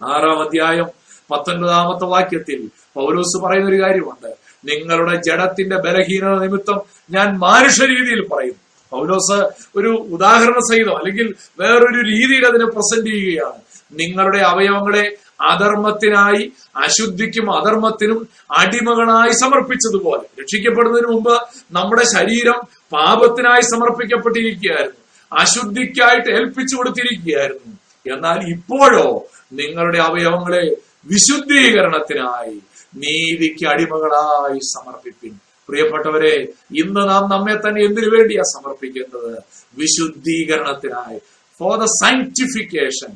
[0.00, 0.88] ആറാം അധ്യായം
[1.30, 4.34] പത്തൊൻപതാമത്തെ വാക്യത്തിൽ പൗലോസ് പറയുന്ന ഒരു കാര്യമുണ്ട്.
[4.72, 8.62] നിങ്ങളുടെ ജഡത്തിന്റെ ബലഹീനത നിമിത്തം ഞാൻ മാനുഷ്യ രീതിയിൽ പറയുന്നു.
[8.90, 13.60] പൗലോസ് ഒരു ഉദാഹരണ സഹിതം അല്ലെങ്കിൽ വേറൊരു രീതിയിൽ അതിനെ പ്രസന്റ് ചെയ്യുകയാണ്.
[13.92, 20.42] നിങ്ങളുടെ അവയവങ്ങളെ അധർമ്മത്തിനായി അശുദ്ധിക്കും അധർമ്മത്തിനും അടിമകളായി സമർപ്പിച്ചതുപോലെ.
[20.42, 21.40] രക്ഷിക്കപ്പെടുന്നതിന് മുമ്പ്
[21.72, 22.60] നമ്മുടെ ശരീരം
[22.92, 25.02] പാപത്തിനായി സമർപ്പിക്കപ്പെട്ടിരിക്കുകയായിരുന്നു.
[25.40, 27.78] അശുദ്ധിക്കായിട്ട് ഏൽപ്പിച്ചു കൊടുത്തിരിക്കുകയായിരുന്നു.
[28.16, 30.76] എന്നാൽ ഇപ്പോഴോ നിങ്ങളുടെ അവയവങ്ങളെ
[31.06, 32.56] വിശുദ്ധീകരണത്തിനായി
[33.02, 35.32] നീതിക്ക് അടിമകളായി സമർപ്പിപ്പിൻ.
[35.68, 36.34] പ്രിയപ്പെട്ടവരെ
[36.82, 39.32] ഇന്ന് നാം നമ്മെ തന്നെ എന്തിനു വേണ്ടിയാ സമർപ്പിക്കേണ്ടത്
[39.76, 41.18] വിശുദ്ധീകരണത്തിനായി.
[41.60, 43.12] For the sanctification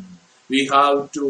[0.51, 1.27] we have to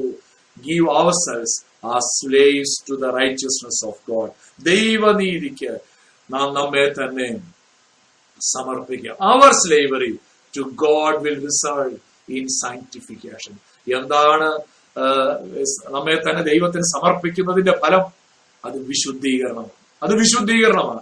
[0.57, 0.89] give
[1.25, 4.33] ourselves as slaves to the righteousness of God
[4.71, 5.73] ദൈവനീതിക്ക്
[6.31, 7.29] നാം നമ്മെ തന്നെ
[8.41, 10.13] സമർപ്പിക്കുക our slavery
[10.55, 11.97] to God will result
[12.39, 13.55] in sanctification
[13.87, 14.49] എന്താണ്
[15.91, 18.01] നമ്മെ തന്നെ ദൈവത്തിന് സമർപ്പിക്കുന്നതിന്റെ ഫലം
[18.65, 19.67] അത് വിശുദ്ധീകരണം.
[20.03, 21.01] അത് വിശുദ്ധീകരണമാണ്.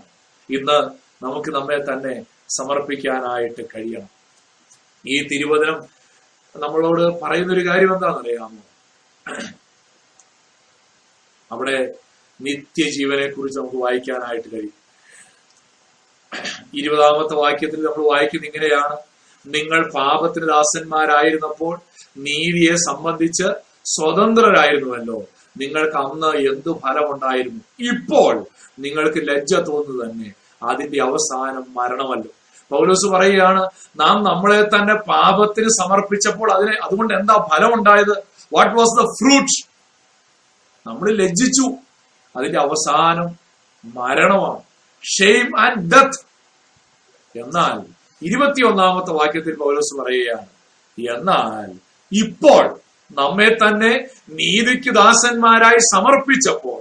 [0.51, 0.79] ഇന്ന്
[1.25, 4.09] നമുക്ക് നമ്മെ തന്നെ സമർപ്പിക്കാനായിട്ട് കഴിയണം.
[5.07, 5.83] ഈ തിരുവചനം
[6.57, 8.59] നമ്മളോട് പറയുന്ന ഒരു കാര്യം എന്താണെന്നറിയാമോ
[11.53, 11.95] അവിടെ
[12.41, 14.85] നിത്യജീവനെ കുറിച്ച് നമുക്ക് വായിക്കാനായിട്ട് കഴിയും.
[16.75, 18.97] ഇരുപതാമത്തെ വാക്യത്തിൽ നമ്മൾ വായിക്കുന്ന ഇങ്ങനെയാണ്.
[19.47, 21.81] നിങ്ങൾ പാപത്തിന് ദാസന്മാരായിരുന്നപ്പോൾ
[22.19, 25.19] നീതിയെ സംബന്ധിച്ച് സ്വതന്ത്രരായിരുന്നുവല്ലോ.
[25.59, 27.61] നിങ്ങൾക്ക് അന്ന് എന്തു ഫലമുണ്ടായിരുന്നു?
[27.93, 28.47] ഇപ്പോൾ
[28.79, 30.33] നിങ്ങൾക്ക് ലജ്ജ തോന്നുന്നു തന്നെ
[30.63, 32.31] അതിന്റെ അവസാനം മരണമല്ലോ?
[32.71, 33.63] പൗലോസ് പറയുകയാണ്
[34.01, 38.15] നാം നമ്മളെ തന്നെ പാപത്തിന് സമർപ്പിച്ചപ്പോൾ അതിന് അതുകൊണ്ട് എന്താ ഫലം ഉണ്ടായത്
[38.53, 39.57] വാട്ട് വാസ് ദ ഫ്രൂട്ട്
[40.87, 41.67] നമ്മൾ ലജ്ജിച്ചു.
[42.37, 43.29] അതിന്റെ അവസാനം
[43.85, 44.63] മരണമാണ്.
[45.05, 46.21] ഷെയിം ആൻഡ് ഡെത്ത്
[47.39, 47.77] എന്നാൽ
[48.23, 50.49] ഇരുപത്തിയൊന്നാമത്തെ വാക്യത്തിൽ പൗലോസ് പറയുകയാണ്
[50.99, 51.69] എന്നാൽ
[52.13, 52.84] ഇപ്പോൾ
[53.15, 56.81] നമ്മെ തന്നെ നീതിക്ക് ദാസന്മാരായി സമർപ്പിച്ചപ്പോൾ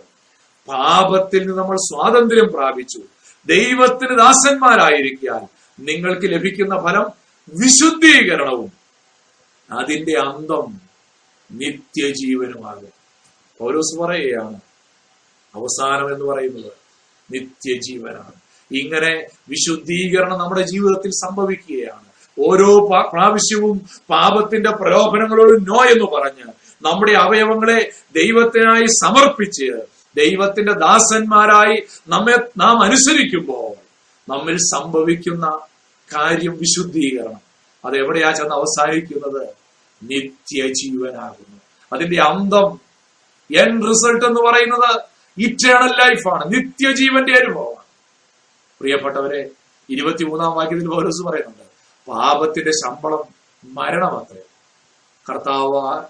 [0.67, 3.01] പാപത്തിൽ നിന്ന് നമ്മൾ സ്വാതന്ത്ര്യം പ്രാപിച്ചു.
[3.45, 5.47] ദൈവത്തിന് ദാസന്മാരായിരിക്കാൻ
[5.85, 7.05] നിങ്ങൾക്ക് ലഭിക്കുന്ന ഫലം
[7.49, 8.71] വിശുദ്ധീകരണവും.
[9.71, 10.81] അതിന്റെ അന്തം
[11.51, 12.93] നിത്യജീവനുമാകും
[13.57, 14.59] പൗലോസ് പറയുകയാണ്
[15.55, 16.71] അവസാനം എന്ന് പറയുന്നത്
[17.33, 18.31] നിത്യജീവനാണ്.
[18.71, 22.02] ഇങ്ങനെ വിശുദ്ധീകരണം നമ്മുടെ ജീവിതത്തിൽ സംഭവിക്കുകയാണ്.
[22.39, 23.77] ഓരോ പ്രാവശ്യവും
[24.09, 29.81] പാപത്തിന്റെ പ്രലോഭനങ്ങളോട് നോ എന്ന് പറഞ്ഞ് നമ്മുടെ അവയവങ്ങളെ ദൈവത്തിനായി സമർപ്പിച്ച്
[30.17, 33.83] ദൈവത്തിന്റെ ദാസന്മാരായി നമ്മെ നാം അനുസരിക്കുമ്പോൾ
[34.31, 35.59] നമ്മിൽ സംഭവിക്കുന്ന
[36.15, 37.41] കാര്യം വിശുദ്ധീകരണം.
[37.85, 39.47] അത് എവിടെയാ ചെന്ന് അവസാനിക്കുന്നത്?
[40.03, 41.61] നിത്യജീവനാകുന്നു.
[41.93, 42.79] അതിന്റെ അന്തം
[43.59, 45.01] എൻ റിസൾട്ട് എന്ന് പറയുന്നത്
[45.37, 47.83] ഇറ്റേണൽ ലൈഫാണ് നിത്യജീവന്റെ അനുഭവമാണ്.
[48.79, 49.49] പ്രിയപ്പെട്ടവരെ
[49.89, 51.62] ഇരുപത്തിമൂന്നാം വാക്യത്തിൽ പൗലോസ് പറയുന്നുണ്ട്
[52.07, 53.23] പാപത്തിന്റെ ശമ്പളം
[53.63, 54.41] മരണമത്രേ.
[55.29, 56.03] കർത്താവ്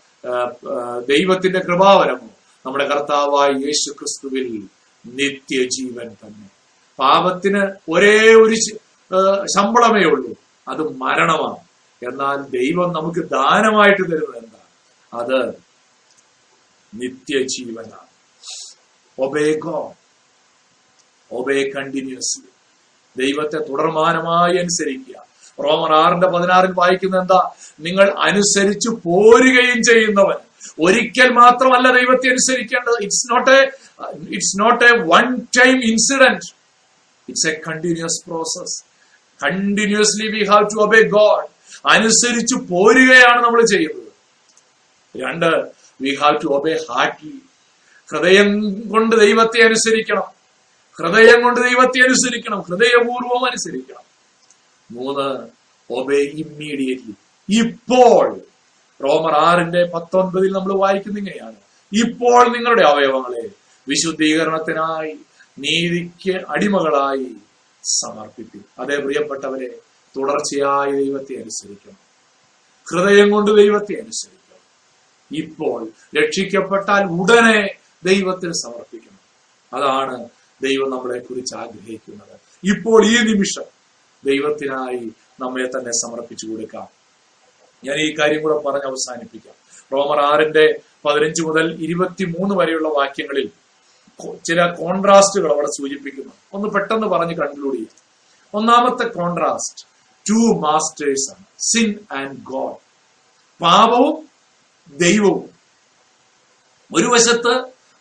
[1.08, 2.30] ദൈവത്തിന്റെ കൃപാവരമോ
[2.66, 4.48] നമ്മുടെ കർത്താവായ യേശു ക്രിസ്തുവിൽ
[5.06, 6.50] നിത്യജീവൻ തന്നെ.
[7.00, 8.56] പാപത്തിന് ഒരേ ഒരു
[9.56, 10.34] ശമ്പളമേ ഉള്ളൂ.
[10.68, 11.64] അത് മരണമാണ്.
[12.10, 14.62] എന്നാൽ ദൈവം നമുക്ക് ദാനമായിട്ട് തരുന്നത് എന്താ
[15.20, 15.40] അത്
[16.94, 18.08] നിത്യജീവനാണ്.
[19.20, 19.46] ഒബേ
[21.32, 22.50] ഒബേ കണ്ടിന്യൂസ്ലി
[23.18, 25.33] ദൈവത്തെ തുടർമാനമായി അനുസരിക്കുക.
[25.60, 27.50] റോമർ ആറിന്റെ പതിനാറിൽ വായിക്കുന്ന എന്താ?
[27.80, 30.36] നിങ്ങൾ അനുസരിച്ചു പോരുകയും ചെയ്യുന്നവൻ.
[30.82, 32.94] ഒരിക്കൽ മാത്രമല്ല ദൈവത്തെ അനുസരിക്കേണ്ടത്.
[33.02, 33.72] It's not a
[34.30, 36.54] it's not a one time incident
[37.30, 38.84] it's a continuous process
[39.46, 41.48] continuously we have to obey God
[41.88, 44.04] അനുസരിച്ചു പോരുകയാണ് നമ്മൾ ചെയ്യുന്നത്.
[45.24, 45.68] രണ്ട്
[46.02, 47.34] we have to obey heartily
[48.12, 48.50] ഹൃദയം
[48.90, 50.24] കൊണ്ട് ദൈവത്തെ അനുസരിക്കണം.
[51.00, 52.62] ഹൃദയം കൊണ്ട് ദൈവത്തെ അനുസരിക്കണം.
[52.62, 54.13] ഹൃദയപൂർവം അനുസരിക്കണം.
[54.92, 55.48] മൂന്ന്
[55.94, 57.14] ഒബേ ഇമ്മീഡിയറ്റ്ലി
[57.60, 58.40] ഇപ്പോൾ
[59.04, 61.56] റോമർ ആറിന്റെ പത്തൊൻപതിൽ നമ്മൾ വായിക്കുന്ന ഇങ്ങനെയാണ്.
[62.06, 63.50] ഇപ്പോൾ നിങ്ങളുടെ അവയവങ്ങളെ
[63.90, 65.18] വിശുദ്ധീകരണത്തിനായി
[65.60, 67.28] നീതിക്ക് അടിമകളായി
[67.84, 68.58] സമർപ്പിപ്പി.
[68.80, 69.68] അതേ പ്രിയപ്പെട്ടവരെ
[70.18, 71.98] തുടർച്ചയായി ദൈവത്തെ അനുസരിക്കണം.
[72.92, 74.34] ഹൃദയം കൊണ്ട് ദൈവത്തെ അനുസരിക്കണം.
[75.32, 75.90] ഇപ്പോൾ
[76.22, 79.20] രക്ഷിക്കപ്പെട്ടാൽ ഉടനെ ദൈവത്തിന് സമർപ്പിക്കണം.
[79.74, 80.30] അതാണ്
[80.64, 82.40] ദൈവം നമ്മളെ കുറിച്ച് ആഗ്രഹിക്കുന്നത്.
[82.64, 83.73] ഇപ്പോൾ ഈ നിമിഷം
[84.26, 86.88] ദൈവത്തിനായി നമ്മെ തന്നെ സമർപ്പിച്ചു കൊടുക്കാം
[87.84, 89.54] ഞാൻ ഈ കാര്യം കൂടെ പറഞ്ഞ് അവസാനിപ്പിക്കാം.
[89.94, 93.50] റോമർ ആറിന്റെ പതിനഞ്ച് മുതൽ ഇരുപത്തിമൂന്ന് വരെയുള്ള വാക്യങ്ങളിൽ
[94.46, 96.34] ചില കോൺട്രാസ്റ്റുകൾ അവിടെ സൂചിപ്പിക്കുന്നു.
[96.54, 98.04] ഒന്ന് പെട്ടെന്ന് പറഞ്ഞ് കൺക്ലൂഡ് ചെയ്യാം.
[98.54, 99.86] ഒന്നാമത്തെ കോൺട്രാസ്റ്റ്
[100.30, 102.76] ടു മാസ്റ്റേഴ്സ് ആണ് സിൻ ആൻഡ് ഗോഡ്
[103.62, 104.30] പാപവും
[104.98, 105.50] ദൈവവും.
[106.94, 107.54] ഒരു വശത്ത്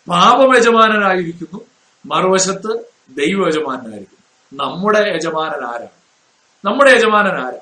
[0.09, 1.61] പാപയജമാനനായിരിക്കുന്നു
[2.07, 2.73] മറുവശത്ത്
[3.11, 6.02] ദൈവ യജമാനായിരിക്കുന്നു നമ്മുടെ യജമാനൻ ആരാണ്?
[6.65, 7.61] നമ്മുടെ യജമാനൻ ആരാ?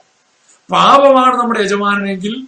[0.73, 2.47] പാപമാണ് നമ്മുടെ യജമാനെങ്കിൽ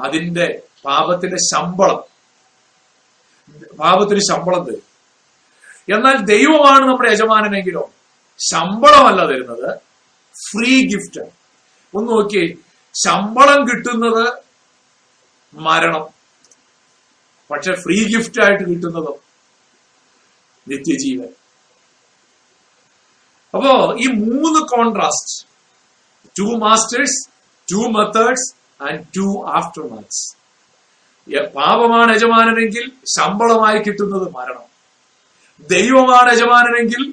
[0.00, 2.00] അതിന്റെ പാപത്തിന്റെ ശമ്പളം.
[3.78, 4.86] പാപത്തിന് ശമ്പളം തരും.
[5.96, 7.92] എന്നാൽ ദൈവമാണ് നമ്മുടെ യജമാനനെങ്കിലോ
[8.50, 9.78] ശമ്പളമല്ല തരുന്നത്
[10.34, 11.20] ഫ്രീ ഗിഫ്റ്റ്
[11.94, 12.64] ഒന്ന് നോക്കി
[12.94, 14.42] ശമ്പളം കിട്ടുന്നത്
[15.54, 16.04] മരണം
[17.50, 19.20] പക്ഷെ ഫ്രീ ഗിഫ്റ്റ് ആയിട്ട് കിട്ടുന്നതോ
[20.68, 21.41] നിത്യജീവൻ.
[23.54, 25.46] അപ്പോ ഈ മൂന്ന് contrast
[26.38, 27.28] two masters
[27.72, 29.44] two methods and two
[29.88, 30.42] aftermaths
[31.56, 34.64] പാപമാണ് യജമാനനെങ്കിൽ ശമ്പളമായി കിട്ടുന്നത് മരണം.
[35.70, 37.12] ദൈവമാണ് യജമാനനെങ്കിൽ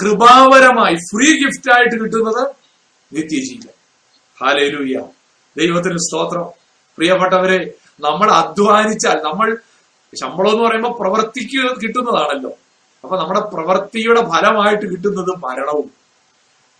[0.00, 2.48] കൃപാവരമായി ഫ്രീ ഗിഫ്റ്റ് ആയിട്ട് കിട്ടുന്നത്
[3.12, 3.72] നിത്യജീവൻ.
[4.42, 5.08] ഹാലേലൂയ
[5.56, 6.48] ദൈവത്തിന് സ്തോത്രം.
[6.96, 9.58] പ്രിയപ്പെട്ടവരെ നമ്മൾ അധ്വാനിച്ചാൽ നമ്മൾ
[10.20, 12.50] ശമ്പളം എന്ന് പറയുമ്പോൾ പ്രവർത്തിക്കുക കിട്ടുന്നതാണല്ലോ.
[13.06, 15.88] അപ്പൊ നമ്മുടെ പ്രവൃത്തിയുടെ ഫലമായിട്ട് കിട്ടുന്നത് മരണവും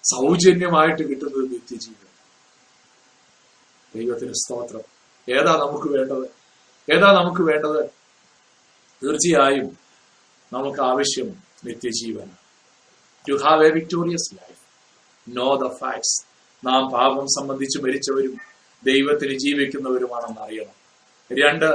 [0.04, 2.12] സൗജന്യമായിട്ട് കിട്ടുന്നത് നിത്യജീവിതം
[3.94, 4.80] ദൈവത്തിന് സ്തോത്രം.
[5.28, 6.24] ഏതാ നമുക്ക് വേണ്ടത്?
[6.94, 7.90] ഏതാ നമുക്ക് വേണ്ടത്?
[9.02, 9.78] തീർച്ചയായും
[10.52, 11.28] നമുക്ക് ആവശ്യം
[11.64, 12.30] നിത്യജീവൻ
[13.28, 14.62] to have a victorious life
[15.28, 16.26] know the facts
[16.66, 18.34] നാം പാപം സംബന്ധിച്ച് മരിച്ചവരും
[18.84, 20.76] ദൈവത്തിന് ജീവിക്കുന്നവരുമാണെന്ന് അറിയണം.
[21.42, 21.70] രണ്ട്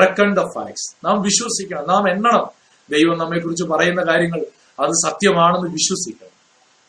[0.00, 1.88] റെക്കൺ ദ ഫാക്ട്സ് നാം വിശ്വസിക്കണം.
[1.88, 2.63] നാം എണ്ണണം.
[2.90, 4.44] ദൈവം നമ്മെക്കുറിച്ച് പറയുന്ന കാര്യങ്ങൾ
[4.80, 6.34] അത് സത്യമാണെന്ന് വിശ്വസിക്കണം.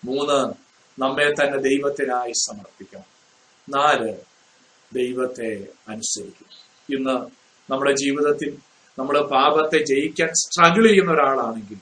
[0.06, 0.54] മൂന്ന്
[1.02, 3.04] നമ്മെ തന്നെ ദൈവത്തിനായി സമർപ്പിക്കണം.
[3.70, 4.14] നാല്
[4.94, 6.46] ദൈവത്തെ അനുസരിക്കും.
[6.98, 7.28] ഇന്ന്
[7.72, 8.58] നമ്മുടെ ജീവിതത്തിൽ
[9.00, 11.78] നമ്മൾ പാപത്തെ ജയിക്കാൻ സ്ട്രഗിൾ ചെയ്യുന്ന ഒരാളാണെങ്കിൽ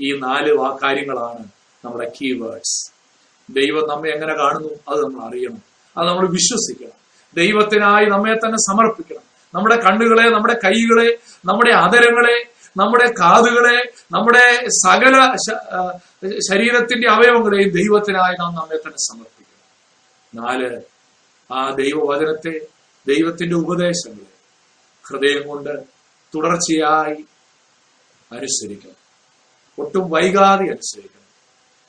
[0.00, 1.46] ഈ നാല് കാര്യങ്ങളാണ്
[1.84, 2.92] നമ്മുടെ കീവേഡ്സ്
[3.50, 4.68] ദൈവം നമ്മെ എങ്ങനെ കാണുന്നു?
[4.88, 5.62] അത് നമ്മൾ അറിയണം.
[5.98, 7.04] അത് നമ്മൾ വിശ്വസിക്കണം.
[7.36, 9.34] ദൈവത്തിനായി നമ്മെ തന്നെ സമർപ്പിക്കണം.
[9.54, 15.36] നമ്മുടെ കണ്ണുകളെ നമ്മുടെ കൈകളെ നമ്മുടെ അതരങ്ങളെ നമ്മുടെ കാതുകളെ നമ്മുടെ സകല
[16.50, 19.44] ശരീരത്തിന്റെ അവയവങ്ങളെയും ദൈവത്തിനായി നാം നമ്മെ തന്നെ സമർപ്പിക്കണം
[20.44, 20.80] നാല്
[21.52, 22.66] ആ ദൈവവചനത്തെ
[23.08, 24.34] ദൈവത്തിന്റെ ഉപദേശങ്ങളെ
[25.08, 25.84] ഹൃദയം കൊണ്ട്
[26.34, 27.24] തുടർച്ചയായി
[28.32, 29.04] അനുസരിക്കണം.
[29.78, 31.24] ഒട്ടും വൈകാതെ അനുസരിക്കണം.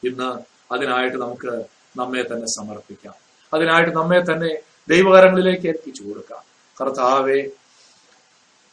[0.09, 0.39] ഇന്ന്
[0.73, 1.65] അതിനായിട്ട് നമുക്ക്
[1.99, 3.13] നമ്മെ തന്നെ സമർപ്പിക്കാം.
[3.53, 4.59] അതിനായിട്ട് നമ്മെ തന്നെ
[4.89, 6.39] ദൈവകരങ്ങളിലേക്ക് ഏൽപ്പിച്ചു കൊടുക്കാം.
[6.81, 7.49] കർത്താവെ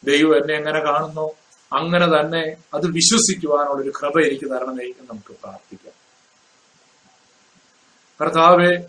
[0.05, 1.42] ദൈവം എന്നെ എങ്ങനെ കാണുന്നു?
[1.73, 6.03] അങ്ങനെ തന്നെ അത് വിശ്വസിക്കുവാനുള്ള ഒരു കൃപ എനിക്ക് തരണമേ എന്ന് നമുക്ക് പ്രാർത്ഥിക്കാം.
[8.23, 8.87] കർത്താവെ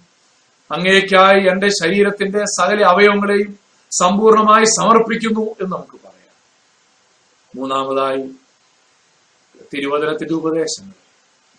[0.71, 3.59] അങ്ങേക്കായി എന്റെ ശരീരത്തിന്റെ സകല അവയവങ്ങളെയും
[3.91, 6.35] സമ്പൂർണമായി സമർപ്പിക്കുന്നു എന്ന് നമുക്ക് പറയാം.
[7.55, 8.29] മൂന്നാമതായി
[9.73, 10.93] തിരുവചനത്തിന്റെ ഉപദേശങ്ങൾ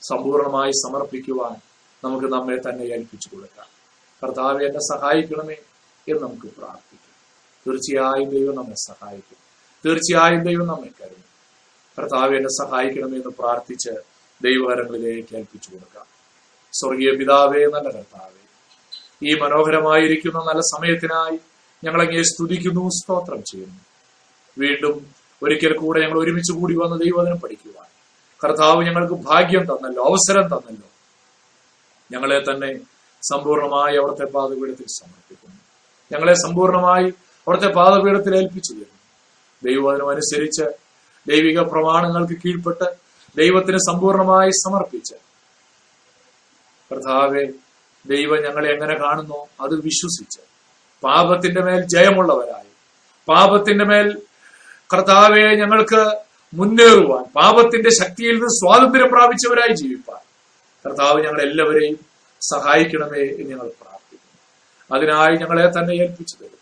[0.03, 1.57] സമ്പൂർണമായി സമർപ്പിക്കുവാൻ
[2.05, 3.67] നമുക്ക് നമ്മെ തന്നെ ഏൽപ്പിച്ചു കൊടുക്കാം.
[4.25, 5.55] കർത്താവ് എന്നെ സഹായിക്കണമേ
[6.09, 7.15] എന്ന് നമുക്ക് പ്രാർത്ഥിക്കാം.
[7.67, 9.44] തീർച്ചയായും ദൈവം നമ്മെ സഹായിക്കും.
[9.85, 11.25] തീർച്ചയായും ദൈവം നമ്മെ കരുതും
[11.99, 13.91] കർത്താവ് എന്നെ സഹായിക്കണമേ എന്ന് പ്രാർത്ഥിച്ച്
[14.43, 16.07] ദൈവകരങ്ങളിലേക്ക് ഏൽപ്പിച്ചു കൊടുക്കാം
[16.73, 18.45] സ്വർഗീയ പിതാവേ നല്ല കർത്താവേ
[19.29, 21.39] ഈ മനോഹരമായിരിക്കുന്ന നല്ല സമയത്തിനായി
[21.85, 23.81] ഞങ്ങൾ അങ്ങേ സ്തുതിക്കുന്നു സ്തോത്രം ചെയ്യുന്നു.
[24.59, 25.07] വീണ്ടും
[25.43, 27.89] ഒരിക്കൽ കൂടെ ഞങ്ങൾ ഒരുമിച്ച് കൂടി വന്ന് ദൈവദിനം പഠിക്കുവാൻ.
[28.45, 30.89] കർത്താവ് ഞങ്ങൾക്ക് ഭാഗ്യം തന്നല്ലോ അവസരം തന്നല്ലോ.
[32.13, 32.81] ഞങ്ങളെ തന്നെ
[33.23, 35.61] സമ്പൂർണമായി അവിടുത്തെ പാതപീഠത്തിൽ സമർപ്പിക്കുന്നു.
[36.13, 37.05] ഞങ്ങളെ സമ്പൂർണമായി
[37.47, 38.94] അവിടുത്തെ പാതപീഠത്തിൽ ഏൽപ്പിച്ചു തരുന്നു.
[39.65, 40.65] ദൈവവചനം അനുസരിച്ച്
[41.29, 42.85] ദൈവിക പ്രമാണങ്ങൾക്ക് കീഴ്പ്പെട്ട്
[43.37, 45.15] ദൈവത്തിന് സമ്പൂർണമായി സമർപ്പിച്ച്.
[46.93, 47.45] കർത്താവെ
[48.07, 49.47] ദൈവം ഞങ്ങളെ എങ്ങനെ കാണുന്നു?
[49.61, 50.41] അത് വിശ്വസിച്ച്.
[51.05, 52.67] പാപത്തിന്റെ മേൽ ജയമുള്ളവരായി.
[53.29, 54.23] പാപത്തിന്റെ മേൽ
[54.93, 56.19] കർത്താവെ ഞങ്ങൾക്ക്
[56.55, 60.19] മുന്നേറുവാൻ പാപത്തിന്റെ ശക്തിയിൽ നിന്ന് സ്വാതന്ത്ര്യം പ്രാപിച്ചവരായി ജീവിപ്പാൻ.
[60.87, 61.99] കർത്താവ് ഞങ്ങളെല്ലാവരെയും
[62.41, 64.99] സഹായിക്കണമേ എന്ന് ഞങ്ങൾ പ്രാർത്ഥിക്കുന്നു.
[64.99, 66.57] അതിനായി ഞങ്ങളെ തന്നെ ഏൽപ്പിച്ചു തരുന്നു.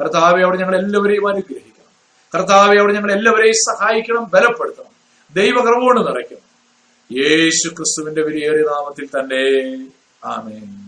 [0.00, 1.28] കർത്താവെ അവിടെ ഞങ്ങൾ എല്ലാവരെയും
[2.34, 4.90] കർത്താവെ അവിടെ ഞങ്ങൾ എല്ലാവരെയും സഹായിക്കണം ബലപ്പെടുത്തണം.
[5.34, 6.50] ദൈവകർമ്മോട് നിറയ്ക്കണം.
[7.18, 9.86] യേശു ക്രിസ്തുവിന്റെ വിലയേറിയ നാമത്തിൽ തന്നെ.
[10.24, 10.79] ആമേൻ.